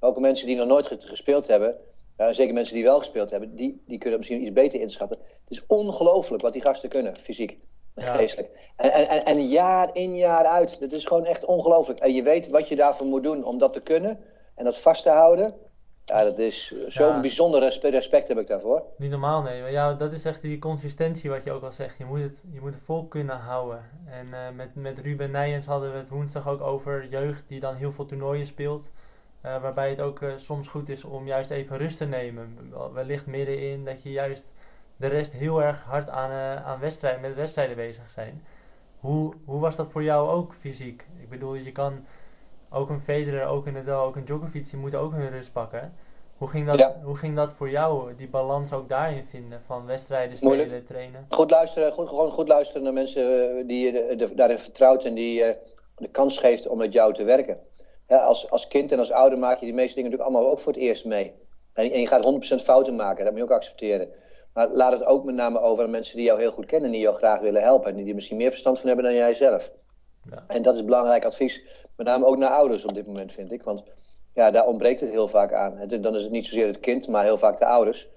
Ook 0.00 0.18
mensen 0.18 0.46
die 0.46 0.56
nog 0.56 0.66
nooit 0.66 0.96
gespeeld 0.98 1.46
hebben, 1.46 1.76
zeker 2.16 2.54
mensen 2.54 2.74
die 2.74 2.84
wel 2.84 2.98
gespeeld 2.98 3.30
hebben, 3.30 3.56
die, 3.56 3.82
die 3.86 3.98
kunnen 3.98 4.18
misschien 4.18 4.42
iets 4.42 4.52
beter 4.52 4.80
inschatten. 4.80 5.18
Het 5.18 5.58
is 5.58 5.66
ongelooflijk 5.66 6.42
wat 6.42 6.52
die 6.52 6.62
gasten 6.62 6.88
kunnen, 6.88 7.16
fysiek 7.16 7.58
en 7.94 8.02
geestelijk. 8.02 8.72
En, 8.76 8.90
en, 8.90 9.24
en 9.24 9.46
jaar 9.46 9.90
in, 9.92 10.16
jaar 10.16 10.44
uit. 10.44 10.80
Dat 10.80 10.92
is 10.92 11.04
gewoon 11.04 11.24
echt 11.24 11.44
ongelooflijk. 11.44 11.98
En 12.00 12.14
je 12.14 12.22
weet 12.22 12.48
wat 12.48 12.68
je 12.68 12.76
daarvoor 12.76 13.06
moet 13.06 13.22
doen 13.22 13.44
om 13.44 13.58
dat 13.58 13.72
te 13.72 13.80
kunnen 13.80 14.20
en 14.54 14.64
dat 14.64 14.78
vast 14.78 15.02
te 15.02 15.10
houden. 15.10 15.54
Ja, 16.06 16.22
dat 16.22 16.38
is 16.38 16.74
zo'n 16.88 17.20
bijzonder 17.20 17.60
respect, 17.90 18.28
heb 18.28 18.38
ik 18.38 18.46
daarvoor. 18.46 18.82
Niet 18.96 19.10
normaal, 19.10 19.42
nee. 19.42 19.60
Maar 19.60 19.70
ja, 19.70 19.92
dat 19.92 20.12
is 20.12 20.24
echt 20.24 20.42
die 20.42 20.58
consistentie 20.58 21.30
wat 21.30 21.44
je 21.44 21.52
ook 21.52 21.62
al 21.62 21.72
zegt. 21.72 21.98
Je 21.98 22.04
moet 22.04 22.20
het, 22.20 22.44
je 22.52 22.60
moet 22.60 22.74
het 22.74 22.82
vol 22.84 23.06
kunnen 23.06 23.36
houden. 23.36 23.84
En 24.10 24.26
uh, 24.26 24.38
met, 24.54 24.74
met 24.74 24.98
Ruben 24.98 25.30
Nijens 25.30 25.66
hadden 25.66 25.92
we 25.92 25.98
het 25.98 26.08
woensdag 26.08 26.48
ook 26.48 26.60
over 26.60 27.08
jeugd 27.08 27.48
die 27.48 27.60
dan 27.60 27.74
heel 27.74 27.92
veel 27.92 28.06
toernooien 28.06 28.46
speelt. 28.46 28.90
Uh, 29.44 29.60
waarbij 29.62 29.90
het 29.90 30.00
ook 30.00 30.20
uh, 30.20 30.32
soms 30.36 30.68
goed 30.68 30.88
is 30.88 31.04
om 31.04 31.26
juist 31.26 31.50
even 31.50 31.78
rust 31.78 31.96
te 31.96 32.04
nemen. 32.04 32.72
Wellicht 32.92 33.26
middenin 33.26 33.84
dat 33.84 34.02
je 34.02 34.10
juist 34.10 34.52
de 34.96 35.06
rest 35.06 35.32
heel 35.32 35.62
erg 35.62 35.82
hard 35.82 36.08
aan, 36.08 36.30
aan 36.64 36.80
wedstrijden, 36.80 37.20
met 37.20 37.34
wedstrijden 37.34 37.76
bezig 37.76 38.10
zijn. 38.10 38.44
Hoe, 39.00 39.34
hoe 39.44 39.60
was 39.60 39.76
dat 39.76 39.90
voor 39.90 40.02
jou 40.02 40.28
ook 40.28 40.54
fysiek? 40.54 41.06
Ik 41.20 41.28
bedoel, 41.28 41.54
je 41.54 41.72
kan 41.72 42.04
ook 42.70 42.88
een 42.88 43.00
Federer, 43.00 43.46
ook 43.46 43.66
een 43.66 43.72
Nadal, 43.72 44.06
ook 44.06 44.16
een 44.16 44.24
Djokovic, 44.24 44.70
die 44.70 44.78
moeten 44.78 44.98
ook 44.98 45.12
hun 45.12 45.30
rust 45.30 45.52
pakken. 45.52 45.92
Hoe 46.36 46.48
ging, 46.48 46.66
dat, 46.66 46.78
ja. 46.78 47.00
hoe 47.04 47.16
ging 47.16 47.36
dat 47.36 47.52
voor 47.52 47.70
jou, 47.70 48.14
die 48.16 48.28
balans 48.28 48.72
ook 48.72 48.88
daarin 48.88 49.24
vinden? 49.30 49.62
Van 49.66 49.86
wedstrijden 49.86 50.36
spelen, 50.36 50.56
Moeilijk. 50.56 50.86
trainen? 50.86 51.26
Goed 51.28 51.50
luisteren, 51.50 51.92
goed, 51.92 52.08
gewoon 52.08 52.30
goed 52.30 52.48
luisteren 52.48 52.82
naar 52.82 52.92
mensen 52.92 53.22
die 53.66 53.92
je 53.92 54.32
daarin 54.34 54.58
vertrouwt 54.58 55.04
en 55.04 55.14
die 55.14 55.34
je 55.34 55.58
de 55.96 56.08
kans 56.08 56.38
geeft 56.38 56.68
om 56.68 56.78
met 56.78 56.92
jou 56.92 57.14
te 57.14 57.24
werken 57.24 57.58
als, 58.14 58.50
als 58.50 58.66
kind 58.66 58.92
en 58.92 58.98
als 58.98 59.10
ouder 59.10 59.38
maak 59.38 59.58
je 59.58 59.66
die 59.66 59.74
meeste 59.74 59.94
dingen 59.94 60.10
natuurlijk 60.10 60.36
allemaal 60.36 60.52
ook 60.52 60.60
voor 60.60 60.72
het 60.72 60.82
eerst 60.82 61.04
mee. 61.04 61.34
En, 61.72 61.90
en 61.90 62.00
je 62.00 62.06
gaat 62.06 62.58
100% 62.60 62.64
fouten 62.64 62.96
maken, 62.96 63.24
dat 63.24 63.32
moet 63.32 63.42
je 63.42 63.48
ook 63.48 63.56
accepteren. 63.56 64.08
Maar 64.52 64.68
laat 64.68 64.92
het 64.92 65.04
ook 65.04 65.24
met 65.24 65.34
name 65.34 65.60
over 65.60 65.84
aan 65.84 65.90
mensen 65.90 66.16
die 66.16 66.26
jou 66.26 66.40
heel 66.40 66.50
goed 66.50 66.66
kennen 66.66 66.86
en 66.86 66.92
die 66.92 67.02
jou 67.02 67.16
graag 67.16 67.40
willen 67.40 67.62
helpen. 67.62 67.90
En 67.90 67.96
die 67.96 68.08
er 68.08 68.14
misschien 68.14 68.36
meer 68.36 68.50
verstand 68.50 68.78
van 68.78 68.86
hebben 68.86 69.04
dan 69.04 69.14
jij 69.14 69.34
zelf. 69.34 69.72
Ja. 70.30 70.44
En 70.48 70.62
dat 70.62 70.74
is 70.74 70.84
belangrijk 70.84 71.24
advies, 71.24 71.85
met 71.96 72.06
name 72.06 72.24
ook 72.24 72.36
naar 72.36 72.50
ouders 72.50 72.84
op 72.84 72.94
dit 72.94 73.06
moment, 73.06 73.32
vind 73.32 73.52
ik. 73.52 73.62
Want 73.62 73.82
ja, 74.34 74.50
daar 74.50 74.66
ontbreekt 74.66 75.00
het 75.00 75.10
heel 75.10 75.28
vaak 75.28 75.52
aan. 75.52 75.88
Dan 76.00 76.14
is 76.14 76.22
het 76.22 76.32
niet 76.32 76.46
zozeer 76.46 76.66
het 76.66 76.80
kind, 76.80 77.08
maar 77.08 77.24
heel 77.24 77.38
vaak 77.38 77.58
de 77.58 77.66
ouders. 77.66 78.08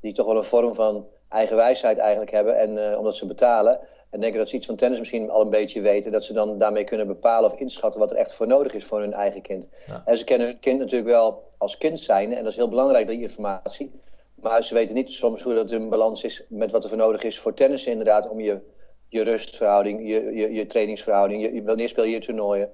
Die 0.00 0.12
toch 0.12 0.26
wel 0.26 0.36
een 0.36 0.44
vorm 0.44 0.74
van 0.74 1.06
eigen 1.28 1.56
wijsheid 1.56 1.98
eigenlijk 1.98 2.30
hebben. 2.30 2.58
En 2.58 2.76
uh, 2.76 2.98
omdat 2.98 3.16
ze 3.16 3.26
betalen, 3.26 3.80
en 4.12 4.20
denken 4.20 4.38
dat 4.38 4.48
ze 4.48 4.56
iets 4.56 4.66
van 4.66 4.76
tennis 4.76 4.98
misschien 4.98 5.30
al 5.30 5.40
een 5.40 5.50
beetje 5.50 5.80
weten. 5.80 6.12
Dat 6.12 6.24
ze 6.24 6.32
dan 6.32 6.58
daarmee 6.58 6.84
kunnen 6.84 7.06
bepalen 7.06 7.52
of 7.52 7.58
inschatten 7.58 8.00
wat 8.00 8.10
er 8.10 8.16
echt 8.16 8.34
voor 8.34 8.46
nodig 8.46 8.74
is 8.74 8.84
voor 8.84 9.00
hun 9.00 9.12
eigen 9.12 9.42
kind. 9.42 9.68
En 10.04 10.18
ze 10.18 10.24
kennen 10.24 10.46
hun 10.46 10.58
kind 10.58 10.78
natuurlijk 10.78 11.10
wel 11.10 11.42
als 11.58 11.78
kind 11.78 12.00
zijn. 12.00 12.32
En 12.32 12.42
dat 12.42 12.50
is 12.50 12.56
heel 12.56 12.68
belangrijk, 12.68 13.06
die 13.06 13.20
informatie. 13.20 14.00
Maar 14.34 14.64
ze 14.64 14.74
weten 14.74 14.94
niet 14.94 15.10
soms 15.10 15.42
hoe 15.42 15.54
dat 15.54 15.70
hun 15.70 15.88
balans 15.88 16.24
is 16.24 16.44
met 16.48 16.70
wat 16.70 16.82
er 16.82 16.88
voor 16.88 16.98
nodig 16.98 17.22
is 17.22 17.38
voor 17.38 17.54
tennis 17.54 17.86
inderdaad. 17.86 18.28
Om 18.28 18.40
je, 18.40 18.60
je 19.08 19.22
rustverhouding, 19.22 20.08
je, 20.08 20.34
je, 20.34 20.52
je 20.52 20.66
trainingsverhouding, 20.66 21.42
je, 21.42 21.62
wanneer 21.62 21.88
speel 21.88 22.04
je 22.04 22.10
je 22.10 22.20
toernooien. 22.20 22.70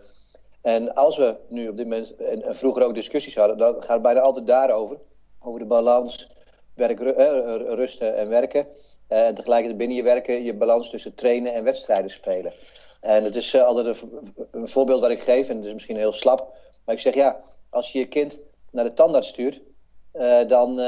En 0.60 0.94
als 0.94 1.16
we 1.16 1.36
nu 1.48 1.68
op 1.68 1.76
dit 1.76 1.86
moment, 1.86 2.16
en, 2.16 2.56
vroeger 2.56 2.84
ook 2.84 2.94
discussies 2.94 3.36
hadden, 3.36 3.58
dan 3.58 3.74
gaat 3.74 3.88
het 3.88 4.02
bijna 4.02 4.20
altijd 4.20 4.46
daarover. 4.46 4.98
Over 5.40 5.60
de 5.60 5.66
balans, 5.66 6.30
werk, 6.74 7.00
eh, 7.00 7.56
rusten 7.56 8.16
en 8.16 8.28
werken. 8.28 8.66
Eh, 9.06 9.26
en 9.26 9.34
tegelijkertijd 9.34 9.78
binnen 9.78 9.96
je 9.96 10.02
werken 10.02 10.42
je 10.42 10.56
balans 10.56 10.90
tussen 10.90 11.14
trainen 11.14 11.54
en 11.54 11.64
wedstrijden 11.64 12.10
spelen. 12.10 12.52
En 13.00 13.24
het 13.24 13.36
is 13.36 13.56
altijd 13.60 13.86
een, 13.86 14.32
een, 14.50 14.68
voorbeeld 14.68 15.00
dat 15.00 15.10
ik 15.10 15.20
geef, 15.20 15.48
en 15.48 15.56
het 15.56 15.64
is 15.64 15.72
misschien 15.72 15.96
heel 15.96 16.12
slap. 16.12 16.56
Maar 16.84 16.94
ik 16.94 17.00
zeg 17.00 17.14
ja, 17.14 17.40
als 17.70 17.92
je 17.92 17.98
je 17.98 18.06
kind 18.06 18.40
naar 18.70 18.84
de 18.84 18.94
tandarts 18.94 19.28
stuurt, 19.28 19.60
uh, 20.18 20.48
dan 20.48 20.78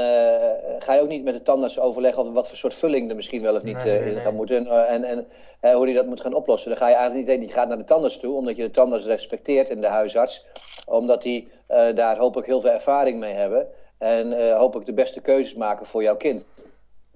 ga 0.79 0.93
je 0.93 1.01
ook 1.01 1.07
niet 1.07 1.23
met 1.23 1.33
de 1.33 1.41
tandarts 1.41 1.79
overleggen 1.79 2.21
over 2.21 2.33
wat 2.33 2.47
voor 2.47 2.57
soort 2.57 2.73
vulling 2.73 3.09
er 3.09 3.15
misschien 3.15 3.41
wel 3.41 3.55
of 3.55 3.63
niet 3.63 3.83
nee, 3.83 4.11
in 4.11 4.21
gaat 4.21 4.33
moeten. 4.33 4.87
En, 4.87 5.03
en 5.03 5.27
hoe 5.75 5.85
die 5.85 5.95
dat 5.95 6.05
moet 6.05 6.21
gaan 6.21 6.33
oplossen. 6.33 6.69
Dan 6.69 6.77
ga 6.77 6.87
je 6.87 6.95
eigenlijk 6.95 7.25
niet 7.25 7.35
heen. 7.35 7.45
Die 7.45 7.55
gaat 7.55 7.67
naar 7.67 7.77
de 7.77 7.83
tandarts 7.83 8.17
toe, 8.17 8.35
omdat 8.35 8.55
je 8.55 8.63
de 8.63 8.71
tandarts 8.71 9.05
respecteert 9.05 9.69
en 9.69 9.81
de 9.81 9.87
huisarts. 9.87 10.45
Omdat 10.85 11.21
die 11.21 11.51
daar 11.95 12.17
hopelijk 12.17 12.47
heel 12.47 12.61
veel 12.61 12.71
ervaring 12.71 13.19
mee 13.19 13.33
hebben. 13.33 13.67
En 13.97 14.55
hopelijk 14.55 14.85
de 14.85 14.93
beste 14.93 15.21
keuzes 15.21 15.55
maken 15.55 15.85
voor 15.85 16.03
jouw 16.03 16.17
kind 16.17 16.45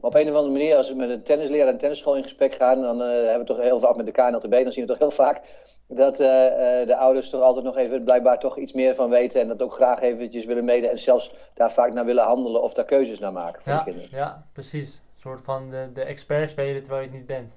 op 0.06 0.16
een 0.16 0.30
of 0.30 0.36
andere 0.36 0.52
manier, 0.52 0.76
als 0.76 0.90
we 0.90 0.96
met 0.96 1.10
een 1.10 1.24
tennisleraar 1.24 1.68
en 1.68 1.78
tennisschool 1.78 2.16
in 2.16 2.24
gesprek 2.24 2.56
gaan, 2.56 2.82
dan 2.82 3.00
hebben 3.00 3.40
we 3.40 3.44
toch 3.44 3.62
heel 3.62 3.80
vaak 3.80 3.96
met 3.96 4.06
de 4.06 4.12
KNLTB, 4.12 4.64
dan 4.64 4.72
zien 4.72 4.84
we 4.84 4.90
toch 4.90 5.00
heel 5.00 5.12
vaak 5.12 5.42
dat 5.88 6.20
uh, 6.20 6.28
uh, 6.28 6.88
de 6.88 6.96
ouders 6.98 7.30
toch 7.30 7.42
altijd 7.42 7.66
nog 7.66 7.78
even 7.78 8.04
blijkbaar 8.04 8.40
toch 8.40 8.58
iets 8.58 8.74
meer 8.74 8.96
van 8.96 9.10
weten 9.10 9.42
en 9.42 9.48
dat 9.48 9.62
ook 9.62 9.74
graag 9.74 10.00
eventjes 10.02 10.46
willen 10.46 10.66
mede 10.66 10.88
en 10.88 11.00
zelfs 11.00 11.32
daar 11.54 11.72
vaak 11.72 11.94
naar 11.94 12.06
willen 12.06 12.24
handelen 12.24 12.62
of 12.62 12.74
daar 12.74 12.86
keuzes 12.86 13.20
naar 13.20 13.34
maken 13.34 13.62
voor 13.62 13.72
ja, 13.72 13.78
de 13.78 13.84
kinderen. 13.84 14.10
Ja, 14.12 14.46
precies. 14.54 14.94
Een 14.96 15.22
soort 15.22 15.42
van 15.44 15.70
de, 15.70 15.90
de 15.94 16.04
expert 16.04 16.50
spelen 16.50 16.82
terwijl 16.82 17.02
je 17.04 17.10
het 17.10 17.18
niet 17.18 17.28
bent. 17.28 17.56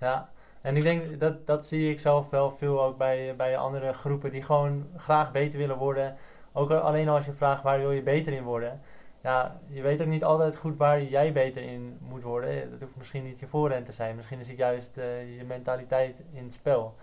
Ja, 0.00 0.28
en 0.62 0.76
ik 0.76 0.82
denk 0.82 1.20
dat 1.20 1.46
dat 1.46 1.66
zie 1.66 1.90
ik 1.90 2.00
zelf 2.00 2.30
wel 2.30 2.50
veel 2.50 2.82
ook 2.82 2.96
bij, 2.96 3.34
bij 3.36 3.56
andere 3.56 3.92
groepen 3.92 4.30
die 4.30 4.42
gewoon 4.42 4.86
graag 4.96 5.32
beter 5.32 5.58
willen 5.58 5.76
worden 5.76 6.16
ook 6.52 6.70
alleen 6.70 7.08
als 7.08 7.24
je 7.24 7.32
vraagt 7.32 7.62
waar 7.62 7.78
wil 7.78 7.92
je 7.92 8.02
beter 8.02 8.32
in 8.32 8.42
worden. 8.42 8.80
Ja, 9.22 9.60
je 9.66 9.82
weet 9.82 10.00
ook 10.00 10.06
niet 10.06 10.24
altijd 10.24 10.56
goed 10.56 10.76
waar 10.76 11.02
jij 11.02 11.32
beter 11.32 11.62
in 11.62 11.98
moet 12.00 12.22
worden. 12.22 12.70
Dat 12.70 12.80
hoeft 12.80 12.96
misschien 12.96 13.24
niet 13.24 13.38
je 13.38 13.46
voorrend 13.46 13.86
te 13.86 13.92
zijn. 13.92 14.16
Misschien 14.16 14.40
is 14.40 14.48
het 14.48 14.56
juist 14.56 14.94
je 15.38 15.44
mentaliteit 15.46 16.22
in 16.32 16.44
het 16.44 16.52
spel. 16.52 16.94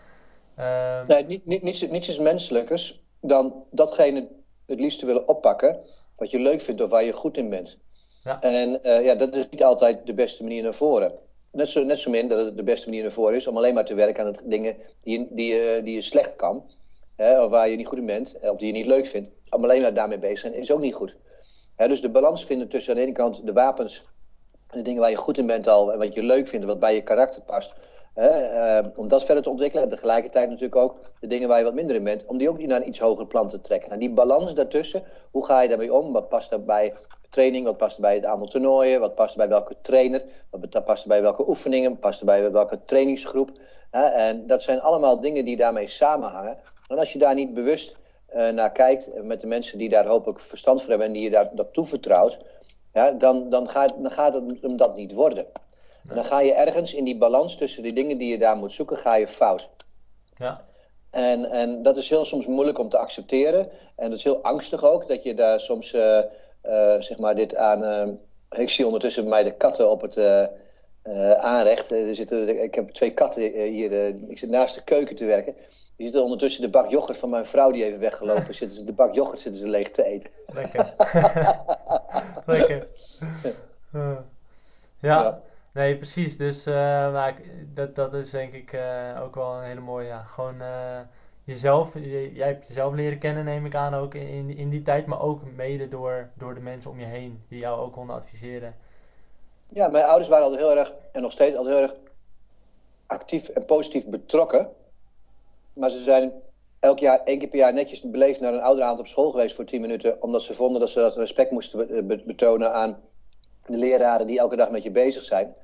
Nee, 1.07 1.23
niet, 1.23 1.45
niet, 1.45 1.61
niets, 1.61 1.87
niets 1.87 2.09
is 2.09 2.17
menselijkers 2.17 3.03
dan 3.21 3.65
datgene 3.71 4.27
het 4.65 4.79
liefst 4.79 4.99
te 4.99 5.05
willen 5.05 5.27
oppakken 5.27 5.79
wat 6.15 6.31
je 6.31 6.39
leuk 6.39 6.61
vindt 6.61 6.81
of 6.81 6.89
waar 6.89 7.03
je 7.03 7.13
goed 7.13 7.37
in 7.37 7.49
bent. 7.49 7.77
Ja. 8.23 8.41
En 8.41 8.79
uh, 8.83 9.05
ja, 9.05 9.15
dat 9.15 9.35
is 9.35 9.49
niet 9.49 9.63
altijd 9.63 10.05
de 10.05 10.13
beste 10.13 10.43
manier 10.43 10.63
naar 10.63 10.73
voren. 10.73 11.13
Net 11.51 11.69
zo, 11.69 11.83
net 11.83 11.99
zo 11.99 12.09
min 12.09 12.27
dat 12.27 12.45
het 12.45 12.57
de 12.57 12.63
beste 12.63 12.87
manier 12.87 13.03
naar 13.03 13.11
voren 13.11 13.35
is 13.35 13.47
om 13.47 13.57
alleen 13.57 13.73
maar 13.73 13.85
te 13.85 13.93
werken 13.93 14.25
aan 14.25 14.31
het 14.31 14.41
dingen 14.45 14.75
die 14.99 15.19
je, 15.19 15.27
die, 15.29 15.53
je, 15.53 15.81
die 15.83 15.93
je 15.93 16.01
slecht 16.01 16.35
kan. 16.35 16.69
Hè, 17.15 17.43
of 17.43 17.49
waar 17.49 17.69
je 17.69 17.75
niet 17.75 17.87
goed 17.87 17.97
in 17.97 18.05
bent, 18.05 18.39
of 18.41 18.57
die 18.57 18.67
je 18.67 18.73
niet 18.73 18.85
leuk 18.85 19.05
vindt. 19.05 19.29
Om 19.49 19.63
alleen 19.63 19.81
maar 19.81 19.93
daarmee 19.93 20.19
bezig 20.19 20.35
te 20.35 20.47
zijn, 20.47 20.53
is 20.53 20.71
ook 20.71 20.79
niet 20.79 20.93
goed. 20.93 21.15
dus 21.75 22.01
de 22.01 22.09
balans 22.09 22.45
vinden 22.45 22.67
tussen 22.67 22.91
aan 22.91 22.99
de 22.99 23.05
ene 23.05 23.13
kant 23.13 23.45
de 23.45 23.53
wapens 23.53 24.05
en 24.69 24.77
de 24.77 24.83
dingen 24.83 25.01
waar 25.01 25.09
je 25.09 25.15
goed 25.15 25.37
in 25.37 25.45
bent 25.45 25.67
al 25.67 25.91
en 25.93 25.97
wat 25.97 26.13
je 26.13 26.23
leuk 26.23 26.47
vindt, 26.47 26.65
wat 26.65 26.79
bij 26.79 26.95
je 26.95 27.01
karakter 27.01 27.41
past. 27.41 27.73
Uh, 28.15 28.79
om 28.95 29.07
dat 29.07 29.25
verder 29.25 29.43
te 29.43 29.49
ontwikkelen. 29.49 29.83
En 29.83 29.89
tegelijkertijd 29.89 30.49
natuurlijk 30.49 30.75
ook 30.75 30.95
de 31.19 31.27
dingen 31.27 31.47
waar 31.47 31.57
je 31.57 31.63
wat 31.63 31.73
minder 31.73 31.95
in 31.95 32.03
bent. 32.03 32.25
Om 32.25 32.37
die 32.37 32.49
ook 32.49 32.65
naar 32.65 32.81
een 32.81 32.87
iets 32.87 32.99
hoger 32.99 33.27
plan 33.27 33.47
te 33.47 33.61
trekken. 33.61 33.91
En 33.91 33.99
die 33.99 34.13
balans 34.13 34.53
daartussen, 34.53 35.03
hoe 35.31 35.45
ga 35.45 35.61
je 35.61 35.69
daarmee 35.69 35.93
om? 35.93 36.13
Wat 36.13 36.29
past 36.29 36.51
er 36.51 36.63
bij 36.63 36.93
training? 37.29 37.65
Wat 37.65 37.77
past 37.77 37.95
er 37.95 38.01
bij 38.01 38.15
het 38.15 38.25
aantal 38.25 38.47
toernooien? 38.47 38.99
Wat 38.99 39.15
past 39.15 39.35
bij 39.35 39.47
welke 39.47 39.75
trainer? 39.81 40.23
Wat 40.49 40.85
past 40.85 41.03
er 41.03 41.09
bij 41.09 41.21
welke 41.21 41.47
oefeningen? 41.49 41.89
Wat 41.89 41.99
past 41.99 42.19
er 42.19 42.25
bij 42.25 42.51
welke 42.51 42.79
trainingsgroep? 42.85 43.49
en 43.91 44.47
dat 44.47 44.63
zijn 44.63 44.81
allemaal 44.81 45.19
dingen 45.19 45.45
die 45.45 45.57
daarmee 45.57 45.87
samenhangen. 45.87 46.57
En 46.87 46.97
als 46.97 47.13
je 47.13 47.19
daar 47.19 47.33
niet 47.33 47.53
bewust 47.53 47.97
uh, 48.35 48.49
naar 48.49 48.71
kijkt, 48.71 49.09
met 49.23 49.39
de 49.39 49.47
mensen 49.47 49.77
die 49.77 49.89
daar 49.89 50.05
hopelijk 50.05 50.39
verstand 50.39 50.81
voor 50.81 50.89
hebben 50.89 51.07
en 51.07 51.13
die 51.13 51.23
je 51.23 51.29
daar, 51.29 51.49
dat 51.53 51.73
toevertrouwt, 51.73 52.37
ja, 52.93 53.11
dan, 53.11 53.49
dan, 53.49 53.69
gaat, 53.69 53.93
dan 53.97 54.11
gaat 54.11 54.33
het 54.33 54.61
om 54.61 54.77
dat 54.77 54.95
niet 54.95 55.13
worden. 55.13 55.45
En 56.07 56.15
dan 56.15 56.25
ga 56.25 56.41
je 56.41 56.53
ergens 56.53 56.93
in 56.93 57.03
die 57.03 57.17
balans 57.17 57.57
tussen 57.57 57.83
die 57.83 57.93
dingen 57.93 58.17
die 58.17 58.31
je 58.31 58.37
daar 58.37 58.55
moet 58.55 58.73
zoeken, 58.73 58.97
ga 58.97 59.15
je 59.15 59.27
fout. 59.27 59.69
Ja. 60.37 60.65
En, 61.09 61.49
en 61.49 61.83
dat 61.83 61.97
is 61.97 62.09
heel 62.09 62.25
soms 62.25 62.45
moeilijk 62.45 62.79
om 62.79 62.89
te 62.89 62.97
accepteren. 62.97 63.69
En 63.95 64.09
dat 64.09 64.17
is 64.17 64.23
heel 64.23 64.43
angstig 64.43 64.83
ook, 64.83 65.07
dat 65.07 65.23
je 65.23 65.35
daar 65.35 65.59
soms, 65.59 65.93
uh, 65.93 66.17
uh, 66.63 67.01
zeg 67.01 67.17
maar, 67.17 67.35
dit 67.35 67.55
aan... 67.55 67.83
Uh, 67.83 68.13
ik 68.61 68.69
zie 68.69 68.85
ondertussen 68.85 69.23
bij 69.23 69.31
mij 69.31 69.43
de 69.43 69.55
katten 69.57 69.89
op 69.89 70.01
het 70.01 70.17
aanrecht. 71.37 71.91
Er 71.91 72.15
zitten, 72.15 72.63
ik 72.63 72.75
heb 72.75 72.89
twee 72.89 73.11
katten 73.11 73.43
hier, 73.69 73.91
ik 74.29 74.37
zit 74.37 74.49
naast 74.49 74.75
de 74.75 74.83
keuken 74.83 75.15
te 75.15 75.25
werken. 75.25 75.55
Die 75.95 76.05
zitten 76.05 76.23
ondertussen 76.23 76.61
de 76.61 76.69
bak 76.69 76.89
yoghurt 76.89 77.17
van 77.17 77.29
mijn 77.29 77.45
vrouw, 77.45 77.71
die 77.71 77.83
even 77.83 77.99
weggelopen 77.99 78.55
zitten 78.55 78.77
ze 78.77 78.83
De 78.83 78.93
bak 78.93 79.15
yoghurt 79.15 79.39
zitten 79.39 79.61
ze 79.61 79.69
leeg 79.69 79.91
te 79.91 80.03
eten. 80.03 80.29
Lekker. 80.53 80.93
Lekker. 82.45 82.87
ja. 83.93 84.23
ja. 84.99 85.41
Nee, 85.75 85.97
precies. 85.97 86.37
Dus 86.37 86.67
uh, 86.67 87.27
dat, 87.73 87.95
dat 87.95 88.13
is 88.13 88.29
denk 88.29 88.53
ik 88.53 88.73
uh, 88.73 89.21
ook 89.23 89.35
wel 89.35 89.53
een 89.53 89.63
hele 89.63 89.79
mooie. 89.79 90.07
Ja. 90.07 90.23
Gewoon 90.23 90.61
uh, 90.61 90.99
jezelf. 91.43 91.93
jij 92.33 92.47
hebt 92.47 92.67
jezelf 92.67 92.93
leren 92.93 93.17
kennen, 93.17 93.45
neem 93.45 93.65
ik 93.65 93.75
aan, 93.75 93.93
ook 93.93 94.13
in, 94.13 94.57
in 94.57 94.69
die 94.69 94.81
tijd. 94.81 95.05
Maar 95.05 95.21
ook 95.21 95.41
mede 95.55 95.87
door, 95.87 96.29
door 96.33 96.53
de 96.53 96.59
mensen 96.59 96.91
om 96.91 96.99
je 96.99 97.05
heen 97.05 97.43
die 97.49 97.59
jou 97.59 97.79
ook 97.79 97.93
konden 97.93 98.15
adviseren. 98.15 98.75
Ja, 99.69 99.87
mijn 99.87 100.03
ouders 100.03 100.29
waren 100.29 100.45
altijd 100.45 100.61
heel 100.61 100.77
erg, 100.77 100.93
en 101.11 101.21
nog 101.21 101.31
steeds 101.31 101.55
altijd 101.55 101.75
heel 101.75 101.83
erg 101.83 101.95
actief 103.07 103.49
en 103.49 103.65
positief 103.65 104.05
betrokken. 104.05 104.69
Maar 105.73 105.89
ze 105.89 106.03
zijn 106.03 106.33
elk 106.79 106.99
jaar, 106.99 107.19
één 107.23 107.39
keer 107.39 107.47
per 107.49 107.59
jaar 107.59 107.73
netjes 107.73 108.01
beleefd 108.01 108.39
naar 108.39 108.53
een 108.53 108.61
ouderavond 108.61 108.99
op 108.99 109.07
school 109.07 109.31
geweest 109.31 109.55
voor 109.55 109.65
tien 109.65 109.81
minuten. 109.81 110.21
Omdat 110.21 110.41
ze 110.41 110.53
vonden 110.53 110.79
dat 110.79 110.89
ze 110.89 110.99
dat 110.99 111.15
respect 111.15 111.51
moesten 111.51 112.07
betonen 112.25 112.73
aan 112.73 112.99
de 113.65 113.77
leraren 113.77 114.27
die 114.27 114.39
elke 114.39 114.55
dag 114.55 114.69
met 114.69 114.83
je 114.83 114.91
bezig 114.91 115.23
zijn. 115.23 115.55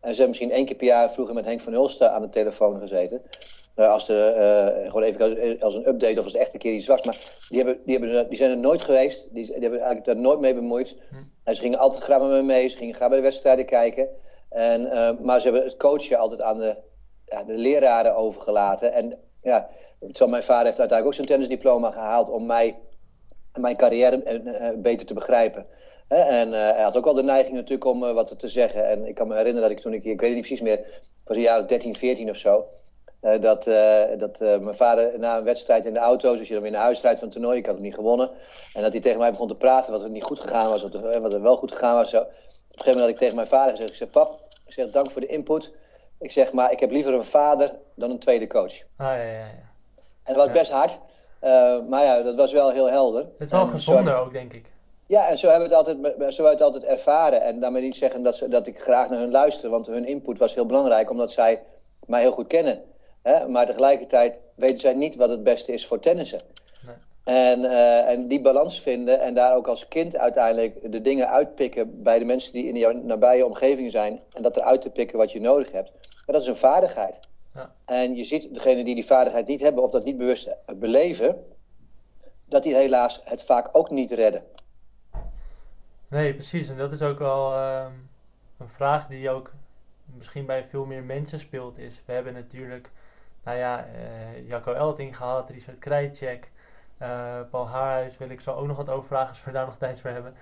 En 0.00 0.14
ze 0.14 0.20
hebben 0.20 0.28
misschien 0.28 0.50
één 0.50 0.66
keer 0.66 0.76
per 0.76 0.86
jaar 0.86 1.10
vroeger 1.10 1.34
met 1.34 1.44
Henk 1.44 1.60
van 1.60 1.72
Hulsten 1.72 2.12
aan 2.12 2.22
de 2.22 2.28
telefoon 2.28 2.80
gezeten. 2.80 3.22
Uh, 3.76 3.92
als 3.92 4.08
er, 4.08 4.36
uh, 4.36 4.84
gewoon 4.84 5.02
even 5.02 5.60
als 5.60 5.74
een 5.74 5.88
update 5.88 6.18
of 6.18 6.24
als 6.24 6.32
het 6.32 6.42
echt 6.42 6.52
een 6.52 6.58
keer 6.58 6.74
iets 6.74 6.86
was. 6.86 7.02
Maar 7.02 7.18
die, 7.48 7.58
hebben, 7.58 7.80
die, 7.84 7.98
hebben, 7.98 8.28
die 8.28 8.38
zijn 8.38 8.50
er 8.50 8.58
nooit 8.58 8.82
geweest. 8.82 9.28
Die, 9.34 9.44
die 9.44 9.52
hebben 9.52 9.80
eigenlijk 9.80 10.04
daar 10.04 10.16
nooit 10.16 10.40
mee 10.40 10.54
bemoeid. 10.54 10.96
Hm. 11.10 11.16
En 11.44 11.54
ze 11.54 11.62
gingen 11.62 11.78
altijd 11.78 12.02
graag 12.02 12.20
met 12.20 12.30
me 12.30 12.42
mee. 12.42 12.68
Ze 12.68 12.76
gingen 12.76 12.94
graag 12.94 13.08
bij 13.08 13.16
de 13.16 13.22
wedstrijden 13.22 13.66
kijken. 13.66 14.08
En, 14.48 14.80
uh, 14.80 15.10
maar 15.20 15.40
ze 15.40 15.48
hebben 15.48 15.64
het 15.64 15.76
coachen 15.76 16.18
altijd 16.18 16.40
aan 16.40 16.58
de, 16.58 16.76
ja, 17.24 17.44
de 17.44 17.56
leraren 17.56 18.16
overgelaten. 18.16 18.92
En 18.92 19.18
ja, 19.42 19.68
terwijl 19.98 20.30
mijn 20.30 20.42
vader 20.42 20.66
heeft 20.66 20.78
uiteindelijk 20.78 21.06
ook 21.06 21.14
zijn 21.14 21.26
tennisdiploma 21.26 21.90
gehaald 21.90 22.28
om 22.28 22.46
mij, 22.46 22.78
mijn 23.52 23.76
carrière 23.76 24.76
beter 24.78 25.06
te 25.06 25.14
begrijpen. 25.14 25.66
En 26.08 26.48
uh, 26.48 26.54
hij 26.54 26.82
had 26.82 26.96
ook 26.96 27.04
wel 27.04 27.14
de 27.14 27.22
neiging 27.22 27.54
natuurlijk 27.54 27.84
om 27.84 28.02
uh, 28.02 28.12
wat 28.12 28.38
te 28.38 28.48
zeggen. 28.48 28.88
En 28.88 29.06
ik 29.06 29.14
kan 29.14 29.28
me 29.28 29.34
herinneren 29.34 29.68
dat 29.68 29.78
ik 29.78 29.82
toen 29.82 29.92
ik, 29.92 30.04
ik 30.04 30.20
weet 30.20 30.28
het 30.28 30.38
niet 30.38 30.46
precies 30.46 30.60
meer, 30.60 30.76
het 30.76 31.02
was 31.24 31.36
een 31.36 31.42
jaar 31.42 31.66
13, 31.66 31.94
14 31.94 32.30
of 32.30 32.36
zo. 32.36 32.66
Uh, 33.22 33.40
dat 33.40 33.64
dat 34.18 34.38
mijn 34.40 34.74
vader 34.74 35.18
na 35.18 35.36
een 35.36 35.44
wedstrijd 35.44 35.84
in 35.84 35.94
de 35.94 36.00
auto, 36.00 36.36
dus 36.36 36.48
je 36.48 36.54
dan 36.54 36.62
weer 36.62 36.72
naar 36.72 36.82
huis 36.82 37.00
rijdt 37.00 37.18
van 37.18 37.28
het 37.28 37.36
toernooi, 37.36 37.58
ik 37.58 37.66
had 37.66 37.74
hem 37.74 37.84
niet 37.84 37.94
gewonnen. 37.94 38.30
En 38.72 38.82
dat 38.82 38.92
hij 38.92 39.00
tegen 39.00 39.18
mij 39.18 39.30
begon 39.30 39.48
te 39.48 39.56
praten 39.56 39.92
wat 39.92 40.02
er 40.02 40.10
niet 40.10 40.22
goed 40.22 40.40
gegaan 40.40 40.68
was, 40.68 40.82
wat 40.82 40.94
er, 40.94 41.20
wat 41.20 41.32
er 41.32 41.42
wel 41.42 41.56
goed 41.56 41.72
gegaan 41.72 41.94
was. 41.94 42.10
Zo. 42.10 42.18
Op 42.18 42.26
een 42.26 42.34
gegeven 42.34 42.84
moment 42.84 43.00
had 43.00 43.08
ik 43.08 43.16
tegen 43.16 43.34
mijn 43.34 43.46
vader 43.46 43.70
gezegd, 43.70 43.90
ik 43.90 43.96
zeg 43.96 44.10
pap, 44.10 44.40
ik 44.66 44.72
zeg 44.72 44.90
dank 44.90 45.10
voor 45.10 45.20
de 45.20 45.26
input. 45.26 45.72
Ik 46.18 46.30
zeg 46.30 46.52
maar, 46.52 46.72
ik 46.72 46.80
heb 46.80 46.90
liever 46.90 47.14
een 47.14 47.24
vader 47.24 47.74
dan 47.94 48.10
een 48.10 48.18
tweede 48.18 48.46
coach. 48.46 48.74
Ah, 48.96 49.06
ja, 49.06 49.14
ja, 49.14 49.30
ja. 49.30 49.70
En 50.22 50.34
dat 50.34 50.36
was 50.36 50.50
best 50.50 50.70
hard. 50.70 50.98
maar 51.88 52.04
ja, 52.04 52.22
dat 52.22 52.34
was 52.34 52.52
wel 52.52 52.70
heel 52.70 52.90
helder. 52.90 53.20
Het 53.20 53.46
is 53.46 53.50
wel 53.50 53.66
gezonder 53.66 54.16
ook, 54.16 54.32
denk 54.32 54.52
ik. 54.52 54.66
Ja, 55.08 55.28
en 55.28 55.38
zo 55.38 55.48
hebben 55.48 55.68
we 55.68 55.74
het 55.74 55.86
altijd, 55.86 56.14
zo 56.34 56.44
hebben 56.44 56.58
we 56.58 56.64
het 56.64 56.74
altijd 56.74 56.84
ervaren. 56.84 57.42
En 57.42 57.60
daarmee 57.60 57.82
niet 57.82 57.96
zeggen 57.96 58.22
dat, 58.22 58.36
ze, 58.36 58.48
dat 58.48 58.66
ik 58.66 58.80
graag 58.80 59.08
naar 59.08 59.18
hun 59.18 59.30
luister, 59.30 59.70
want 59.70 59.86
hun 59.86 60.06
input 60.06 60.38
was 60.38 60.54
heel 60.54 60.66
belangrijk, 60.66 61.10
omdat 61.10 61.32
zij 61.32 61.62
mij 62.06 62.20
heel 62.20 62.32
goed 62.32 62.46
kennen. 62.46 62.82
Hè? 63.22 63.48
Maar 63.48 63.66
tegelijkertijd 63.66 64.42
weten 64.54 64.78
zij 64.78 64.94
niet 64.94 65.16
wat 65.16 65.30
het 65.30 65.42
beste 65.42 65.72
is 65.72 65.86
voor 65.86 66.00
tennissen. 66.00 66.40
Nee. 66.86 66.94
En, 67.24 67.60
uh, 67.60 68.08
en 68.08 68.28
die 68.28 68.40
balans 68.40 68.80
vinden 68.80 69.20
en 69.20 69.34
daar 69.34 69.56
ook 69.56 69.68
als 69.68 69.88
kind 69.88 70.16
uiteindelijk 70.16 70.92
de 70.92 71.00
dingen 71.00 71.28
uitpikken 71.28 72.02
bij 72.02 72.18
de 72.18 72.24
mensen 72.24 72.52
die 72.52 72.66
in 72.66 72.76
jouw 72.76 72.92
nabije 72.92 73.46
omgeving 73.46 73.90
zijn. 73.90 74.20
En 74.32 74.42
dat 74.42 74.56
eruit 74.56 74.80
te 74.80 74.90
pikken 74.90 75.18
wat 75.18 75.32
je 75.32 75.40
nodig 75.40 75.72
hebt. 75.72 75.92
Dat 76.26 76.40
is 76.40 76.46
een 76.46 76.56
vaardigheid. 76.56 77.20
Ja. 77.54 77.72
En 77.84 78.16
je 78.16 78.24
ziet 78.24 78.54
degenen 78.54 78.84
die 78.84 78.94
die 78.94 79.06
vaardigheid 79.06 79.46
niet 79.46 79.60
hebben 79.60 79.82
of 79.82 79.90
dat 79.90 80.04
niet 80.04 80.18
bewust 80.18 80.50
beleven, 80.76 81.44
dat 82.44 82.62
die 82.62 82.74
helaas 82.74 83.20
het 83.24 83.42
vaak 83.42 83.68
ook 83.72 83.90
niet 83.90 84.10
redden. 84.10 84.42
Nee, 86.08 86.34
precies. 86.34 86.68
En 86.68 86.76
dat 86.76 86.92
is 86.92 87.02
ook 87.02 87.18
wel 87.18 87.54
ehm, 87.54 87.92
een 88.58 88.68
vraag 88.68 89.06
die 89.06 89.30
ook 89.30 89.52
misschien 90.04 90.46
bij 90.46 90.64
veel 90.68 90.84
meer 90.84 91.02
mensen 91.02 91.38
speelt. 91.38 91.78
Is, 91.78 92.02
we 92.06 92.12
hebben 92.12 92.32
natuurlijk, 92.32 92.90
nou 93.44 93.58
ja, 93.58 93.86
uh, 93.86 94.48
Jacco 94.48 94.72
Elting 94.72 95.16
gehad, 95.16 95.50
Richard 95.50 95.78
Krijtjek, 95.78 96.50
uh, 97.02 97.40
Paul 97.50 97.68
Haarhuis 97.68 98.18
wil 98.18 98.28
ik 98.28 98.40
zo 98.40 98.52
ook 98.52 98.66
nog 98.66 98.76
wat 98.76 98.90
over 98.90 99.06
vragen 99.06 99.28
als 99.28 99.44
we 99.44 99.50
daar 99.50 99.66
nog 99.66 99.76
tijd 99.76 100.00
voor 100.00 100.10
hebben. 100.10 100.34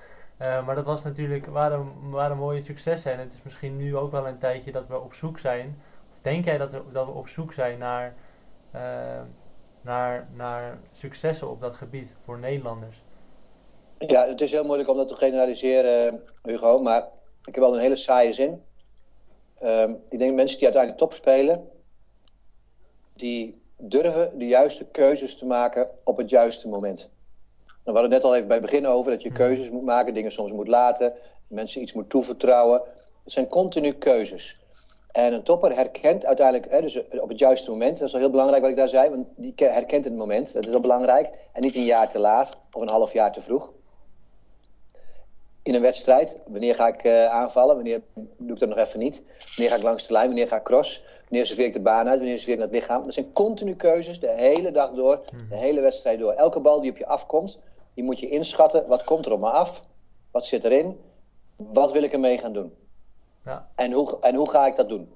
Uh, 0.42 0.66
maar 0.66 0.74
dat 0.74 0.84
was 0.84 1.02
natuurlijk, 1.04 1.46
waren, 1.46 2.10
waren 2.10 2.36
mooie 2.36 2.62
successen. 2.62 3.12
En 3.12 3.18
het 3.18 3.32
is 3.32 3.42
misschien 3.42 3.76
nu 3.76 3.96
ook 3.96 4.10
wel 4.10 4.26
een 4.28 4.38
tijdje 4.38 4.72
dat 4.72 4.86
we 4.86 4.98
op 4.98 5.14
zoek 5.14 5.38
zijn. 5.38 5.82
Of 6.12 6.20
denk 6.22 6.44
jij 6.44 6.58
dat, 6.58 6.72
er, 6.72 6.82
dat 6.92 7.06
we 7.06 7.12
op 7.12 7.28
zoek 7.28 7.52
zijn 7.52 7.78
naar, 7.78 8.14
naar, 9.80 10.28
naar 10.32 10.78
successen 10.92 11.50
op 11.50 11.60
dat 11.60 11.76
gebied 11.76 12.14
voor 12.24 12.38
Nederlanders? 12.38 13.05
Ja, 13.98 14.26
het 14.28 14.40
is 14.40 14.50
heel 14.50 14.64
moeilijk 14.64 14.88
om 14.88 14.96
dat 14.96 15.08
te 15.08 15.14
generaliseren, 15.14 16.22
Hugo. 16.42 16.78
Maar 16.78 17.08
ik 17.44 17.54
heb 17.54 17.64
wel 17.64 17.74
een 17.74 17.80
hele 17.80 17.96
saaie 17.96 18.32
zin. 18.32 18.62
Um, 19.62 20.02
ik 20.08 20.18
denk 20.18 20.34
mensen 20.34 20.56
die 20.58 20.66
uiteindelijk 20.66 21.02
top 21.02 21.12
spelen, 21.12 21.68
die 23.14 23.62
durven 23.76 24.38
de 24.38 24.46
juiste 24.46 24.84
keuzes 24.84 25.36
te 25.36 25.46
maken 25.46 25.90
op 26.04 26.16
het 26.16 26.30
juiste 26.30 26.68
moment. 26.68 27.10
Nou, 27.66 27.78
we 27.84 27.92
hadden 27.92 28.12
het 28.12 28.22
net 28.22 28.24
al 28.24 28.34
even 28.34 28.48
bij 28.48 28.56
het 28.56 28.66
begin 28.66 28.86
over 28.86 29.10
dat 29.10 29.22
je 29.22 29.32
keuzes 29.32 29.70
moet 29.70 29.84
maken, 29.84 30.14
dingen 30.14 30.32
soms 30.32 30.52
moet 30.52 30.68
laten, 30.68 31.14
mensen 31.46 31.82
iets 31.82 31.92
moet 31.92 32.10
toevertrouwen. 32.10 32.82
Het 33.24 33.32
zijn 33.32 33.48
continu 33.48 33.92
keuzes. 33.92 34.58
En 35.12 35.32
een 35.32 35.42
topper 35.42 35.74
herkent 35.74 36.26
uiteindelijk, 36.26 36.70
hè, 36.70 36.80
dus 36.80 37.08
op 37.08 37.28
het 37.28 37.38
juiste 37.38 37.70
moment, 37.70 37.98
dat 37.98 38.06
is 38.06 38.12
wel 38.12 38.20
heel 38.20 38.30
belangrijk 38.30 38.62
wat 38.62 38.70
ik 38.70 38.76
daar 38.76 38.88
zei, 38.88 39.10
want 39.10 39.26
die 39.36 39.52
herkent 39.56 40.04
het 40.04 40.14
moment, 40.14 40.52
dat 40.52 40.64
is 40.64 40.70
wel 40.70 40.80
belangrijk. 40.80 41.30
En 41.52 41.62
niet 41.62 41.74
een 41.74 41.82
jaar 41.82 42.08
te 42.08 42.18
laat 42.18 42.58
of 42.72 42.82
een 42.82 42.88
half 42.88 43.12
jaar 43.12 43.32
te 43.32 43.40
vroeg 43.40 43.72
in 45.66 45.74
een 45.74 45.80
wedstrijd. 45.80 46.40
Wanneer 46.46 46.74
ga 46.74 46.86
ik 46.86 47.04
uh, 47.04 47.26
aanvallen? 47.26 47.74
Wanneer 47.74 48.00
doe 48.14 48.52
ik 48.52 48.58
dat 48.58 48.68
nog 48.68 48.78
even 48.78 48.98
niet? 48.98 49.22
Wanneer 49.54 49.70
ga 49.70 49.76
ik 49.76 49.82
langs 49.82 50.06
de 50.06 50.12
lijn? 50.12 50.26
Wanneer 50.26 50.48
ga 50.48 50.56
ik 50.56 50.62
cross? 50.62 51.04
Wanneer 51.28 51.46
serveer 51.46 51.66
ik 51.66 51.72
de 51.72 51.80
baan 51.80 52.08
uit? 52.08 52.18
Wanneer 52.18 52.36
serveer 52.36 52.54
ik 52.54 52.60
het 52.60 52.70
lichaam? 52.70 53.02
Dat 53.02 53.14
zijn 53.14 53.32
continu 53.32 53.74
keuzes 53.74 54.20
de 54.20 54.30
hele 54.30 54.70
dag 54.70 54.92
door, 54.92 55.22
hmm. 55.30 55.48
de 55.48 55.56
hele 55.56 55.80
wedstrijd 55.80 56.18
door. 56.18 56.32
Elke 56.32 56.60
bal 56.60 56.80
die 56.80 56.90
op 56.90 56.96
je 56.96 57.06
afkomt, 57.06 57.58
die 57.94 58.04
moet 58.04 58.20
je 58.20 58.28
inschatten. 58.28 58.86
Wat 58.86 59.04
komt 59.04 59.26
er 59.26 59.32
op 59.32 59.40
me 59.40 59.50
af? 59.50 59.84
Wat 60.30 60.46
zit 60.46 60.64
erin? 60.64 61.00
Wat 61.56 61.92
wil 61.92 62.02
ik 62.02 62.12
ermee 62.12 62.38
gaan 62.38 62.52
doen? 62.52 62.74
Ja. 63.44 63.68
En, 63.74 63.92
hoe, 63.92 64.20
en 64.20 64.34
hoe 64.34 64.50
ga 64.50 64.66
ik 64.66 64.76
dat 64.76 64.88
doen? 64.88 65.08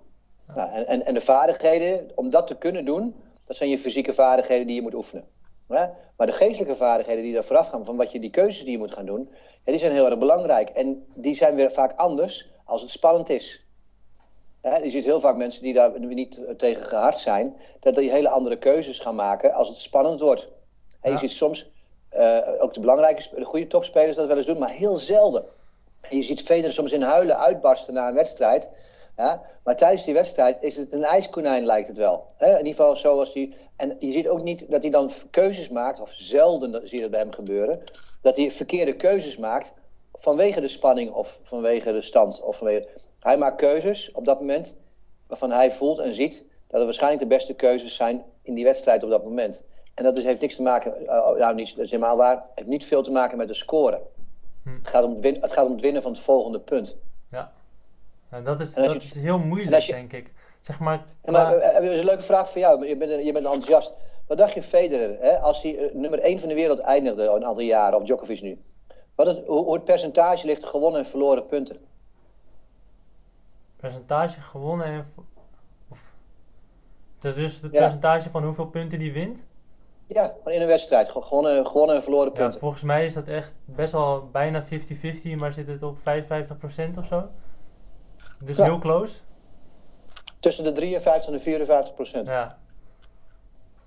Nou, 0.55 0.72
en, 0.72 0.86
en, 0.86 1.03
en 1.03 1.14
de 1.14 1.20
vaardigheden, 1.20 2.12
om 2.14 2.30
dat 2.30 2.46
te 2.46 2.55
kunnen 2.55 2.84
doen, 2.84 3.14
dat 3.46 3.57
zijn 3.57 3.70
je 3.70 3.78
fysieke 3.78 4.12
vaardigheden 4.12 4.66
die 4.66 4.76
je 4.76 4.82
moet 4.82 4.94
oefenen. 4.94 5.24
Maar 6.16 6.26
de 6.26 6.32
geestelijke 6.32 6.76
vaardigheden 6.76 7.22
die 7.22 7.32
daar 7.32 7.44
vooraf 7.44 7.68
gaan, 7.68 7.84
van 7.84 7.96
wat 7.96 8.12
je, 8.12 8.20
die 8.20 8.30
keuzes 8.30 8.62
die 8.62 8.72
je 8.72 8.78
moet 8.78 8.92
gaan 8.92 9.06
doen, 9.06 9.30
ja, 9.64 9.72
die 9.72 9.78
zijn 9.78 9.92
heel 9.92 10.06
erg 10.06 10.18
belangrijk. 10.18 10.68
En 10.68 11.06
die 11.14 11.34
zijn 11.34 11.54
weer 11.54 11.70
vaak 11.70 11.96
anders 11.96 12.50
als 12.64 12.80
het 12.80 12.90
spannend 12.90 13.28
is. 13.28 13.64
je 14.62 14.90
ziet 14.90 15.04
heel 15.04 15.20
vaak 15.20 15.36
mensen 15.36 15.62
die 15.62 15.74
daar 15.74 16.00
niet 16.00 16.40
tegen 16.56 16.84
gehard 16.84 17.18
zijn, 17.18 17.56
dat 17.80 17.94
die 17.94 18.10
hele 18.10 18.28
andere 18.28 18.58
keuzes 18.58 18.98
gaan 18.98 19.14
maken 19.14 19.52
als 19.52 19.68
het 19.68 19.76
spannend 19.76 20.20
wordt. 20.20 20.48
En 21.00 21.12
je 21.12 21.18
ziet 21.18 21.30
soms 21.30 21.70
uh, 22.12 22.38
ook 22.58 22.74
de 22.74 22.80
belangrijke, 22.80 23.28
de 23.34 23.44
goede 23.44 23.66
topspelers 23.66 24.16
dat 24.16 24.26
wel 24.26 24.36
eens 24.36 24.46
doen, 24.46 24.58
maar 24.58 24.70
heel 24.70 24.96
zelden. 24.96 25.44
En 26.00 26.16
je 26.16 26.22
ziet 26.22 26.42
Federer 26.42 26.72
soms 26.72 26.92
in 26.92 27.02
huilen 27.02 27.38
uitbarsten 27.38 27.94
na 27.94 28.08
een 28.08 28.14
wedstrijd. 28.14 28.70
Ja? 29.20 29.42
Maar 29.64 29.76
tijdens 29.76 30.04
die 30.04 30.14
wedstrijd 30.14 30.62
is 30.62 30.76
het 30.76 30.92
een 30.92 31.04
ijskonijn, 31.04 31.64
lijkt 31.64 31.88
het 31.88 31.96
wel. 31.96 32.26
Hè? 32.36 32.50
In 32.50 32.56
ieder 32.66 32.74
geval 32.74 32.96
zoals 32.96 33.34
hij. 33.34 33.52
En 33.76 33.96
je 33.98 34.12
ziet 34.12 34.28
ook 34.28 34.42
niet 34.42 34.70
dat 34.70 34.82
hij 34.82 34.90
dan 34.90 35.10
keuzes 35.30 35.68
maakt, 35.68 36.00
of 36.00 36.12
zelden 36.16 36.88
zie 36.88 36.96
je 36.96 37.02
dat 37.02 37.10
bij 37.10 37.20
hem 37.20 37.32
gebeuren, 37.32 37.82
dat 38.20 38.36
hij 38.36 38.50
verkeerde 38.50 38.96
keuzes 38.96 39.36
maakt 39.36 39.72
vanwege 40.12 40.60
de 40.60 40.68
spanning 40.68 41.12
of 41.12 41.40
vanwege 41.42 41.92
de 41.92 42.00
stand. 42.00 42.42
Of 42.42 42.56
vanwege... 42.56 42.88
Hij 43.20 43.38
maakt 43.38 43.56
keuzes 43.56 44.12
op 44.12 44.24
dat 44.24 44.40
moment 44.40 44.76
waarvan 45.26 45.50
hij 45.50 45.72
voelt 45.72 45.98
en 45.98 46.14
ziet 46.14 46.44
dat 46.66 46.76
het 46.76 46.84
waarschijnlijk 46.84 47.22
de 47.22 47.34
beste 47.36 47.54
keuzes 47.54 47.94
zijn 47.94 48.24
in 48.42 48.54
die 48.54 48.64
wedstrijd 48.64 49.02
op 49.02 49.10
dat 49.10 49.24
moment. 49.24 49.62
En 49.94 50.04
dat 50.04 50.16
dus 50.16 50.24
heeft 50.24 50.40
niks 50.40 50.56
te 50.56 50.62
maken, 50.62 51.02
uh, 51.02 51.30
nou 51.30 51.54
niet, 51.54 51.76
dat 51.76 51.84
is 51.84 51.90
helemaal 51.90 52.16
waar, 52.16 52.44
heeft 52.54 52.68
niet 52.68 52.84
veel 52.84 53.02
te 53.02 53.10
maken 53.10 53.38
met 53.38 53.48
de 53.48 53.54
score. 53.54 54.00
Hm. 54.62 54.74
Het, 54.74 54.86
gaat 54.86 55.04
om 55.04 55.10
het, 55.10 55.20
win, 55.20 55.36
het 55.40 55.52
gaat 55.52 55.66
om 55.66 55.72
het 55.72 55.80
winnen 55.80 56.02
van 56.02 56.12
het 56.12 56.20
volgende 56.20 56.60
punt. 56.60 56.96
Ja. 57.30 57.52
Nou, 58.30 58.44
dat 58.44 58.60
is, 58.60 58.74
dat 58.74 58.96
is 58.96 59.14
heel 59.14 59.38
moeilijk, 59.38 59.86
denk 59.86 60.12
ik. 60.12 60.32
Zeg 60.60 60.78
maar, 60.78 61.04
maar, 61.24 61.32
maar... 61.32 61.82
Uh, 61.82 61.98
een 61.98 62.04
leuke 62.04 62.22
vraag 62.22 62.50
voor 62.50 62.60
jou. 62.60 62.88
Je 62.88 62.96
bent, 62.96 63.26
je 63.26 63.32
bent 63.32 63.44
enthousiast. 63.44 63.94
Wat 64.26 64.38
dacht 64.38 64.52
je 64.52 64.62
Federer, 64.62 65.16
hè, 65.20 65.38
als 65.38 65.62
hij 65.62 65.78
uh, 65.78 65.94
nummer 65.94 66.18
1 66.18 66.38
van 66.38 66.48
de 66.48 66.54
wereld 66.54 66.78
eindigde 66.78 67.26
een 67.26 67.44
aantal 67.44 67.62
jaren, 67.62 67.98
of 67.98 68.04
Djokovic 68.04 68.42
nu? 68.42 68.58
Wat 69.14 69.26
het, 69.26 69.46
hoe, 69.46 69.72
het 69.72 69.84
percentage 69.84 70.46
ligt 70.46 70.64
gewonnen 70.64 71.00
en 71.00 71.06
verloren 71.06 71.46
punten? 71.46 71.76
Percentage 73.76 74.40
gewonnen 74.40 74.86
en... 74.86 75.12
Of, 75.88 75.98
dat 77.18 77.36
is 77.36 77.42
dus 77.42 77.60
het 77.62 77.70
percentage 77.70 78.30
van 78.30 78.44
hoeveel 78.44 78.66
punten 78.66 78.98
die 78.98 79.12
wint? 79.12 79.42
Ja, 80.06 80.34
in 80.44 80.60
een 80.60 80.66
wedstrijd. 80.66 81.08
Gewonnen, 81.08 81.66
gewonnen 81.66 81.96
en 81.96 82.02
verloren 82.02 82.32
punten. 82.32 82.52
Ja, 82.52 82.58
volgens 82.58 82.82
mij 82.82 83.04
is 83.04 83.14
dat 83.14 83.26
echt 83.26 83.54
best 83.64 83.92
wel 83.92 84.28
bijna 84.32 84.64
50-50, 84.64 84.68
maar 85.36 85.52
zit 85.52 85.66
het 85.66 85.82
op 85.82 85.98
55% 85.98 86.02
of 86.98 87.06
zo. 87.06 87.28
Dus 88.45 88.57
heel 88.57 88.78
close. 88.78 89.18
Tussen 90.41 90.64
de 90.64 90.72
53 90.72 91.30
en 91.30 91.36
de 91.36 91.43
54 91.43 91.95
procent. 91.95 92.26
Ja. 92.26 92.59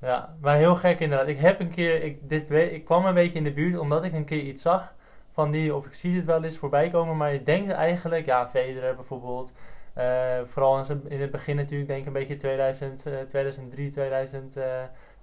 Ja, 0.01 0.35
maar 0.41 0.57
heel 0.57 0.75
gek 0.75 0.99
inderdaad. 0.99 1.27
Ik 1.27 1.39
heb 1.39 1.59
een 1.59 1.69
keer, 1.69 2.03
ik, 2.03 2.29
dit, 2.29 2.51
ik 2.51 2.85
kwam 2.85 3.05
een 3.05 3.13
beetje 3.13 3.37
in 3.37 3.43
de 3.43 3.53
buurt 3.53 3.79
omdat 3.79 4.03
ik 4.03 4.13
een 4.13 4.25
keer 4.25 4.41
iets 4.41 4.61
zag 4.61 4.93
van 5.31 5.51
die, 5.51 5.75
of 5.75 5.85
ik 5.85 5.93
zie 5.93 6.15
het 6.15 6.25
wel 6.25 6.43
eens 6.43 6.57
voorbij 6.57 6.89
komen, 6.89 7.17
maar 7.17 7.33
je 7.33 7.43
denkt 7.43 7.71
eigenlijk, 7.71 8.25
ja, 8.25 8.49
Federer 8.49 8.95
bijvoorbeeld, 8.95 9.51
uh, 9.97 10.03
vooral 10.45 10.85
in 11.07 11.21
het 11.21 11.31
begin 11.31 11.55
natuurlijk, 11.55 11.89
denk 11.89 11.99
ik 12.01 12.07
een 12.07 12.13
beetje 12.13 12.35
2000, 12.35 13.05
uh, 13.07 13.19
2003, 13.19 13.89
2000, 13.89 14.57
uh, 14.57 14.63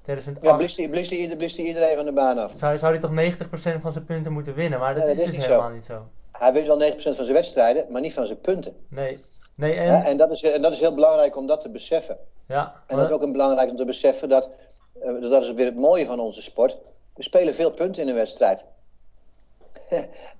2008. 0.03 0.77
Ja, 0.77 0.87
blist 1.37 1.57
hij, 1.57 1.67
iedereen 1.67 1.97
van 1.97 2.05
de 2.05 2.13
baan 2.13 2.39
af. 2.39 2.53
Zou, 2.57 2.79
zou 2.79 2.93
hij 2.93 3.01
toch 3.01 3.39
90% 3.79 3.81
van 3.81 3.93
zijn 3.93 4.05
punten 4.05 4.33
moeten 4.33 4.55
winnen, 4.55 4.79
maar 4.79 4.95
dat, 4.95 5.05
is, 5.05 5.17
dat 5.17 5.25
is 5.25 5.33
dus 5.33 5.47
helemaal 5.47 5.71
niet 5.71 5.85
zo. 5.85 6.09
Hij 6.41 6.53
wint 6.53 6.67
wel 6.67 6.81
90% 6.81 6.95
van 6.95 7.15
zijn 7.15 7.33
wedstrijden, 7.33 7.87
maar 7.89 8.01
niet 8.01 8.13
van 8.13 8.27
zijn 8.27 8.41
punten. 8.41 8.87
Nee. 8.89 9.25
nee 9.55 9.75
en... 9.75 9.87
Ja, 9.87 10.05
en, 10.05 10.17
dat 10.17 10.31
is, 10.31 10.43
en 10.43 10.63
dat 10.63 10.73
is 10.73 10.79
heel 10.79 10.95
belangrijk 10.95 11.37
om 11.37 11.47
dat 11.47 11.61
te 11.61 11.71
beseffen. 11.71 12.19
Ja, 12.49 12.83
En 12.87 12.97
dat 12.97 13.09
is 13.09 13.15
ook 13.15 13.23
een 13.23 13.33
belangrijk 13.33 13.71
om 13.71 13.77
te 13.77 13.85
beseffen 13.85 14.29
dat, 14.29 14.51
uh, 15.03 15.31
dat 15.31 15.43
is 15.43 15.53
weer 15.53 15.67
het 15.67 15.77
mooie 15.77 16.07
van 16.07 16.21
onze 16.21 16.43
sport. 16.43 16.77
We 17.15 17.23
spelen 17.23 17.55
veel 17.55 17.73
punten 17.73 18.03
in 18.03 18.09
een 18.09 18.15
wedstrijd. 18.15 18.67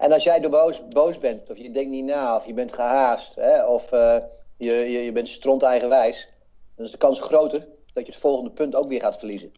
en 0.05 0.13
als 0.13 0.23
jij 0.23 0.41
boos, 0.41 0.89
boos 0.89 1.19
bent, 1.19 1.51
of 1.51 1.57
je 1.57 1.71
denkt 1.71 1.91
niet 1.91 2.05
na, 2.05 2.37
of 2.37 2.47
je 2.47 2.55
bent 2.55 2.73
gehaast, 2.73 3.35
hè, 3.35 3.67
of 3.67 3.93
uh, 3.93 4.17
je, 4.57 4.73
je, 4.73 5.03
je 5.03 5.13
bent 5.13 5.29
stront 5.29 5.63
eigenwijs, 5.63 6.29
dan 6.77 6.85
is 6.85 6.91
de 6.91 6.99
kans 6.99 7.21
groter 7.21 7.67
dat 7.93 8.07
je 8.07 8.13
het 8.13 8.21
volgende 8.21 8.51
punt 8.51 8.75
ook 8.75 8.89
weer 8.89 9.01
gaat 9.01 9.19
verliezen. 9.19 9.53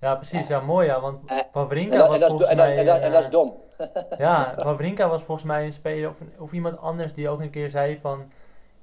Ja, 0.00 0.14
precies. 0.14 0.48
Ja, 0.48 0.60
mooi 0.60 0.86
ja. 0.86 1.00
Want 1.00 1.18
Van 1.50 1.68
Vrinka 1.68 1.96
was 1.96 2.18
volgens 2.18 2.54
mij... 2.54 2.76
En, 2.76 3.02
en, 3.02 3.12
dat 3.12 3.22
is 3.22 3.30
dom. 3.30 3.68
Ja, 4.18 4.54
Van 4.56 4.76
Vrinka 4.76 5.08
was 5.08 5.22
volgens 5.22 5.46
mij 5.46 5.64
een 5.64 5.72
speler 5.72 6.08
of, 6.08 6.18
of 6.38 6.52
iemand 6.52 6.78
anders 6.78 7.12
die 7.12 7.28
ook 7.28 7.40
een 7.40 7.50
keer 7.50 7.70
zei 7.70 7.98
van... 8.00 8.32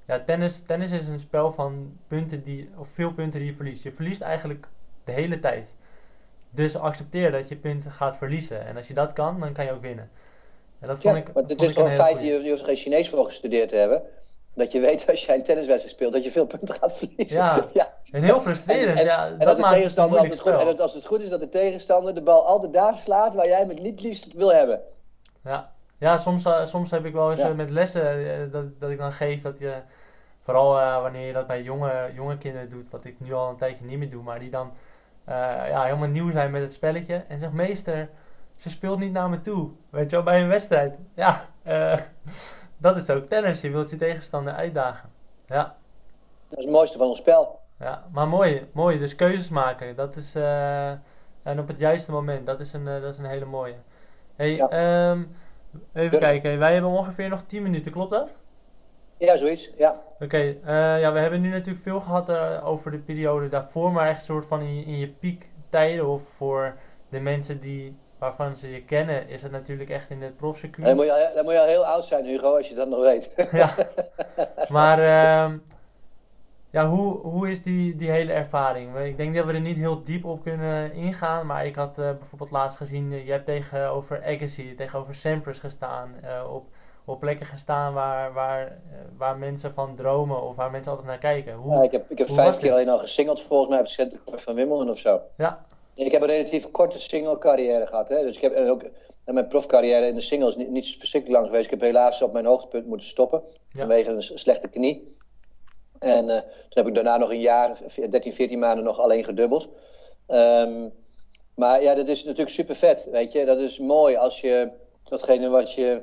Ja, 0.06 0.22
tennis, 0.24 0.62
tennis 0.62 0.90
is 0.90 1.08
een 1.08 1.20
spel 1.20 1.52
van 1.52 1.98
punten 2.08 2.42
die, 2.42 2.70
of 2.76 2.88
veel 2.92 3.12
punten 3.12 3.40
die 3.40 3.48
je 3.48 3.54
verliest. 3.54 3.82
Je 3.82 3.92
verliest 3.92 4.20
eigenlijk 4.20 4.66
de 5.04 5.12
hele 5.12 5.38
tijd. 5.38 5.72
Dus 6.50 6.76
accepteer 6.76 7.30
dat 7.30 7.48
je 7.48 7.56
punten 7.56 7.90
gaat 7.90 8.16
verliezen. 8.16 8.66
En 8.66 8.76
als 8.76 8.88
je 8.88 8.94
dat 8.94 9.12
kan, 9.12 9.40
dan 9.40 9.52
kan 9.52 9.64
je 9.64 9.72
ook 9.72 9.82
winnen. 9.82 10.10
En 10.78 10.88
dat 10.88 10.98
vond 10.98 11.16
ik, 11.16 11.32
maar 11.32 11.42
het 11.42 11.62
is 11.62 11.72
gewoon 11.72 11.88
een 11.88 11.96
feit, 11.96 12.20
je, 12.20 12.42
je 12.42 12.50
hoeft 12.50 12.64
geen 12.64 12.76
Chinees 12.76 13.08
voor 13.08 13.24
gestudeerd 13.24 13.68
te 13.68 13.76
hebben 13.76 14.02
dat 14.58 14.72
je 14.72 14.80
weet 14.80 15.10
als 15.10 15.24
jij 15.24 15.36
een 15.36 15.42
tenniswedstrijd 15.42 15.94
speelt 15.94 16.12
dat 16.12 16.24
je 16.24 16.30
veel 16.30 16.46
punten 16.46 16.74
gaat 16.74 16.96
verliezen. 16.96 17.38
Ja, 17.38 17.68
ja. 17.74 17.87
En 18.12 18.22
heel 18.22 18.40
frustrerend. 18.40 18.98
En, 18.98 19.04
ja, 19.04 19.30
dat, 19.30 19.40
dat 19.40 19.58
maakt 19.58 19.74
tegenstander 19.74 20.22
het 20.22 20.40
goed, 20.40 20.52
En 20.52 20.80
als 20.80 20.94
het 20.94 21.06
goed 21.06 21.20
is 21.20 21.28
dat 21.28 21.40
de 21.40 21.48
tegenstander 21.48 22.14
de 22.14 22.22
bal 22.22 22.46
altijd 22.46 22.72
daar 22.72 22.96
slaat 22.96 23.34
waar 23.34 23.46
jij 23.46 23.64
het 23.64 23.82
niet 23.82 24.00
liefst 24.00 24.32
wil 24.32 24.52
hebben. 24.52 24.80
Ja, 25.44 25.72
ja 25.98 26.18
soms, 26.18 26.44
uh, 26.44 26.64
soms 26.64 26.90
heb 26.90 27.04
ik 27.04 27.12
wel 27.12 27.30
eens 27.30 27.40
uh, 27.40 27.52
met 27.52 27.70
lessen 27.70 28.20
uh, 28.20 28.52
dat, 28.52 28.80
dat 28.80 28.90
ik 28.90 28.98
dan 28.98 29.12
geef 29.12 29.42
dat 29.42 29.58
je, 29.58 29.74
vooral 30.42 30.72
wanneer 31.02 31.26
je 31.26 31.32
dat 31.32 31.46
bij 31.46 31.62
jonge, 31.62 32.10
jonge 32.14 32.38
kinderen 32.38 32.70
doet, 32.70 32.90
wat 32.90 33.04
ik 33.04 33.20
nu 33.20 33.32
al 33.32 33.48
een 33.48 33.56
tijdje 33.56 33.84
niet 33.84 33.98
meer 33.98 34.10
doe, 34.10 34.22
maar 34.22 34.38
die 34.38 34.50
dan 34.50 34.72
ja, 35.26 35.84
helemaal 35.84 36.08
nieuw 36.08 36.30
zijn 36.30 36.50
met 36.50 36.62
het 36.62 36.72
spelletje 36.72 37.24
en 37.28 37.38
zegt 37.38 37.52
meester, 37.52 38.10
ze 38.56 38.70
speelt 38.70 38.98
niet 38.98 39.12
naar 39.12 39.30
me 39.30 39.40
toe, 39.40 39.70
weet 39.90 40.10
je 40.10 40.16
wel, 40.16 40.24
bij 40.24 40.40
een 40.40 40.48
wedstrijd. 40.48 40.94
Ja, 41.14 41.48
dat 42.78 42.96
is 42.96 43.10
ook 43.10 43.28
tennis. 43.28 43.60
Je 43.60 43.70
wilt 43.70 43.90
je 43.90 43.96
tegenstander 43.96 44.52
uitdagen. 44.52 45.10
Ja. 45.46 45.76
Dat 46.48 46.58
is 46.58 46.64
het 46.64 46.74
mooiste 46.74 46.98
van 46.98 47.06
ons 47.06 47.18
spel. 47.18 47.57
Ja, 47.78 48.04
maar 48.12 48.28
mooi. 48.28 48.68
mooi. 48.72 48.98
Dus 48.98 49.14
keuzes 49.14 49.48
maken. 49.48 49.96
Dat 49.96 50.16
is... 50.16 50.36
Uh, 50.36 50.90
en 51.42 51.58
op 51.58 51.68
het 51.68 51.78
juiste 51.78 52.12
moment. 52.12 52.46
Dat 52.46 52.60
is 52.60 52.72
een, 52.72 52.86
uh, 52.86 53.00
dat 53.00 53.12
is 53.12 53.18
een 53.18 53.24
hele 53.24 53.44
mooie. 53.44 53.74
Hey, 54.36 54.54
ja. 54.54 55.10
um, 55.10 55.36
even 55.92 56.18
kijken. 56.18 56.58
Wij 56.58 56.72
hebben 56.72 56.90
ongeveer 56.90 57.28
nog 57.28 57.42
10 57.46 57.62
minuten. 57.62 57.92
Klopt 57.92 58.10
dat? 58.10 58.34
Ja, 59.16 59.36
zoiets. 59.36 59.72
Ja. 59.76 60.02
Oké. 60.14 60.24
Okay, 60.24 60.48
uh, 60.48 61.00
ja, 61.00 61.12
we 61.12 61.18
hebben 61.18 61.40
nu 61.40 61.50
natuurlijk 61.50 61.84
veel 61.84 62.00
gehad 62.00 62.30
over 62.62 62.90
de 62.90 62.98
periode 62.98 63.48
daarvoor. 63.48 63.92
Maar 63.92 64.08
echt 64.08 64.18
een 64.18 64.24
soort 64.24 64.46
van 64.46 64.60
in, 64.60 64.84
in 64.84 64.98
je 64.98 65.08
piektijden. 65.08 66.08
Of 66.08 66.22
voor 66.36 66.76
de 67.08 67.20
mensen 67.20 67.60
die 67.60 67.96
waarvan 68.18 68.56
ze 68.56 68.70
je 68.70 68.84
kennen, 68.84 69.28
is 69.28 69.42
het 69.42 69.52
natuurlijk 69.52 69.90
echt 69.90 70.10
in 70.10 70.22
het 70.22 70.36
profcircuit. 70.36 70.86
Dan 70.86 70.96
moet, 70.96 71.04
je, 71.04 71.30
dan 71.34 71.44
moet 71.44 71.52
je 71.52 71.60
al 71.60 71.66
heel 71.66 71.86
oud 71.86 72.04
zijn, 72.04 72.24
Hugo, 72.24 72.56
als 72.56 72.68
je 72.68 72.74
dat 72.74 72.88
nog 72.88 73.00
weet. 73.00 73.30
ja, 73.52 73.74
maar 74.76 74.98
uh, 74.98 75.58
ja, 76.70 76.86
hoe, 76.86 77.16
hoe 77.16 77.50
is 77.50 77.62
die, 77.62 77.96
die 77.96 78.10
hele 78.10 78.32
ervaring? 78.32 78.98
Ik 78.98 79.16
denk 79.16 79.34
dat 79.34 79.44
we 79.44 79.52
er 79.52 79.60
niet 79.60 79.76
heel 79.76 80.04
diep 80.04 80.24
op 80.24 80.42
kunnen 80.42 80.92
ingaan, 80.92 81.46
maar 81.46 81.66
ik 81.66 81.74
had 81.74 81.98
uh, 81.98 82.10
bijvoorbeeld 82.18 82.50
laatst 82.50 82.76
gezien, 82.76 83.12
uh, 83.12 83.26
je 83.26 83.32
hebt 83.32 83.46
tegenover 83.46 84.24
Agassi, 84.24 84.74
tegenover 84.74 85.14
Sampras 85.14 85.58
gestaan, 85.58 86.14
uh, 86.24 86.54
op, 86.54 86.66
op 87.04 87.20
plekken 87.20 87.46
gestaan 87.46 87.94
waar, 87.94 88.32
waar, 88.32 88.78
waar 89.16 89.36
mensen 89.36 89.74
van 89.74 89.96
dromen 89.96 90.42
of 90.42 90.56
waar 90.56 90.70
mensen 90.70 90.90
altijd 90.90 91.08
naar 91.08 91.18
kijken. 91.18 91.54
Hoe, 91.54 91.72
ja, 91.72 91.82
ik 91.82 91.92
heb, 91.92 92.10
ik 92.10 92.18
heb 92.18 92.30
vijf 92.30 92.56
keer 92.56 92.72
alleen 92.72 92.88
al 92.88 92.98
gesingeld 92.98 93.42
volgens 93.42 93.68
mij 93.68 93.78
op 93.78 93.84
het 93.84 93.94
centrum 93.94 94.20
van 94.24 94.54
Wimbledon 94.54 94.90
of 94.90 94.98
zo. 94.98 95.20
Ja, 95.36 95.66
ik 95.94 96.12
heb 96.12 96.22
een 96.22 96.28
relatief 96.28 96.70
korte 96.70 97.00
single 97.00 97.38
carrière 97.38 97.86
gehad. 97.86 98.08
Hè? 98.08 98.22
Dus 98.22 98.36
ik 98.36 98.42
heb 98.42 98.52
en 98.52 98.70
ook 98.70 98.82
en 99.24 99.34
mijn 99.34 99.48
profcarrière 99.48 100.06
in 100.06 100.14
de 100.14 100.20
singles 100.20 100.56
niet, 100.56 100.70
niet 100.70 100.96
verschrikkelijk 100.98 101.40
lang 101.40 101.46
geweest. 101.46 101.64
Ik 101.64 101.80
heb 101.80 101.80
helaas 101.80 102.22
op 102.22 102.32
mijn 102.32 102.46
hoogtepunt 102.46 102.86
moeten 102.86 103.08
stoppen. 103.08 103.42
Vanwege 103.72 104.10
een 104.10 104.22
slechte 104.22 104.68
knie. 104.68 105.16
En 105.98 106.24
uh, 106.24 106.36
toen 106.36 106.68
heb 106.68 106.86
ik 106.86 106.94
daarna 106.94 107.16
nog 107.16 107.30
een 107.30 107.40
jaar, 107.40 107.78
13, 108.10 108.32
14 108.32 108.58
maanden 108.58 108.84
nog 108.84 108.98
alleen 108.98 109.24
gedubbeld. 109.24 109.68
Um, 110.28 110.92
maar 111.54 111.82
ja, 111.82 111.94
dat 111.94 112.08
is 112.08 112.24
natuurlijk 112.24 112.50
super 112.50 112.76
vet. 112.76 113.08
Weet 113.10 113.32
je, 113.32 113.44
dat 113.44 113.58
is 113.58 113.78
mooi 113.78 114.16
als 114.16 114.40
je 114.40 114.70
datgene 115.04 115.48
wat 115.48 115.72
je 115.72 116.02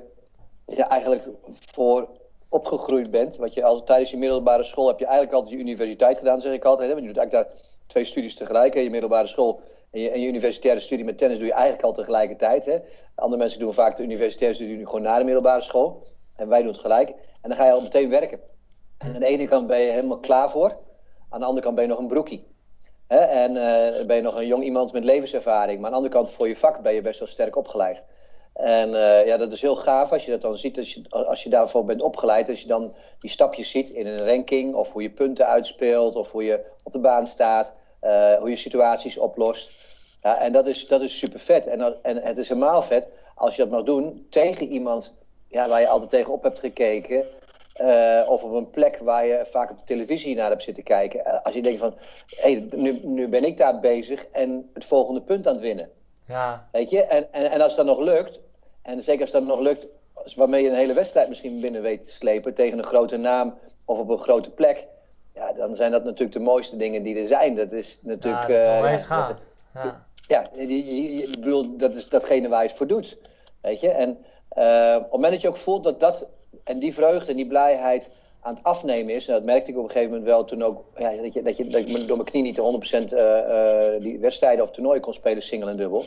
ja, 0.66 0.90
eigenlijk 0.90 1.24
voor 1.72 2.10
opgegroeid 2.50 3.12
bent. 3.12 3.36
Wat 3.36 3.54
je 3.54 3.64
al 3.64 3.84
tijdens 3.84 4.12
je 4.12 4.18
middelbare 4.18 4.64
school 4.64 4.88
heb 4.88 5.00
je 5.00 5.06
eigenlijk 5.06 5.36
altijd 5.36 5.54
je 5.54 5.60
universiteit 5.60 6.18
gedaan, 6.18 6.42
zeg 6.42 6.54
ik 6.54 6.66
altijd. 6.66 6.88
Hè? 6.88 6.94
Want 6.94 7.06
je 7.06 7.14
doet 7.14 7.22
eigenlijk 7.22 7.50
daar 7.50 7.62
twee 7.88 8.06
studies 8.06 8.36
tegelijk. 8.36 8.74
Hè? 8.74 8.80
Je 8.80 8.90
middelbare 8.90 9.28
school 9.28 9.62
en 9.92 10.00
je, 10.00 10.10
en 10.10 10.24
universitaire 10.24 10.80
studie 10.80 11.06
met 11.06 11.18
tennis 11.18 11.38
doe 11.38 11.48
je 11.48 11.54
eigenlijk 11.54 11.84
al 11.84 11.94
tegelijkertijd. 11.94 12.66
Hè? 12.66 12.78
Andere 13.16 13.42
mensen 13.42 13.60
doen 13.60 13.74
vaak 13.74 13.96
de 13.96 14.04
universitaire 14.04 14.56
studie 14.56 14.86
gewoon 14.86 15.02
na 15.02 15.18
de 15.18 15.24
middelbare 15.24 15.62
school. 15.62 16.08
En 16.36 16.48
wij 16.48 16.62
doen 16.62 16.72
het 16.72 16.82
gelijk. 16.82 17.10
En 17.42 17.50
dan 17.50 17.56
ga 17.56 17.66
je 17.66 17.72
al 17.72 17.82
meteen 17.82 18.10
werken. 18.10 18.40
Aan 18.98 19.14
de 19.14 19.26
ene 19.26 19.48
kant 19.48 19.68
ben 19.68 19.80
je 19.80 19.92
helemaal 19.92 20.20
klaar 20.20 20.50
voor. 20.50 20.78
Aan 21.30 21.40
de 21.40 21.46
andere 21.46 21.64
kant 21.64 21.76
ben 21.76 21.84
je 21.84 21.90
nog 21.90 22.00
een 22.00 22.08
broekie. 22.08 22.48
Hè? 23.08 23.18
En 23.18 23.52
uh, 23.52 24.06
ben 24.06 24.16
je 24.16 24.22
nog 24.22 24.36
een 24.36 24.48
jong 24.48 24.64
iemand 24.64 24.94
met 24.94 25.04
levenservaring. 25.04 25.78
Maar 25.78 25.86
aan 25.86 25.92
de 25.92 25.98
andere 25.98 26.14
kant 26.14 26.32
voor 26.32 26.48
je 26.48 26.56
vak 26.56 26.82
ben 26.82 26.94
je 26.94 27.02
best 27.02 27.20
wel 27.20 27.28
sterk 27.28 27.56
opgeleid. 27.56 28.04
En 28.54 28.90
uh, 28.90 29.26
ja, 29.26 29.38
dat 29.38 29.52
is 29.52 29.62
heel 29.62 29.76
gaaf 29.76 30.12
als 30.12 30.26
je 30.26 30.32
dat 30.32 30.42
dan 30.42 30.58
ziet, 30.58 30.78
als 30.78 30.94
je, 30.94 31.10
als 31.10 31.44
je 31.44 31.50
daarvoor 31.50 31.86
bent 31.86 32.02
opgeleid. 32.02 32.50
Als 32.50 32.62
je 32.62 32.68
dan 32.68 32.96
die 33.20 33.30
stapjes 33.30 33.70
ziet 33.70 33.90
in 33.90 34.08
een 34.08 34.26
ranking, 34.26 34.76
of 34.76 34.92
hoe 34.92 35.02
je 35.02 35.10
punten 35.10 35.48
uitspeelt, 35.48 36.16
of 36.16 36.32
hoe 36.32 36.44
je 36.44 36.66
op 36.84 36.92
de 36.92 37.00
baan 37.00 37.28
staat, 37.28 37.74
uh, 38.02 38.34
hoe 38.34 38.50
je 38.50 38.56
situaties 38.56 39.18
oplost. 39.18 39.72
Ja, 40.22 40.40
en 40.40 40.52
dat 40.52 40.68
is, 40.68 40.88
dat 40.88 41.02
is 41.02 41.18
super 41.18 41.40
vet. 41.40 41.68
En, 41.68 42.04
en 42.04 42.22
het 42.22 42.38
is 42.38 42.50
helemaal 42.50 42.84
vet 42.84 43.08
als 43.36 43.56
je 43.56 43.62
dat 43.62 43.72
mag 43.72 43.84
doen 43.84 44.28
tegen 44.30 44.68
iemand 44.68 45.18
ja, 45.48 45.68
waar 45.68 45.82
je 45.82 45.88
altijd 45.88 46.10
tegenop 46.10 46.44
hebt 46.44 46.60
gekeken. 46.60 47.26
Uh, 47.82 48.24
of 48.28 48.44
op 48.44 48.52
een 48.52 48.70
plek 48.70 48.98
waar 48.98 49.26
je 49.26 49.46
vaak 49.50 49.72
op 49.72 49.78
de 49.78 49.86
televisie 49.86 50.36
naar 50.36 50.50
hebt 50.50 50.64
zitten 50.64 50.84
kijken. 50.84 51.20
Uh, 51.28 51.42
als 51.42 51.54
je 51.54 51.62
denkt 51.62 51.80
van, 51.80 51.96
hé, 52.28 52.52
hey, 52.52 52.68
nu, 52.76 53.00
nu 53.04 53.28
ben 53.28 53.44
ik 53.44 53.58
daar 53.58 53.80
bezig 53.80 54.26
en 54.26 54.70
het 54.74 54.86
volgende 54.86 55.22
punt 55.22 55.48
aan 55.48 55.54
het 55.54 55.62
winnen. 55.62 55.90
Ja. 56.28 56.68
Weet 56.72 56.90
je? 56.90 57.04
En, 57.04 57.34
en, 57.34 57.52
en 57.52 57.62
als 57.62 57.76
dat 57.76 57.86
nog 57.86 58.00
lukt, 58.00 58.40
en 58.82 59.04
zeker 59.04 59.22
als 59.22 59.32
dat 59.32 59.44
nog 59.44 59.60
lukt, 59.60 59.88
waarmee 60.36 60.64
je 60.64 60.70
een 60.70 60.76
hele 60.76 60.94
wedstrijd 60.94 61.30
misschien 61.30 61.62
binnen 61.62 61.82
weet 61.82 62.04
te 62.04 62.12
slepen 62.12 62.54
tegen 62.54 62.78
een 62.78 62.84
grote 62.84 63.18
naam 63.18 63.58
of 63.86 64.00
op 64.00 64.10
een 64.10 64.20
grote 64.20 64.52
plek. 64.52 64.88
Ja, 65.34 65.54
dan 65.54 65.76
zijn 65.76 65.92
dat 65.92 66.04
natuurlijk 66.04 66.34
de 66.34 66.40
mooiste 66.40 66.78
dingen 66.78 67.04
die 67.04 67.20
er 67.20 67.28
zijn. 67.28 67.56
Dat 67.56 67.72
is 67.72 68.00
natuurlijk. 68.04 68.48
Ja, 68.48 68.82
dat 68.82 68.92
is 68.92 69.02
uh, 69.02 69.10
ja, 69.10 69.40
ja. 69.74 70.02
ja, 70.28 70.46
ik 70.54 71.40
bedoel, 71.40 71.78
dat 71.78 71.96
is 71.96 72.10
datgene 72.10 72.50
waar 72.50 72.62
je 72.62 72.68
het 72.68 72.78
voor 72.78 72.88
doet. 72.88 73.18
Weet 73.62 73.80
je? 73.80 73.90
En 73.90 74.10
uh, 74.58 74.96
op 74.96 75.02
het 75.02 75.12
moment 75.12 75.32
dat 75.32 75.42
je 75.42 75.48
ook 75.48 75.58
voelt 75.58 75.84
dat 75.84 76.00
dat 76.00 76.28
en 76.64 76.80
die 76.80 76.94
vreugde 76.94 77.32
en 77.32 77.38
die 77.38 77.48
blijheid 77.48 78.10
aan 78.42 78.54
het 78.54 78.64
afnemen 78.64 79.14
is. 79.14 79.28
En 79.28 79.34
dat 79.34 79.44
merkte 79.44 79.72
ik 79.72 79.78
op 79.78 79.84
een 79.84 79.90
gegeven 79.90 80.10
moment 80.10 80.28
wel 80.28 80.46
toen 80.46 80.64
ook. 80.64 80.84
Ja, 80.98 81.16
dat, 81.22 81.34
je, 81.34 81.42
dat, 81.42 81.58
je, 81.58 81.68
dat 81.68 81.82
ik 81.82 82.08
door 82.08 82.18
mijn 82.18 82.30
knie 82.30 82.42
niet 82.42 82.56
de 82.56 83.06
100% 83.10 83.14
uh, 83.14 83.20
uh, 83.20 84.02
die 84.02 84.20
wedstrijden 84.20 84.64
of 84.64 84.72
toernooien 84.72 85.02
kon 85.02 85.14
spelen, 85.14 85.42
single 85.42 85.70
en 85.70 85.78
dubbel. 85.78 86.04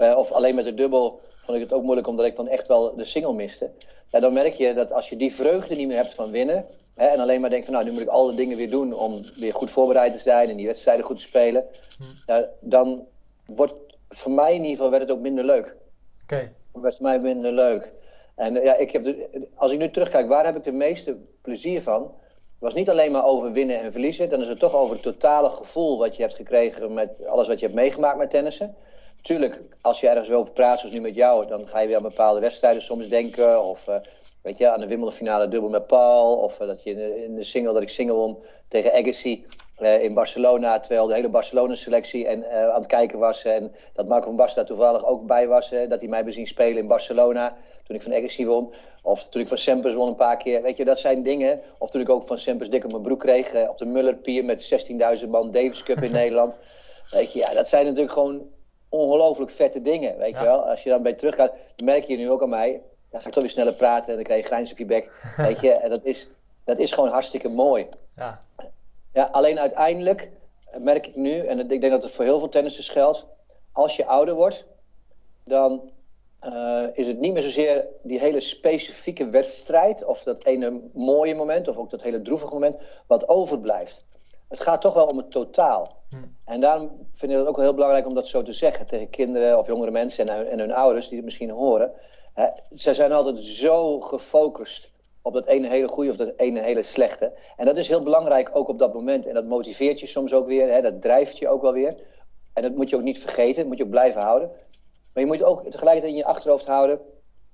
Uh, 0.00 0.16
of 0.16 0.32
alleen 0.32 0.54
met 0.54 0.64
de 0.64 0.74
dubbel 0.74 1.20
vond 1.44 1.56
ik 1.56 1.62
het 1.62 1.72
ook 1.72 1.82
moeilijk 1.82 2.06
omdat 2.06 2.26
ik 2.26 2.36
dan 2.36 2.48
echt 2.48 2.66
wel 2.66 2.94
de 2.96 3.04
single 3.04 3.32
miste. 3.32 3.70
Ja, 4.10 4.20
dan 4.20 4.32
merk 4.32 4.54
je 4.54 4.74
dat 4.74 4.92
als 4.92 5.08
je 5.08 5.16
die 5.16 5.34
vreugde 5.34 5.74
niet 5.74 5.86
meer 5.86 5.96
hebt 5.96 6.14
van 6.14 6.30
winnen. 6.30 6.64
Hè, 6.94 7.06
en 7.06 7.20
alleen 7.20 7.40
maar 7.40 7.50
denkt 7.50 7.64
van 7.64 7.74
nou, 7.74 7.86
nu 7.86 7.92
moet 7.92 8.00
ik 8.00 8.08
alle 8.08 8.34
dingen 8.34 8.56
weer 8.56 8.70
doen 8.70 8.92
om 8.92 9.20
weer 9.34 9.54
goed 9.54 9.70
voorbereid 9.70 10.12
te 10.12 10.18
zijn 10.18 10.48
en 10.48 10.56
die 10.56 10.66
wedstrijden 10.66 11.04
goed 11.04 11.16
te 11.16 11.22
spelen. 11.22 11.64
Hm. 11.98 12.32
Ja, 12.32 12.48
dan 12.60 13.06
wordt 13.46 13.74
voor 14.08 14.32
mij 14.32 14.50
in 14.50 14.60
ieder 14.60 14.76
geval 14.76 14.90
werd 14.90 15.02
het 15.02 15.12
ook 15.12 15.20
minder 15.20 15.44
leuk. 15.44 15.76
Oké. 16.22 16.34
Okay. 16.34 16.52
werd 16.72 16.96
voor 16.96 17.06
mij 17.06 17.20
minder 17.20 17.52
leuk. 17.52 17.92
En 18.34 18.54
ja, 18.54 18.76
ik 18.76 18.90
heb 18.90 19.14
als 19.56 19.72
ik 19.72 19.78
nu 19.78 19.90
terugkijk, 19.90 20.28
waar 20.28 20.44
heb 20.44 20.56
ik 20.56 20.64
de 20.64 20.72
meeste 20.72 21.16
plezier 21.42 21.82
van? 21.82 22.12
Was 22.58 22.74
niet 22.74 22.90
alleen 22.90 23.12
maar 23.12 23.24
over 23.24 23.52
winnen 23.52 23.80
en 23.80 23.92
verliezen. 23.92 24.30
Dan 24.30 24.40
is 24.40 24.48
het 24.48 24.58
toch 24.58 24.74
over 24.74 24.94
het 24.94 25.02
totale 25.02 25.48
gevoel 25.48 25.98
wat 25.98 26.16
je 26.16 26.22
hebt 26.22 26.34
gekregen 26.34 26.94
met 26.94 27.26
alles 27.26 27.48
wat 27.48 27.58
je 27.58 27.64
hebt 27.64 27.78
meegemaakt 27.78 28.18
met 28.18 28.30
tennissen. 28.30 28.76
Tuurlijk, 29.22 29.60
als 29.80 30.00
je 30.00 30.08
ergens 30.08 30.30
over 30.30 30.52
praat, 30.52 30.78
zoals 30.78 30.94
nu 30.94 31.00
met 31.00 31.14
jou, 31.14 31.46
dan 31.46 31.68
ga 31.68 31.80
je 31.80 31.86
weer 31.86 31.96
aan 31.96 32.02
bepaalde 32.02 32.40
wedstrijden 32.40 32.82
soms 32.82 33.08
denken. 33.08 33.64
Of 33.64 33.88
uh, 33.88 33.96
weet 34.42 34.58
je, 34.58 34.70
aan 34.70 34.80
de 34.80 34.86
Wimbledon 34.86 35.14
finale 35.16 35.48
dubbel 35.48 35.70
met 35.70 35.86
Paul. 35.86 36.36
Of 36.36 36.60
uh, 36.60 36.66
dat 36.66 36.82
je 36.82 36.90
in 36.90 36.96
de, 36.96 37.24
in 37.24 37.34
de, 37.34 37.42
single, 37.44 37.72
dat 37.72 37.82
ik 37.82 37.88
single 37.88 38.16
won 38.16 38.38
tegen 38.68 38.92
Agassi 38.92 39.46
in 39.78 40.14
Barcelona. 40.14 40.80
Terwijl 40.80 41.06
de 41.06 41.14
hele 41.14 41.28
Barcelona-selectie 41.28 42.26
en, 42.26 42.50
aan 42.50 42.80
het 42.80 42.86
kijken 42.86 43.18
was. 43.18 43.44
En 43.44 43.74
dat 43.92 44.08
Marco 44.08 44.26
van 44.26 44.36
Basten 44.36 44.56
daar 44.56 44.76
toevallig 44.76 45.06
ook 45.06 45.26
bij 45.26 45.48
was. 45.48 45.70
dat 45.70 46.00
hij 46.00 46.08
mij 46.08 46.24
bezien 46.24 46.46
spelen 46.46 46.82
in 46.82 46.86
Barcelona 46.86 47.56
toen 47.86 47.96
ik 47.96 48.02
van 48.02 48.14
Agassi 48.14 48.46
won. 48.46 48.72
Of 49.02 49.28
toen 49.28 49.42
ik 49.42 49.48
van 49.48 49.58
Sempers 49.58 49.94
won 49.94 50.08
een 50.08 50.14
paar 50.14 50.36
keer. 50.36 50.62
Weet 50.62 50.76
je, 50.76 50.84
dat 50.84 50.98
zijn 50.98 51.22
dingen. 51.22 51.60
Of 51.78 51.90
toen 51.90 52.00
ik 52.00 52.08
ook 52.08 52.26
van 52.26 52.38
Sempers 52.38 52.70
dik 52.70 52.84
op 52.84 52.90
mijn 52.90 53.02
broek 53.02 53.20
kreeg. 53.20 53.52
Eh, 53.52 53.68
op 53.68 53.78
de 53.78 53.84
Mullerpier 53.86 54.44
met 54.44 54.62
16.000 55.22 55.28
man 55.28 55.50
Davis 55.50 55.82
Cup 55.82 56.02
in 56.02 56.12
Nederland. 56.22 56.58
Weet 57.10 57.32
je, 57.32 57.38
ja, 57.38 57.52
dat 57.54 57.68
zijn 57.68 57.84
natuurlijk 57.84 58.12
gewoon 58.12 58.46
ongelooflijk 58.88 59.50
vette 59.50 59.80
dingen. 59.80 60.18
Weet 60.18 60.32
Ja. 60.34 60.40
je 60.40 60.46
wel. 60.46 60.68
Als 60.68 60.82
je 60.82 60.90
dan 60.90 61.02
bij 61.02 61.12
teruggaat, 61.14 61.52
merk 61.84 62.04
je 62.04 62.16
nu 62.16 62.30
ook 62.30 62.42
aan 62.42 62.48
mij. 62.48 62.82
Dan 63.10 63.20
ga 63.20 63.26
ik 63.26 63.32
toch 63.32 63.42
weer 63.42 63.52
sneller 63.52 63.74
praten 63.74 64.08
en 64.08 64.14
dan 64.14 64.24
krijg 64.24 64.40
je 64.40 64.46
grijns 64.46 64.70
op 64.72 64.78
je 64.78 64.86
bek. 64.86 65.10
Weet 65.36 65.60
je, 65.60 65.70
en 65.72 65.90
dat 65.90 66.04
is, 66.04 66.30
dat 66.64 66.78
is 66.78 66.92
gewoon 66.92 67.10
hartstikke 67.10 67.48
mooi. 67.48 67.86
Ja. 68.16 68.42
Ja, 69.12 69.28
alleen 69.32 69.60
uiteindelijk 69.60 70.30
merk 70.78 71.06
ik 71.06 71.16
nu, 71.16 71.46
en 71.46 71.58
ik 71.70 71.80
denk 71.80 71.92
dat 71.92 72.02
het 72.02 72.12
voor 72.12 72.24
heel 72.24 72.38
veel 72.38 72.48
tennissers 72.48 72.88
geldt. 72.88 73.26
Als 73.72 73.96
je 73.96 74.06
ouder 74.06 74.34
wordt, 74.34 74.64
dan 75.44 75.90
uh, 76.48 76.86
is 76.92 77.06
het 77.06 77.18
niet 77.18 77.32
meer 77.32 77.42
zozeer 77.42 77.86
die 78.02 78.20
hele 78.20 78.40
specifieke 78.40 79.28
wedstrijd, 79.28 80.04
of 80.04 80.22
dat 80.22 80.44
ene 80.44 80.80
mooie 80.92 81.34
moment, 81.34 81.68
of 81.68 81.76
ook 81.76 81.90
dat 81.90 82.02
hele 82.02 82.22
droevige 82.22 82.52
moment, 82.52 82.76
wat 83.06 83.28
overblijft. 83.28 84.04
Het 84.48 84.60
gaat 84.60 84.80
toch 84.80 84.94
wel 84.94 85.06
om 85.06 85.16
het 85.16 85.30
totaal. 85.30 85.96
Hm. 86.10 86.16
En 86.44 86.60
daarom 86.60 86.90
vind 87.14 87.32
ik 87.32 87.38
het 87.38 87.46
ook 87.46 87.56
wel 87.56 87.64
heel 87.64 87.74
belangrijk 87.74 88.06
om 88.06 88.14
dat 88.14 88.28
zo 88.28 88.42
te 88.42 88.52
zeggen 88.52 88.86
tegen 88.86 89.10
kinderen 89.10 89.58
of 89.58 89.66
jongere 89.66 89.90
mensen 89.90 90.28
en, 90.28 90.50
en 90.50 90.58
hun 90.58 90.72
ouders 90.72 91.06
die 91.06 91.16
het 91.16 91.24
misschien 91.24 91.50
horen. 91.50 91.92
Hè, 92.34 92.46
zij 92.70 92.94
zijn 92.94 93.12
altijd 93.12 93.44
zo 93.44 94.00
gefocust 94.00 94.92
op 95.22 95.34
dat 95.34 95.46
ene 95.46 95.68
hele 95.68 95.88
goede 95.88 96.10
of 96.10 96.16
dat 96.16 96.32
ene 96.36 96.60
hele 96.60 96.82
slechte. 96.82 97.32
En 97.56 97.66
dat 97.66 97.76
is 97.76 97.88
heel 97.88 98.02
belangrijk 98.02 98.56
ook 98.56 98.68
op 98.68 98.78
dat 98.78 98.94
moment. 98.94 99.26
En 99.26 99.34
dat 99.34 99.44
motiveert 99.44 100.00
je 100.00 100.06
soms 100.06 100.32
ook 100.32 100.46
weer, 100.46 100.72
hè, 100.72 100.82
dat 100.82 101.02
drijft 101.02 101.38
je 101.38 101.48
ook 101.48 101.62
wel 101.62 101.72
weer. 101.72 101.96
En 102.52 102.62
dat 102.62 102.74
moet 102.74 102.88
je 102.90 102.96
ook 102.96 103.02
niet 103.02 103.18
vergeten, 103.18 103.56
dat 103.56 103.66
moet 103.66 103.76
je 103.76 103.84
ook 103.84 103.90
blijven 103.90 104.20
houden. 104.20 104.50
Maar 105.14 105.22
je 105.22 105.28
moet 105.28 105.42
ook 105.42 105.70
tegelijkertijd 105.70 106.12
in 106.12 106.18
je 106.18 106.24
achterhoofd 106.24 106.66
houden, 106.66 107.00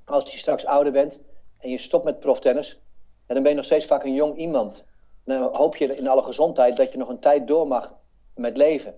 als 0.05 0.33
je 0.33 0.39
straks 0.39 0.67
ouder 0.67 0.93
bent 0.93 1.21
en 1.59 1.71
je 1.71 1.79
stopt 1.79 2.05
met 2.05 2.21
proftennis, 2.21 2.81
dan 3.27 3.43
ben 3.43 3.51
je 3.51 3.57
nog 3.57 3.65
steeds 3.65 3.87
vaak 3.87 4.05
een 4.05 4.15
jong 4.15 4.37
iemand. 4.37 4.87
Dan 5.25 5.55
hoop 5.55 5.77
je 5.77 5.97
in 5.97 6.09
alle 6.09 6.23
gezondheid 6.23 6.77
dat 6.77 6.93
je 6.93 6.99
nog 6.99 7.09
een 7.09 7.19
tijd 7.19 7.49
door 7.49 7.67
mag 7.67 7.95
met 8.35 8.57
leven. 8.57 8.95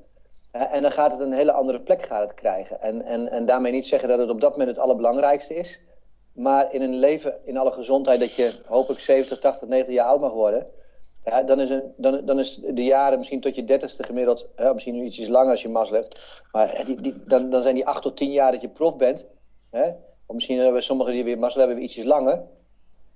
En 0.51 0.83
dan 0.83 0.91
gaat 0.91 1.13
het 1.13 1.21
een 1.21 1.33
hele 1.33 1.53
andere 1.53 1.81
plek 1.81 2.09
het 2.09 2.35
krijgen. 2.35 2.81
En, 2.81 3.03
en, 3.03 3.29
en 3.29 3.45
daarmee 3.45 3.73
niet 3.73 3.87
zeggen 3.87 4.09
dat 4.09 4.19
het 4.19 4.31
op 4.31 4.41
dat 4.41 4.51
moment 4.51 4.69
het 4.69 4.79
allerbelangrijkste 4.79 5.55
is. 5.55 5.81
Maar 6.33 6.73
in 6.73 6.83
een 6.83 6.99
leven 6.99 7.39
in 7.45 7.57
alle 7.57 7.73
gezondheid 7.73 8.21
dat 8.21 8.33
je 8.33 8.61
hopelijk 8.67 9.01
70, 9.01 9.39
80, 9.39 9.69
90 9.69 9.95
jaar 9.95 10.07
oud 10.07 10.21
mag 10.21 10.33
worden. 10.33 10.67
Ja, 11.25 11.43
dan, 11.43 11.61
is 11.61 11.71
een, 11.71 11.93
dan, 11.97 12.25
dan 12.25 12.39
is 12.39 12.55
de 12.55 12.85
jaren 12.85 13.19
misschien 13.19 13.41
tot 13.41 13.55
je 13.55 13.65
dertigste 13.65 14.05
gemiddeld, 14.05 14.49
hè, 14.57 14.75
misschien 14.75 14.95
nu 14.95 15.05
ietsjes 15.05 15.29
langer 15.29 15.51
als 15.51 15.63
je 15.63 15.69
mazzel 15.69 15.97
hebt. 15.97 16.43
Maar 16.53 16.83
die, 16.87 16.97
die, 17.01 17.25
dan, 17.27 17.51
dan 17.51 17.63
zijn 17.63 17.75
die 17.75 17.87
acht 17.87 18.03
tot 18.03 18.17
tien 18.17 18.31
jaar 18.33 18.53
dat 18.53 18.61
je 18.61 18.69
prof 18.69 18.97
bent. 18.97 19.27
Hè, 19.71 19.89
of 20.27 20.35
misschien 20.35 20.59
hebben 20.59 20.83
sommigen 20.83 21.13
die 21.13 21.25
weer 21.25 21.39
mazzel 21.39 21.59
hebben, 21.61 21.77
weer 21.79 21.87
ietsjes 21.87 22.05
langer. 22.05 22.43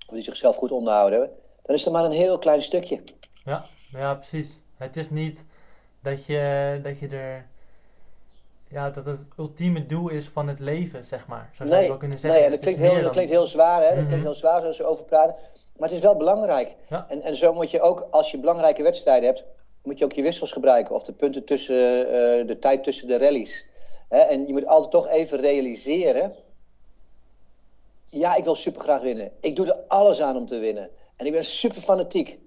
Of 0.07 0.13
die 0.13 0.23
zichzelf 0.23 0.55
goed 0.55 0.71
onderhouden 0.71 1.19
hebben. 1.19 1.37
Dan 1.63 1.75
is 1.75 1.85
er 1.85 1.91
maar 1.91 2.05
een 2.05 2.11
heel 2.11 2.37
klein 2.39 2.61
stukje. 2.61 3.01
Ja, 3.45 3.65
ja 3.91 4.13
precies. 4.15 4.61
Het 4.77 4.97
is 4.97 5.09
niet 5.09 5.43
dat 6.03 6.25
je, 6.25 6.79
dat 6.83 6.99
je 6.99 7.07
er. 7.07 7.47
Ja, 8.69 8.89
dat 8.89 9.05
het 9.05 9.19
ultieme 9.37 9.85
doel 9.85 10.09
is 10.09 10.27
van 10.27 10.47
het 10.47 10.59
leven, 10.59 11.05
zeg 11.05 11.27
maar. 11.27 11.49
Zo 11.51 11.57
zou 11.57 11.69
nee, 11.69 11.81
je 11.81 11.87
wel 11.87 11.97
kunnen 11.97 12.19
zeggen. 12.19 12.39
nee, 12.39 12.49
dat 12.49 12.59
klinkt, 12.59 12.79
heel, 12.79 13.01
dat 13.01 13.11
klinkt 13.11 13.31
heel 13.31 13.47
zwaar, 13.47 13.81
hè? 13.81 13.87
Dat 13.87 13.97
Mhm. 13.97 14.05
klinkt 14.07 14.23
heel 14.25 14.33
zwaar 14.33 14.59
zoals 14.61 14.77
we 14.77 14.83
over 14.83 15.05
praten. 15.05 15.35
Maar 15.77 15.87
het 15.87 15.97
is 15.97 16.03
wel 16.03 16.17
belangrijk. 16.17 16.75
Ja. 16.89 17.05
En, 17.09 17.21
en 17.21 17.35
zo 17.35 17.53
moet 17.53 17.71
je 17.71 17.81
ook, 17.81 18.07
als 18.11 18.31
je 18.31 18.39
belangrijke 18.39 18.83
wedstrijden 18.83 19.25
hebt, 19.29 19.43
moet 19.83 19.97
je 19.97 20.05
ook 20.05 20.11
je 20.11 20.21
wissels 20.21 20.51
gebruiken. 20.51 20.95
Of 20.95 21.03
de 21.03 21.13
punten 21.13 21.45
tussen, 21.45 21.99
uh, 21.99 22.47
de 22.47 22.57
tijd 22.59 22.83
tussen 22.83 23.07
de 23.07 23.17
rallies. 23.17 23.69
Hè? 24.09 24.19
En 24.19 24.47
je 24.47 24.53
moet 24.53 24.65
altijd 24.65 24.91
toch 24.91 25.07
even 25.07 25.39
realiseren. 25.39 26.35
Ja, 28.09 28.35
ik 28.35 28.43
wil 28.43 28.55
super 28.55 28.81
graag 28.81 29.01
winnen. 29.01 29.31
Ik 29.39 29.55
doe 29.55 29.65
er 29.67 29.83
alles 29.87 30.21
aan 30.21 30.35
om 30.35 30.45
te 30.45 30.57
winnen. 30.57 30.89
En 31.15 31.25
ik 31.25 31.31
ben 31.31 31.45
super 31.45 31.81
fanatiek. 31.81 32.39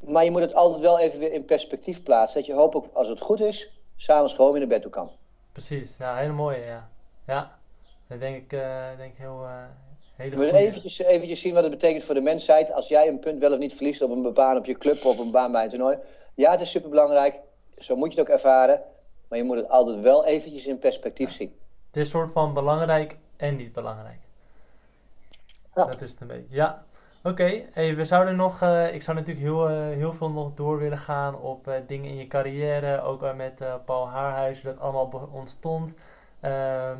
Maar 0.00 0.24
je 0.24 0.30
moet 0.30 0.40
het 0.40 0.54
altijd 0.54 0.80
wel 0.80 0.98
even 0.98 1.18
weer 1.18 1.32
in 1.32 1.44
perspectief 1.44 2.02
plaatsen. 2.02 2.38
Dat 2.38 2.46
je 2.46 2.54
ook, 2.54 2.86
als 2.92 3.08
het 3.08 3.20
goed 3.20 3.40
is, 3.40 3.72
s'avonds 3.96 4.34
gewoon 4.34 4.50
weer 4.50 4.60
naar 4.60 4.68
bed 4.68 4.82
toe 4.82 4.90
kan. 4.90 5.10
Precies, 5.52 5.96
ja, 5.98 6.16
hele 6.16 6.32
mooie, 6.32 6.64
ja. 6.64 6.88
Ja, 7.26 7.58
dat 8.08 8.20
denk 8.20 8.36
ik, 8.36 8.52
uh, 8.52 8.86
denk 8.96 9.12
ik 9.12 9.18
heel, 9.18 9.42
uh, 9.42 9.62
hele 10.18 10.36
goeie. 10.36 10.52
eventjes, 10.52 10.98
eventjes 10.98 11.40
zien 11.40 11.54
wat 11.54 11.62
het 11.62 11.72
betekent 11.72 12.04
voor 12.04 12.14
de 12.14 12.20
mensheid. 12.20 12.72
Als 12.72 12.88
jij 12.88 13.08
een 13.08 13.20
punt 13.20 13.38
wel 13.38 13.52
of 13.52 13.58
niet 13.58 13.74
verliest 13.74 14.02
op 14.02 14.10
een 14.10 14.32
baan 14.32 14.56
op 14.56 14.66
je 14.66 14.78
club 14.78 15.04
of 15.04 15.18
een 15.18 15.30
baan 15.30 15.52
bij 15.52 15.64
een 15.64 15.70
toernooi. 15.70 15.98
Ja, 16.34 16.50
het 16.50 16.60
is 16.60 16.70
super 16.70 16.90
belangrijk. 16.90 17.40
Zo 17.78 17.96
moet 17.96 18.12
je 18.12 18.18
het 18.18 18.28
ook 18.28 18.34
ervaren. 18.34 18.82
Maar 19.28 19.38
je 19.38 19.44
moet 19.44 19.56
het 19.56 19.68
altijd 19.68 20.00
wel 20.00 20.26
eventjes 20.26 20.66
in 20.66 20.78
perspectief 20.78 21.30
zien. 21.30 21.52
Het 21.86 21.96
is 21.96 22.02
een 22.02 22.08
soort 22.08 22.32
van 22.32 22.54
belangrijk 22.54 23.16
en 23.36 23.56
niet 23.56 23.72
belangrijk. 23.72 24.18
Ja. 25.74 25.84
Dat 25.84 26.00
is 26.00 26.10
het 26.10 26.20
een 26.20 26.26
beetje. 26.26 26.54
Ja. 26.54 26.86
Oké, 27.22 27.62
hey, 27.70 27.96
we 27.96 28.04
zouden 28.04 28.36
nog, 28.36 28.62
uh, 28.62 28.94
ik 28.94 29.02
zou 29.02 29.16
natuurlijk 29.16 29.46
heel, 29.46 29.70
uh, 29.70 29.88
heel 29.96 30.12
veel 30.12 30.30
nog 30.30 30.54
door 30.54 30.78
willen 30.78 30.98
gaan 30.98 31.40
op 31.40 31.68
uh, 31.68 31.74
dingen 31.86 32.10
in 32.10 32.16
je 32.16 32.26
carrière. 32.26 33.00
Ook 33.00 33.34
met 33.34 33.62
Paul 33.84 34.08
Haarhuis, 34.08 34.62
hoe 34.62 34.72
dat 34.72 34.80
allemaal 34.80 35.28
ontstond. 35.32 35.92
Ehm, 36.40 36.96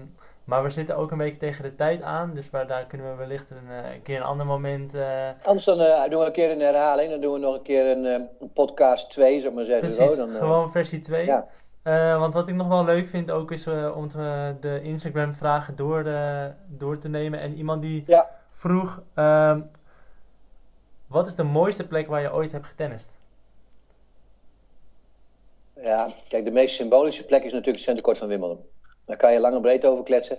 maar 0.49 0.63
we 0.63 0.71
zitten 0.71 0.97
ook 0.97 1.11
een 1.11 1.19
beetje 1.19 1.39
tegen 1.39 1.63
de 1.63 1.75
tijd 1.75 2.03
aan. 2.03 2.35
Dus 2.35 2.51
waar, 2.51 2.67
daar 2.67 2.87
kunnen 2.87 3.11
we 3.11 3.17
wellicht 3.17 3.51
een, 3.51 3.93
een 3.93 4.03
keer 4.03 4.17
een 4.17 4.23
ander 4.23 4.47
moment. 4.47 4.95
Anders 5.43 5.65
dan 5.65 5.77
doen 6.11 6.21
we 6.21 6.27
een 6.27 6.33
keer 6.33 6.51
een 6.51 6.61
herhaling. 6.61 7.11
Dan 7.11 7.21
doen 7.21 7.33
we 7.33 7.39
nog 7.39 7.55
een 7.55 7.63
keer 7.63 7.97
een, 7.97 8.05
een 8.05 8.53
podcast 8.53 9.11
2, 9.11 9.39
zou 9.41 9.49
ik 9.49 9.55
maar 9.55 9.65
zeggen. 9.65 9.95
Precies, 9.95 10.17
zo, 10.17 10.27
dan, 10.27 10.31
gewoon 10.31 10.71
versie 10.71 11.01
2. 11.01 11.27
Ja. 11.27 11.47
Want 12.19 12.35
wat 12.35 12.49
ik 12.49 12.55
nog 12.55 12.69
wel 12.69 12.85
leuk 12.85 13.09
vind 13.09 13.31
ook 13.31 13.53
is 13.53 13.67
om 13.95 14.09
te, 14.09 14.55
de 14.61 14.83
Instagram 14.83 15.33
vragen 15.33 15.77
door, 15.77 16.07
door 16.67 16.99
te 16.99 17.09
nemen. 17.09 17.41
En 17.41 17.55
iemand 17.55 17.83
die 17.83 18.05
ja. 18.07 18.31
vroeg, 18.51 19.03
uh, 19.15 19.57
wat 21.07 21.27
is 21.27 21.35
de 21.35 21.43
mooiste 21.43 21.87
plek 21.87 22.07
waar 22.07 22.21
je 22.21 22.33
ooit 22.33 22.53
hebt 22.53 22.67
getennist? 22.67 23.17
Ja, 25.83 26.09
kijk, 26.29 26.45
de 26.45 26.51
meest 26.51 26.75
symbolische 26.75 27.25
plek 27.25 27.39
is 27.39 27.53
natuurlijk 27.53 27.77
het 27.77 27.85
centercourt 27.85 28.19
van 28.19 28.29
Wimbledon. 28.29 28.65
Daar 29.09 29.17
kan 29.17 29.33
je 29.33 29.41
lang 29.41 29.55
en 29.55 29.61
breed 29.61 29.87
over 29.87 30.05
kletsen. 30.05 30.39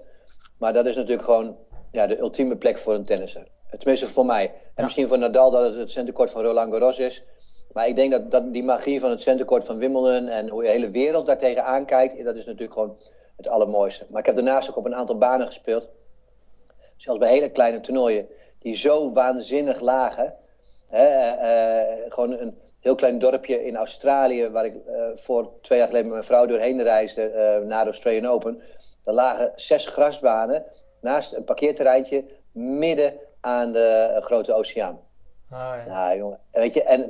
Maar 0.57 0.73
dat 0.73 0.85
is 0.85 0.95
natuurlijk 0.95 1.23
gewoon 1.23 1.57
ja, 1.91 2.07
de 2.07 2.19
ultieme 2.19 2.57
plek 2.57 2.77
voor 2.77 2.93
een 2.93 3.05
tennisser. 3.05 3.47
Tenminste 3.77 4.07
voor 4.07 4.25
mij. 4.25 4.45
En 4.45 4.53
Ja. 4.75 4.83
misschien 4.83 5.07
voor 5.07 5.17
Nadal 5.17 5.51
dat 5.51 5.63
het 5.63 5.75
het 5.75 5.91
centercourt 5.91 6.31
van 6.31 6.41
Roland 6.43 6.71
Garros 6.71 6.99
is. 6.99 7.25
Maar 7.73 7.87
ik 7.87 7.95
denk 7.95 8.11
dat, 8.11 8.31
dat 8.31 8.53
die 8.53 8.63
magie 8.63 8.99
van 8.99 9.09
het 9.09 9.21
centercourt 9.21 9.65
van 9.65 9.77
Wimbledon 9.77 10.27
en 10.27 10.49
hoe 10.49 10.61
de 10.61 10.67
hele 10.67 10.89
wereld 10.89 11.25
daartegen 11.27 11.65
aankijkt, 11.65 12.23
dat 12.23 12.35
is 12.35 12.45
natuurlijk 12.45 12.73
gewoon 12.73 12.97
het 13.37 13.47
allermooiste. 13.47 14.05
Maar 14.09 14.19
ik 14.19 14.25
heb 14.25 14.35
daarnaast 14.35 14.69
ook 14.69 14.77
op 14.77 14.85
een 14.85 14.95
aantal 14.95 15.17
banen 15.17 15.47
gespeeld. 15.47 15.89
Zelfs 16.97 17.19
bij 17.19 17.29
hele 17.29 17.49
kleine 17.49 17.79
toernooien, 17.79 18.27
die 18.59 18.75
zo 18.75 19.13
waanzinnig 19.13 19.79
lagen. 19.79 20.33
Hè, 20.87 21.05
uh, 21.05 22.11
gewoon 22.11 22.37
een 22.39 22.57
heel 22.79 22.95
klein 22.95 23.19
dorpje 23.19 23.65
in 23.65 23.75
Australië, 23.75 24.49
waar 24.49 24.65
ik 24.65 24.75
uh, 24.75 25.03
voor 25.15 25.51
twee 25.61 25.77
jaar 25.77 25.87
geleden 25.87 26.07
met 26.07 26.17
mijn 26.17 26.27
vrouw 26.27 26.45
doorheen 26.45 26.83
reisde, 26.83 27.31
uh, 27.31 27.67
naar 27.67 27.83
de 27.83 27.89
Australian 27.89 28.25
Open. 28.25 28.61
Daar 29.01 29.13
lagen 29.13 29.51
zes 29.55 29.85
grasbanen 29.85 30.65
naast 31.01 31.33
een 31.33 31.43
parkeerterreintje 31.43 32.23
midden 32.51 33.13
aan 33.39 33.71
de 33.71 34.17
grote 34.19 34.53
oceaan. 34.53 34.99
Oh, 35.51 35.57
ja. 35.57 35.83
Nou, 35.87 36.17
jongen. 36.17 36.39
Weet 36.51 36.73
je, 36.73 36.83
en 36.83 37.09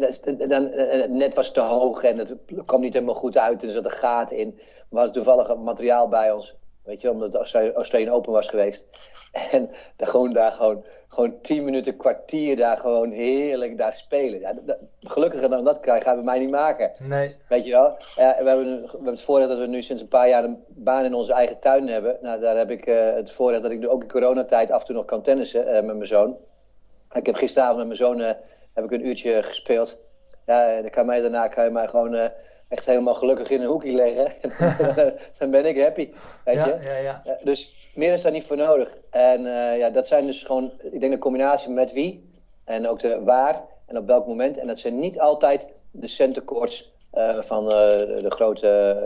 dan, 0.50 0.70
net 1.18 1.34
was 1.34 1.46
het 1.46 1.56
te 1.56 1.62
hoog 1.62 2.04
en 2.04 2.18
het 2.18 2.36
kwam 2.66 2.82
niet 2.82 2.94
helemaal 2.94 3.16
goed 3.16 3.38
uit 3.38 3.62
en 3.62 3.68
er 3.68 3.74
zat 3.74 3.86
een 3.86 3.92
gaten 3.92 4.38
in. 4.38 4.60
We 4.90 4.96
hadden 4.98 5.14
toevallig 5.14 5.56
materiaal 5.56 6.08
bij 6.08 6.32
ons. 6.32 6.56
Weet 6.90 7.02
je, 7.02 7.12
omdat 7.12 7.34
het 7.34 7.76
Australian 7.76 8.14
Open 8.14 8.32
was 8.32 8.48
geweest. 8.48 8.88
En 9.52 9.70
dan 9.96 10.08
gewoon 10.08 10.34
daar 10.34 10.52
gewoon, 10.52 10.86
gewoon 11.08 11.42
tien 11.42 11.64
minuten, 11.64 11.98
kwartier 11.98 12.56
daar 12.56 12.78
gewoon 12.78 13.12
heerlijk 13.12 13.78
daar 13.78 13.94
spelen. 13.94 14.40
Ja, 14.40 14.54
dat, 14.54 14.78
dan 15.50 15.64
dat 15.64 15.80
gaan 15.82 16.18
we 16.18 16.24
mij 16.24 16.40
niet 16.40 16.50
maken. 16.50 16.92
Nee. 17.00 17.36
Weet 17.50 17.66
je 17.66 17.72
wel? 17.72 17.98
Ja, 18.16 18.36
we, 18.44 18.50
hebben, 18.50 18.82
we 18.82 18.90
hebben 18.92 19.06
het 19.06 19.22
voordeel 19.22 19.48
dat 19.48 19.58
we 19.58 19.66
nu 19.66 19.82
sinds 19.82 20.02
een 20.02 20.08
paar 20.08 20.30
jaar 20.30 20.44
een 20.44 20.64
baan 20.68 21.06
in 21.06 21.14
onze 21.14 21.34
eigen 21.34 21.60
tuin 21.60 21.88
hebben. 21.88 22.18
Nou, 22.22 22.40
daar 22.40 22.58
heb 22.58 22.72
ik 22.72 22.88
uh, 22.88 23.14
het 23.14 23.32
voordeel 23.32 23.62
dat 23.62 23.72
ik 23.72 23.80
nu 23.80 23.88
ook 23.88 24.02
in 24.02 24.12
coronatijd 24.12 24.72
af 24.72 24.80
en 24.80 24.86
toe 24.86 24.96
nog 24.96 25.06
kan 25.06 25.22
tennissen 25.22 25.68
uh, 25.68 25.74
met 25.74 25.84
mijn 25.84 26.06
zoon. 26.06 26.38
Ik 27.14 27.26
heb 27.26 27.36
gisteravond 27.36 27.78
met 27.78 27.86
mijn 27.86 27.98
zoon 27.98 28.20
uh, 28.20 28.32
heb 28.74 28.84
ik 28.84 28.92
een 28.92 29.08
uurtje 29.08 29.44
gespeeld. 29.44 29.98
Ja, 30.46 30.82
dan 30.82 30.90
kan 30.90 31.06
mij 31.06 31.22
daarna 31.22 31.48
kan 31.48 31.64
je 31.64 31.72
mij 31.72 31.88
gewoon 31.88 32.32
echt 32.70 32.86
helemaal 32.86 33.16
gelukkig 33.16 33.50
in 33.50 33.62
een 33.62 33.68
hoekje 33.68 33.96
leggen. 33.96 34.34
dan 35.40 35.52
ben 35.52 35.66
ik 35.66 35.82
happy. 35.82 36.12
Weet 36.46 36.56
ja, 36.56 36.66
je? 36.66 36.80
Ja, 36.82 36.98
ja. 36.98 37.38
dus 37.44 37.90
meer 37.94 38.14
is 38.14 38.22
daar 38.22 38.32
niet 38.32 38.46
voor 38.46 38.58
nodig. 38.58 38.98
En 39.10 39.42
uh, 39.42 39.78
ja, 39.78 39.90
dat 39.90 40.08
zijn 40.08 40.26
dus 40.26 40.44
gewoon, 40.44 40.72
ik 40.92 41.00
denk 41.00 41.12
de 41.14 41.20
combinatie 41.20 41.72
met 41.72 41.94
wie 41.94 42.30
en 42.64 42.88
ook 42.88 43.00
de 43.00 43.22
waar 43.24 43.62
en 43.86 43.98
op 43.98 44.08
welk 44.08 44.28
moment. 44.28 44.58
En 44.58 44.68
dat 44.68 44.80
zijn 44.80 45.00
niet 45.00 45.20
altijd 45.20 45.72
de 45.92 46.08
centercourts 46.08 46.94
uh, 47.14 47.42
van 47.42 47.64
uh, 47.64 47.70
de, 47.72 48.20
de, 48.22 48.32
grote, 48.32 48.62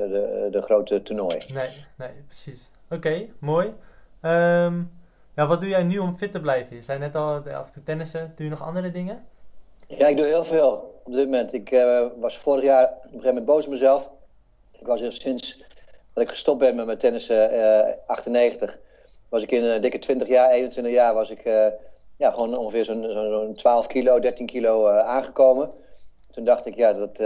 de, 0.09 0.47
de 0.51 0.61
grote 0.61 1.01
toernooien. 1.01 1.53
Nee, 1.53 1.69
nee, 1.97 2.23
precies. 2.27 2.71
Oké, 2.85 2.95
okay, 2.95 3.31
mooi. 3.39 3.67
Um, 4.21 4.91
ja, 5.35 5.47
wat 5.47 5.61
doe 5.61 5.69
jij 5.69 5.83
nu 5.83 5.97
om 5.97 6.17
fit 6.17 6.31
te 6.31 6.39
blijven? 6.39 6.75
Je 6.75 6.81
zei 6.81 6.99
net 6.99 7.15
al 7.15 7.35
af 7.35 7.65
en 7.65 7.73
toe 7.73 7.83
tennissen. 7.83 8.31
Doe 8.35 8.45
je 8.45 8.51
nog 8.51 8.61
andere 8.61 8.91
dingen? 8.91 9.25
Ja, 9.97 10.07
ik 10.07 10.17
doe 10.17 10.25
heel 10.25 10.43
veel 10.43 11.01
op 11.03 11.13
dit 11.13 11.25
moment. 11.25 11.53
Ik 11.53 11.71
uh, 11.71 12.05
was 12.19 12.37
vorig 12.37 12.63
jaar 12.63 12.83
op 12.83 13.03
een 13.03 13.09
gegeven 13.09 13.27
moment 13.27 13.45
boos 13.45 13.65
op 13.65 13.71
mezelf. 13.71 14.09
Ik 14.79 14.85
was 14.85 15.01
er 15.01 15.13
sinds 15.13 15.63
dat 16.13 16.23
ik 16.23 16.29
gestopt 16.29 16.59
ben 16.59 16.75
met 16.75 16.85
mijn 16.85 16.97
tennissen, 16.97 17.53
uh, 17.53 17.93
98, 18.05 18.79
was 19.29 19.43
ik 19.43 19.51
in 19.51 19.63
een 19.63 19.81
dikke 19.81 19.99
20 19.99 20.27
jaar, 20.27 20.49
21 20.49 20.93
jaar, 20.93 21.13
was 21.13 21.29
ik 21.29 21.45
uh, 21.45 21.67
ja, 22.17 22.31
gewoon 22.31 22.57
ongeveer 22.57 22.85
zo'n 22.85 23.03
zo 23.03 23.51
12 23.51 23.87
kilo, 23.87 24.19
13 24.19 24.45
kilo 24.45 24.87
aangekomen. 24.87 25.71
Toen 26.31 26.43
dacht 26.45 26.65
ik, 26.65 26.75
ja, 26.75 26.93
dat 26.93 27.17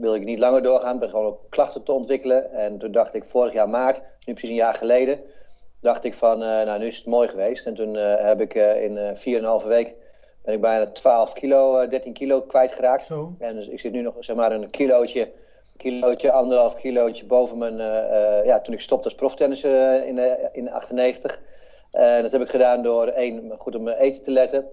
wil 0.00 0.14
ik 0.14 0.24
niet 0.24 0.38
langer 0.38 0.62
doorgaan. 0.62 0.94
Ik 0.94 1.00
ben 1.00 1.08
gewoon 1.08 1.26
ook 1.26 1.40
klachten 1.48 1.82
te 1.82 1.92
ontwikkelen. 1.92 2.52
En 2.52 2.78
toen 2.78 2.92
dacht 2.92 3.14
ik, 3.14 3.24
vorig 3.24 3.52
jaar 3.52 3.68
maart, 3.68 4.02
nu 4.26 4.32
precies 4.32 4.50
een 4.50 4.54
jaar 4.54 4.74
geleden, 4.74 5.20
dacht 5.80 6.04
ik 6.04 6.14
van, 6.14 6.38
nou, 6.38 6.78
nu 6.78 6.86
is 6.86 6.96
het 6.96 7.06
mooi 7.06 7.28
geweest. 7.28 7.66
En 7.66 7.74
toen 7.74 7.94
heb 7.96 8.40
ik 8.40 8.54
in 8.54 9.16
4,5 9.62 9.66
week 9.66 9.94
ben 10.44 10.54
ik 10.54 10.60
bijna 10.60 10.90
12 10.90 11.32
kilo, 11.32 11.88
13 11.88 12.12
kilo 12.12 12.42
kwijtgeraakt. 12.42 13.06
Zo. 13.06 13.34
En 13.38 13.54
dus 13.54 13.68
ik 13.68 13.80
zit 13.80 13.92
nu 13.92 14.02
nog 14.02 14.14
zeg 14.18 14.36
maar 14.36 14.52
een 14.52 14.70
kilootje, 14.70 15.32
kilootje 15.76 16.32
anderhalf 16.32 16.74
kilootje 16.74 17.26
boven 17.26 17.58
mijn... 17.58 17.78
Uh, 17.78 17.86
uh, 17.86 18.44
ja, 18.44 18.60
toen 18.60 18.74
ik 18.74 18.80
stopte 18.80 19.04
als 19.04 19.14
proftennisser 19.14 20.06
in, 20.06 20.18
in 20.52 20.70
98. 20.70 21.40
En 21.90 22.22
dat 22.22 22.32
heb 22.32 22.40
ik 22.40 22.50
gedaan 22.50 22.82
door 22.82 23.06
één, 23.06 23.52
goed 23.58 23.74
op 23.74 23.82
mijn 23.82 23.96
eten 23.96 24.22
te 24.22 24.30
letten. 24.30 24.66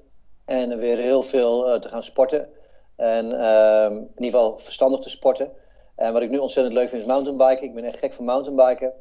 En 0.46 0.78
weer 0.78 0.98
heel 0.98 1.24
veel 1.24 1.80
te 1.80 1.90
gaan 1.90 2.04
sporten. 2.04 2.50
En 2.96 3.40
ehm, 3.40 3.94
in 3.94 4.24
ieder 4.24 4.40
geval 4.40 4.58
verstandig 4.58 5.00
te 5.00 5.10
sporten. 5.10 5.52
En 5.96 6.14
wat 6.14 6.22
ik 6.22 6.30
nu 6.30 6.38
ontzettend 6.38 6.76
leuk 6.76 6.90
vind 6.90 7.02
is 7.02 7.08
mountainbiken. 7.08 7.64
Ik 7.64 7.74
ben 7.74 7.84
echt 7.84 8.00
gek 8.00 8.14
van 8.14 8.26
mountainbiken. 8.26 8.94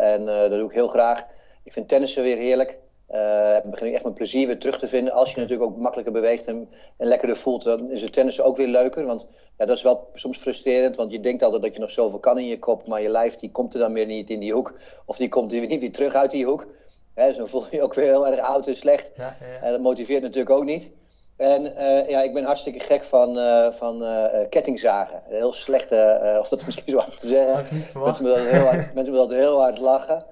en 0.00 0.24
dat 0.24 0.50
doe 0.50 0.68
ik 0.68 0.74
heel 0.74 0.88
graag. 0.88 1.26
Ik 1.62 1.72
vind 1.72 1.88
tennissen 1.88 2.22
weer 2.22 2.36
heerlijk. 2.36 2.78
Uh, 3.10 3.56
begin 3.64 3.86
ik 3.86 3.92
echt 3.92 4.02
mijn 4.02 4.14
plezier 4.14 4.46
weer 4.46 4.58
terug 4.58 4.78
te 4.78 4.88
vinden. 4.88 5.12
Als 5.12 5.34
je 5.34 5.40
natuurlijk 5.40 5.70
ook 5.70 5.76
makkelijker 5.76 6.12
beweegt 6.12 6.46
en, 6.46 6.68
en 6.96 7.06
lekkerder 7.06 7.36
voelt, 7.36 7.64
dan 7.64 7.90
is 7.90 8.02
het 8.02 8.12
tennis 8.12 8.40
ook 8.40 8.56
weer 8.56 8.68
leuker. 8.68 9.06
Want 9.06 9.26
ja, 9.58 9.66
dat 9.66 9.76
is 9.76 9.82
wel 9.82 10.08
soms 10.14 10.38
frustrerend, 10.38 10.96
want 10.96 11.12
je 11.12 11.20
denkt 11.20 11.42
altijd 11.42 11.62
dat 11.62 11.74
je 11.74 11.80
nog 11.80 11.90
zoveel 11.90 12.18
kan 12.18 12.38
in 12.38 12.46
je 12.46 12.58
kop, 12.58 12.86
maar 12.86 13.02
je 13.02 13.08
lijf 13.08 13.34
die 13.34 13.50
komt 13.50 13.74
er 13.74 13.80
dan 13.80 13.92
weer 13.92 14.06
niet 14.06 14.30
in 14.30 14.40
die 14.40 14.52
hoek. 14.52 14.74
Of 15.06 15.16
die 15.16 15.28
komt 15.28 15.52
er 15.52 15.66
niet 15.66 15.80
weer 15.80 15.92
terug 15.92 16.14
uit 16.14 16.30
die 16.30 16.44
hoek. 16.44 16.66
Hè, 17.14 17.26
dus 17.26 17.36
dan 17.36 17.48
voel 17.48 17.64
je 17.70 17.76
je 17.76 17.82
ook 17.82 17.94
weer 17.94 18.06
heel 18.06 18.26
erg 18.26 18.40
oud 18.40 18.66
en 18.66 18.76
slecht. 18.76 19.10
Ja, 19.16 19.36
ja. 19.40 19.66
En 19.66 19.72
dat 19.72 19.80
motiveert 19.80 20.22
natuurlijk 20.22 20.50
ook 20.50 20.64
niet. 20.64 20.90
En 21.36 21.62
uh, 21.62 22.08
ja, 22.08 22.22
ik 22.22 22.34
ben 22.34 22.44
hartstikke 22.44 22.80
gek 22.80 23.04
van, 23.04 23.38
uh, 23.38 23.70
van 23.70 24.02
uh, 24.02 24.26
kettingzagen. 24.48 25.22
Heel 25.28 25.52
slechte, 25.52 26.36
of 26.40 26.48
dat 26.48 26.58
is 26.58 26.64
misschien 26.64 26.88
zo 26.88 26.98
hard 26.98 27.18
te 27.18 27.26
zeggen. 27.26 27.84
Mensen 27.94 28.24
willen 28.24 28.50
heel 28.50 28.64
hard, 28.64 28.94
mensen 28.94 29.12
willen 29.12 29.36
heel 29.36 29.60
hard 29.60 29.78
lachen. 29.78 30.24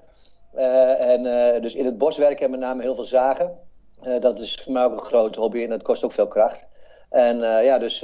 Uh, 0.55 1.11
en 1.11 1.25
uh, 1.25 1.61
dus 1.61 1.75
in 1.75 1.85
het 1.85 1.97
bos 1.97 2.17
werken 2.17 2.51
met 2.51 2.59
name 2.59 2.81
heel 2.81 2.95
veel 2.95 3.03
zagen. 3.03 3.59
Uh, 4.03 4.19
dat 4.19 4.39
is 4.39 4.55
voor 4.55 4.73
mij 4.73 4.83
ook 4.83 4.91
een 4.91 4.99
groot 4.99 5.35
hobby 5.35 5.63
en 5.63 5.69
dat 5.69 5.81
kost 5.81 6.03
ook 6.03 6.11
veel 6.11 6.27
kracht. 6.27 6.67
En 7.09 7.37
ja, 7.39 7.77
dus 7.77 7.99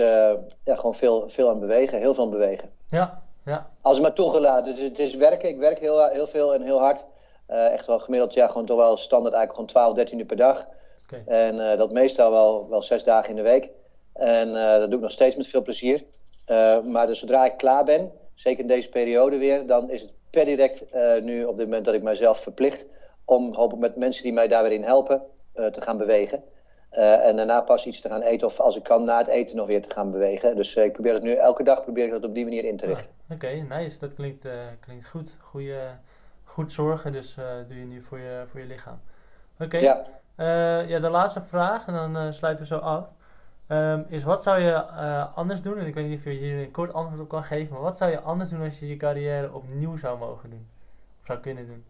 ja, 0.64 0.76
gewoon 0.76 0.95
veel, 0.95 1.30
veel 1.30 1.50
aan 1.50 1.60
bewegen, 1.60 2.00
heel 2.00 2.14
veel 2.14 2.24
aan 2.24 2.30
bewegen. 2.30 2.70
Ja, 2.88 3.22
ja. 3.45 3.70
Als 3.82 3.93
het 3.93 4.04
maar 4.04 4.14
toegelaten. 4.14 4.74
Dus 4.74 4.82
het 4.82 5.00
is 5.00 5.16
werken. 5.16 5.50
Ik 5.50 5.58
werk 5.58 5.80
heel, 5.80 6.08
heel 6.08 6.28
veel 6.28 6.54
en 6.54 6.62
heel 6.62 6.80
hard. 6.80 7.06
echt 7.47 7.86
wel 7.86 8.00
gemiddeld, 8.00 8.34
ja, 8.34 8.47
gewoon 8.47 8.66
toch 8.66 8.78
wel 8.78 8.97
standaard 8.97 9.34
eigenlijk 9.36 9.54
gewoon 9.54 9.86
12, 9.86 9.93
13 9.95 10.20
uur 10.20 10.26
per 10.26 10.38
dag. 10.38 10.68
Okay. 11.04 11.24
En 11.26 11.78
dat 11.78 11.91
meestal 11.91 12.32
wel, 12.32 12.70
wel 12.70 12.84
zes 12.84 13.04
dagen 13.04 13.30
in 13.30 13.36
de 13.36 13.41
week. 13.41 13.70
En 14.14 14.54
dat 14.54 14.89
doe 14.89 14.95
ik 14.95 15.02
nog 15.02 15.12
steeds 15.12 15.36
met 15.36 15.47
veel 15.47 15.62
plezier. 15.62 16.04
maar 16.84 17.08
dus 17.08 17.20
zodra 17.20 17.45
ik 17.45 17.58
klaar 17.58 17.84
ben, 17.84 18.12
zeker 18.36 18.60
in 18.60 18.68
deze 18.68 18.89
periode 18.89 19.38
weer, 19.38 19.68
dan 19.68 19.89
is 19.89 20.02
het 20.02 20.12
per 20.30 20.46
direct 20.46 20.86
uh, 20.94 21.22
nu 21.22 21.44
op 21.44 21.58
dit 21.58 21.66
moment 21.66 21.86
dat 21.86 21.94
ik 21.94 22.04
mijzelf 22.04 22.44
verplicht 22.44 22.86
om 23.26 23.54
hopelijk 23.54 23.82
met 23.82 23.96
mensen 23.96 24.24
die 24.24 24.34
mij 24.34 24.48
daar 24.48 24.64
weer 24.64 24.72
in 24.72 24.84
helpen 24.84 25.22
uh, 25.56 25.66
te 25.66 25.82
gaan 25.82 25.98
bewegen. 25.98 26.44
Uh, 26.92 27.28
en 27.28 27.36
daarna 27.36 27.62
pas 27.62 27.86
iets 27.86 28.02
te 28.02 28.10
gaan 28.10 28.22
eten 28.22 28.48
of 28.48 28.60
als 28.60 28.78
ik 28.78 28.84
kan 28.84 29.04
na 29.04 29.18
het 29.18 29.28
eten 29.28 29.56
nog 29.56 29.68
weer 29.68 29.82
te 29.82 29.94
gaan 29.94 30.12
bewegen. 30.12 30.56
Dus 30.56 30.76
ik 30.76 30.92
probeer 30.92 31.14
het 31.14 31.24
nu 31.24 31.34
elke 31.34 31.64
dag 31.64 31.84
probeer 31.84 32.06
ik 32.06 32.12
dat 32.12 32.24
op 32.24 32.34
die 32.34 32.44
manier 32.44 32.64
in 32.64 32.78
te 32.78 32.86
richten. 32.86 33.12
Ah, 33.28 33.36
Oké, 33.36 33.46
okay, 33.46 33.80
nice. 33.80 34.00
Dat 34.00 34.14
klinkt, 34.14 34.48
klinkt 34.80 35.08
goed. 35.08 35.38
Goeie, 35.40 35.78
goed 36.44 36.72
zorgen 36.72 37.12
dus 37.12 37.36
doe 37.68 37.80
je 37.80 37.86
nu 37.86 38.02
voor 38.02 38.20
je, 38.20 38.44
voor 38.52 38.60
je 38.60 38.66
lichaam. 38.66 39.00
Oké. 39.54 39.64
Okay. 39.64 39.82
Ja. 39.82 40.04
ja, 40.88 41.00
de 41.00 41.10
laatste 41.10 41.42
vraag 41.42 41.88
en 41.88 41.94
dan 41.94 42.34
sluiten 42.34 42.68
we 42.68 42.76
zo 42.76 42.80
af. 42.80 43.08
Um, 43.72 44.05
is 44.09 44.24
wat 44.24 44.43
zou 44.43 44.59
je 44.59 44.72
uh, 44.72 45.38
anders 45.38 45.61
doen? 45.61 45.78
En 45.78 45.86
ik 45.86 45.93
weet 45.93 46.07
niet 46.07 46.17
of 46.17 46.24
je 46.24 46.30
hier 46.30 46.59
een 46.59 46.72
kort 46.72 46.93
antwoord 46.93 47.22
op 47.22 47.30
kan 47.30 47.43
geven, 47.43 47.74
maar 47.74 47.82
wat 47.82 47.97
zou 47.97 48.11
je 48.11 48.20
anders 48.20 48.49
doen 48.49 48.63
als 48.63 48.80
je 48.80 48.88
je 48.88 48.97
carrière 48.97 49.53
opnieuw 49.53 49.97
zou 49.97 50.17
mogen 50.17 50.49
doen? 50.49 50.67
Of 51.20 51.26
zou 51.26 51.39
kunnen 51.39 51.67
doen? 51.67 51.84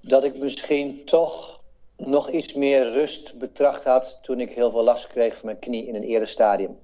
Dat 0.00 0.24
ik 0.24 0.38
misschien 0.38 1.04
toch 1.04 1.60
nog 1.96 2.30
iets 2.30 2.54
meer 2.54 2.92
rust 2.92 3.38
betracht 3.38 3.84
had 3.84 4.18
toen 4.22 4.40
ik 4.40 4.52
heel 4.52 4.70
veel 4.70 4.84
last 4.84 5.06
kreeg 5.06 5.36
van 5.36 5.46
mijn 5.46 5.58
knie 5.58 5.86
in 5.86 5.94
een 5.94 6.02
eerder 6.02 6.28
stadium. 6.28 6.78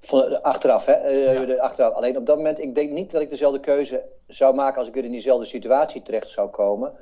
Van, 0.00 0.42
achteraf, 0.42 0.84
hè? 0.84 1.08
Ja. 1.08 1.54
achteraf. 1.54 1.92
Alleen 1.92 2.16
op 2.16 2.26
dat 2.26 2.36
moment, 2.36 2.58
ik 2.58 2.74
denk 2.74 2.90
niet 2.90 3.10
dat 3.10 3.20
ik 3.20 3.30
dezelfde 3.30 3.60
keuze 3.60 4.04
zou 4.26 4.54
maken 4.54 4.78
als 4.78 4.88
ik 4.88 4.94
weer 4.94 5.04
in 5.04 5.10
diezelfde 5.10 5.46
situatie 5.46 6.02
terecht 6.02 6.28
zou 6.28 6.48
komen. 6.48 6.94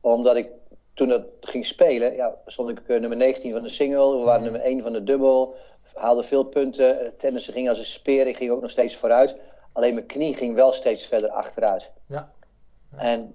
Omdat 0.00 0.36
ik 0.36 0.48
toen 0.96 1.08
dat 1.08 1.24
ging 1.40 1.66
spelen, 1.66 2.14
ja, 2.14 2.34
stond 2.46 2.70
ik 2.70 2.80
uh, 2.86 3.00
nummer 3.00 3.16
19 3.16 3.52
van 3.52 3.62
de 3.62 3.68
single. 3.68 4.18
We 4.18 4.24
waren 4.24 4.42
nummer 4.42 4.60
1 4.60 4.82
van 4.82 4.92
de 4.92 5.02
dubbel. 5.02 5.54
Haalde 5.94 6.22
veel 6.22 6.44
punten. 6.44 7.16
Tennissen 7.16 7.52
ging 7.52 7.68
als 7.68 7.78
een 7.78 7.84
speer. 7.84 8.26
Ik 8.26 8.36
ging 8.36 8.50
ook 8.50 8.60
nog 8.60 8.70
steeds 8.70 8.96
vooruit. 8.96 9.36
Alleen 9.72 9.94
mijn 9.94 10.06
knie 10.06 10.34
ging 10.34 10.54
wel 10.54 10.72
steeds 10.72 11.06
verder 11.06 11.30
achteruit. 11.30 11.90
Ja. 12.06 12.32
ja. 12.92 12.98
En 12.98 13.34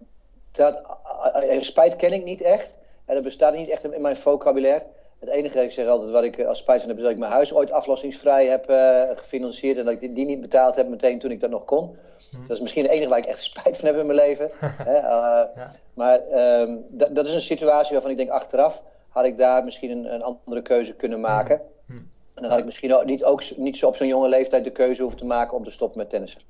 dat, 0.51 0.97
uh, 1.43 1.61
spijt 1.61 1.95
ken 1.95 2.13
ik 2.13 2.23
niet 2.23 2.41
echt. 2.41 2.77
En 3.05 3.13
dat 3.15 3.23
bestaat 3.23 3.55
niet 3.55 3.69
echt 3.69 3.83
in 3.83 4.01
mijn 4.01 4.17
vocabulaire. 4.17 4.85
Het 5.19 5.29
enige, 5.29 5.63
ik 5.63 5.71
zeg 5.71 5.87
altijd, 5.87 6.11
wat 6.11 6.23
ik 6.23 6.43
als 6.43 6.57
spijt 6.57 6.79
van 6.79 6.89
heb, 6.89 6.97
is 6.97 7.03
dat 7.03 7.13
ik 7.13 7.19
mijn 7.19 7.31
huis 7.31 7.53
ooit 7.53 7.71
aflossingsvrij 7.71 8.45
heb 8.45 8.69
uh, 8.69 9.01
gefinancierd. 9.15 9.77
En 9.77 9.83
dat 9.85 9.93
ik 9.93 9.99
die, 9.99 10.13
die, 10.13 10.25
niet 10.25 10.41
betaald 10.41 10.75
heb 10.75 10.87
meteen 10.87 11.19
toen 11.19 11.31
ik 11.31 11.39
dat 11.39 11.49
nog 11.49 11.65
kon. 11.65 11.95
Hmm. 12.31 12.47
Dat 12.47 12.55
is 12.55 12.61
misschien 12.61 12.83
het 12.83 12.91
enige 12.91 13.09
waar 13.09 13.17
ik 13.17 13.25
echt 13.25 13.43
spijt 13.43 13.77
van 13.77 13.87
heb 13.87 13.97
in 13.97 14.05
mijn 14.05 14.17
leven. 14.17 14.51
Hè, 14.91 14.97
uh, 14.97 15.55
ja. 15.55 15.71
Maar 15.93 16.19
um, 16.61 16.85
dat, 16.89 17.15
dat 17.15 17.27
is 17.27 17.33
een 17.33 17.41
situatie 17.41 17.91
waarvan 17.91 18.11
ik 18.11 18.17
denk, 18.17 18.29
achteraf 18.29 18.83
had 19.07 19.25
ik 19.25 19.37
daar 19.37 19.63
misschien 19.63 19.91
een, 19.91 20.13
een 20.13 20.23
andere 20.23 20.61
keuze 20.61 20.95
kunnen 20.95 21.19
maken. 21.19 21.61
Hmm. 21.85 22.09
En 22.33 22.41
dan 22.41 22.51
had 22.51 22.59
ik 22.59 22.65
misschien 22.65 22.93
ook 22.93 23.05
niet, 23.05 23.23
ook 23.23 23.57
niet 23.57 23.77
zo 23.77 23.87
op 23.87 23.95
zo'n 23.95 24.07
jonge 24.07 24.29
leeftijd 24.29 24.63
de 24.63 24.71
keuze 24.71 25.01
hoeven 25.01 25.19
te 25.19 25.25
maken 25.25 25.57
om 25.57 25.63
te 25.63 25.71
stoppen 25.71 25.99
met 25.99 26.09
tennissen. 26.09 26.41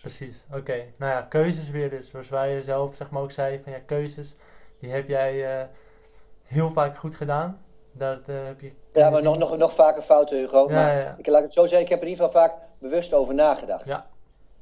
Precies, 0.00 0.44
oké. 0.48 0.58
Okay. 0.58 0.92
Nou 0.98 1.12
ja, 1.12 1.22
keuzes 1.22 1.70
weer 1.70 1.90
dus. 1.90 2.08
Zoals 2.08 2.28
wij 2.28 2.62
zelf 2.62 2.94
zeg 2.96 3.10
maar 3.10 3.22
ook 3.22 3.30
zei, 3.30 3.60
van 3.62 3.72
ja, 3.72 3.78
keuzes, 3.86 4.34
die 4.80 4.90
heb 4.90 5.08
jij 5.08 5.60
uh, 5.60 5.66
heel 6.44 6.70
vaak 6.70 6.98
goed 6.98 7.14
gedaan. 7.14 7.64
Dat 7.92 8.20
eh, 8.26 8.34
heb 8.46 8.60
je... 8.60 8.72
Ja, 8.92 9.10
maar 9.10 9.22
nog, 9.22 9.38
nog, 9.38 9.56
nog 9.56 9.74
vaker 9.74 10.02
fouten, 10.02 10.38
Hugo. 10.38 10.68
Ja, 10.68 10.74
maar 10.74 10.96
ja. 10.96 11.14
Ik 11.18 11.26
laat 11.26 11.42
het 11.42 11.52
zo 11.52 11.62
zeggen, 11.62 11.80
ik 11.80 11.88
heb 11.88 11.98
er 11.98 12.04
in 12.04 12.10
ieder 12.10 12.24
geval 12.24 12.42
vaak 12.42 12.54
bewust 12.78 13.12
over 13.12 13.34
nagedacht. 13.34 13.86
Ja, 13.86 14.09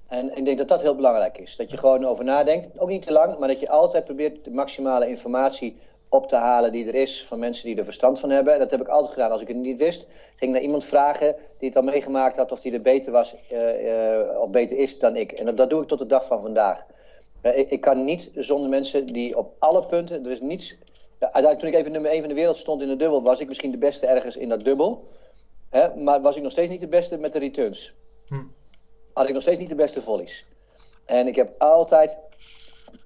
En 0.08 0.36
ik 0.36 0.44
denk 0.44 0.58
dat 0.58 0.68
dat 0.68 0.82
heel 0.82 0.96
belangrijk 0.96 1.38
is. 1.38 1.56
Dat 1.56 1.70
je 1.70 1.76
gewoon 1.76 2.04
over 2.04 2.24
nadenkt. 2.24 2.68
Ook 2.78 2.88
niet 2.88 3.02
te 3.02 3.12
lang, 3.12 3.38
maar 3.38 3.48
dat 3.48 3.60
je 3.60 3.68
altijd 3.68 4.04
probeert 4.04 4.44
de 4.44 4.50
maximale 4.50 5.08
informatie 5.08 5.76
op 6.08 6.28
te 6.28 6.36
halen 6.36 6.72
die 6.72 6.86
er 6.86 6.94
is 6.94 7.26
van 7.26 7.38
mensen 7.38 7.66
die 7.66 7.76
er 7.76 7.84
verstand 7.84 8.20
van 8.20 8.30
hebben. 8.30 8.52
En 8.52 8.58
dat 8.58 8.70
heb 8.70 8.80
ik 8.80 8.88
altijd 8.88 9.12
gedaan. 9.12 9.30
Als 9.30 9.42
ik 9.42 9.48
het 9.48 9.56
niet 9.56 9.78
wist, 9.78 10.06
ging 10.08 10.40
ik 10.40 10.48
naar 10.48 10.60
iemand 10.60 10.84
vragen 10.84 11.36
die 11.58 11.68
het 11.68 11.76
al 11.76 11.82
meegemaakt 11.82 12.36
had 12.36 12.52
of 12.52 12.60
die 12.60 12.72
er 12.72 12.80
beter 12.80 13.12
was 13.12 13.36
eh, 13.48 14.16
eh, 14.16 14.40
of 14.40 14.50
beter 14.50 14.76
is 14.76 14.98
dan 14.98 15.16
ik. 15.16 15.32
En 15.32 15.44
dat, 15.44 15.56
dat 15.56 15.70
doe 15.70 15.82
ik 15.82 15.88
tot 15.88 15.98
de 15.98 16.06
dag 16.06 16.26
van 16.26 16.42
vandaag. 16.42 16.86
Eh, 17.40 17.58
ik, 17.58 17.70
ik 17.70 17.80
kan 17.80 18.04
niet 18.04 18.30
zonder 18.34 18.68
mensen 18.68 19.06
die 19.06 19.38
op 19.38 19.54
alle 19.58 19.86
punten, 19.86 20.24
er 20.24 20.30
is 20.30 20.40
niets. 20.40 20.76
Uiteindelijk 21.18 21.60
toen 21.60 21.68
ik 21.68 21.74
even 21.74 21.92
nummer 21.92 22.10
1 22.10 22.20
van 22.20 22.28
de 22.28 22.34
wereld 22.34 22.56
stond 22.56 22.82
in 22.82 22.88
de 22.88 22.96
dubbel, 22.96 23.22
was 23.22 23.40
ik 23.40 23.48
misschien 23.48 23.70
de 23.70 23.78
beste 23.78 24.06
ergens 24.06 24.36
in 24.36 24.48
dat 24.48 24.64
dubbel. 24.64 25.04
Hè, 25.70 25.96
maar 25.96 26.20
was 26.20 26.36
ik 26.36 26.42
nog 26.42 26.52
steeds 26.52 26.70
niet 26.70 26.80
de 26.80 26.88
beste 26.88 27.18
met 27.18 27.32
de 27.32 27.38
returns. 27.38 27.94
Had 29.18 29.28
ik 29.28 29.32
nog 29.32 29.42
steeds 29.42 29.58
niet 29.58 29.68
de 29.68 29.74
beste 29.74 30.00
volleys. 30.02 30.46
En 31.04 31.26
ik 31.26 31.36
heb 31.36 31.54
altijd, 31.58 32.18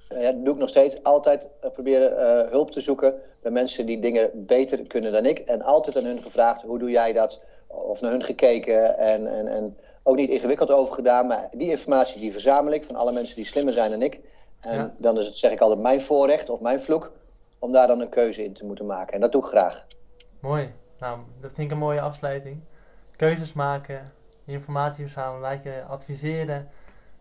eh, 0.09 0.23
ja, 0.23 0.33
dat 0.33 0.45
doe 0.45 0.55
ik 0.55 0.61
nog 0.61 0.69
steeds, 0.69 1.03
altijd 1.03 1.49
eh, 1.61 1.71
proberen 1.71 2.19
eh, 2.19 2.51
hulp 2.51 2.71
te 2.71 2.81
zoeken 2.81 3.15
bij 3.43 3.51
mensen 3.53 3.87
die 3.87 4.01
dingen 4.01 4.31
beter 4.47 4.87
kunnen 4.87 5.13
dan 5.13 5.27
ik. 5.27 5.39
En 5.39 5.63
altijd 5.63 5.97
aan 5.97 6.05
hun 6.05 6.23
gevraagd, 6.23 6.63
hoe 6.63 6.79
doe 6.79 6.91
jij 6.91 7.13
dat? 7.13 7.41
Of 7.67 8.01
naar 8.01 8.11
hun 8.11 8.23
gekeken 8.23 8.99
en, 8.99 9.27
en, 9.27 9.49
en 9.49 9.77
ook 10.03 10.17
niet 10.17 10.31
ingewikkeld 10.31 10.71
over 10.71 10.95
gedaan. 10.95 11.27
Maar 11.27 11.49
die 11.53 11.71
informatie 11.71 12.21
die 12.21 12.33
verzamel 12.33 12.73
ik 12.73 12.85
van 12.85 12.97
alle 12.97 13.13
mensen 13.13 13.37
die 13.37 13.45
slimmer 13.45 13.73
zijn 13.73 13.91
dan 13.91 14.03
ik. 14.03 14.21
En 14.61 14.77
Ja. 14.79 14.95
dan 14.99 15.19
is 15.19 15.27
het, 15.27 15.37
zeg 15.37 15.53
ik 15.53 15.61
altijd, 15.61 15.81
mijn 15.81 16.01
voorrecht 16.01 16.51
of 16.51 16.61
mijn 16.61 16.81
vloek 16.81 17.13
om 17.59 17.73
daar 17.73 17.87
dan 17.87 18.01
een 18.01 18.09
keuze 18.09 18.45
in 18.45 18.53
te 18.53 18.65
moeten 18.65 18.87
maken. 18.87 19.15
En 19.15 19.21
dat 19.21 19.33
doe 19.33 19.41
ik 19.43 19.47
graag. 19.47 19.87
mooi. 20.41 20.73
Nou, 21.01 21.19
dat 21.41 21.51
vind 21.55 21.67
ik 21.67 21.73
een 21.73 21.79
mooie 21.79 22.01
afsluiting. 22.01 22.61
Keuzes 23.17 23.53
maken, 23.53 24.13
informatie 24.45 25.05
verzamelen, 25.05 25.41
laat 25.41 25.89
adviseren 25.89 26.69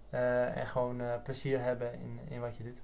eh, 0.10 0.58
en 0.58 0.68
gewoon 0.68 1.02
eh, 1.02 1.08
plezier 1.24 1.62
hebben 1.64 1.94
in, 1.94 2.20
in 2.30 2.40
wat 2.40 2.58
je 2.58 2.64
doet. 2.64 2.82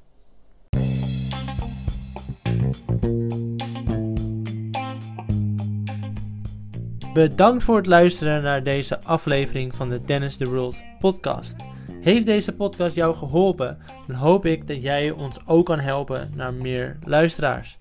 Bedankt 7.13 7.63
voor 7.63 7.77
het 7.77 7.85
luisteren 7.85 8.43
naar 8.43 8.63
deze 8.63 9.01
aflevering 9.03 9.75
van 9.75 9.89
de 9.89 10.01
Tennis 10.01 10.37
the 10.37 10.49
World 10.49 10.83
podcast. 10.99 11.55
Heeft 12.01 12.25
deze 12.25 12.53
podcast 12.53 12.95
jou 12.95 13.15
geholpen, 13.15 13.77
dan 14.07 14.15
hoop 14.15 14.45
ik 14.45 14.67
dat 14.67 14.81
jij 14.81 15.11
ons 15.11 15.47
ook 15.47 15.65
kan 15.65 15.79
helpen 15.79 16.31
naar 16.35 16.53
meer 16.53 16.97
luisteraars. 17.05 17.77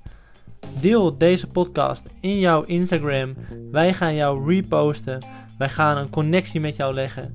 Deel 0.80 1.18
deze 1.18 1.46
podcast 1.46 2.14
in 2.20 2.38
jouw 2.38 2.62
Instagram. 2.62 3.34
Wij 3.70 3.92
gaan 3.92 4.14
jou 4.14 4.54
reposten. 4.54 5.24
Wij 5.58 5.68
gaan 5.68 5.96
een 5.96 6.10
connectie 6.10 6.60
met 6.60 6.76
jou 6.76 6.94
leggen. 6.94 7.34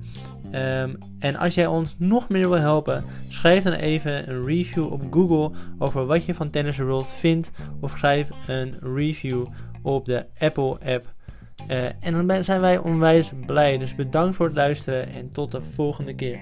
Ehm, 0.50 0.94
en 1.18 1.36
als 1.36 1.54
jij 1.54 1.66
ons 1.66 1.94
nog 1.98 2.28
meer 2.28 2.48
wil 2.48 2.58
helpen, 2.58 3.04
schrijf 3.28 3.64
dan 3.64 3.72
even 3.72 4.28
een 4.28 4.44
review 4.44 4.92
op 4.92 5.02
Google 5.10 5.58
over 5.78 6.06
wat 6.06 6.24
je 6.24 6.34
van 6.34 6.50
Tennis 6.50 6.78
World 6.78 7.08
vindt. 7.08 7.50
Of 7.80 7.98
schrijf 7.98 8.30
een 8.46 8.74
review 8.94 9.46
op 9.82 10.04
de 10.04 10.26
Apple 10.38 10.78
app. 10.84 11.12
Eh, 11.68 11.84
en 12.00 12.26
dan 12.26 12.44
zijn 12.44 12.60
wij 12.60 12.78
onwijs 12.78 13.32
blij. 13.46 13.78
Dus 13.78 13.94
bedankt 13.94 14.36
voor 14.36 14.46
het 14.46 14.56
luisteren 14.56 15.08
en 15.12 15.32
tot 15.32 15.50
de 15.50 15.60
volgende 15.60 16.14
keer. 16.14 16.40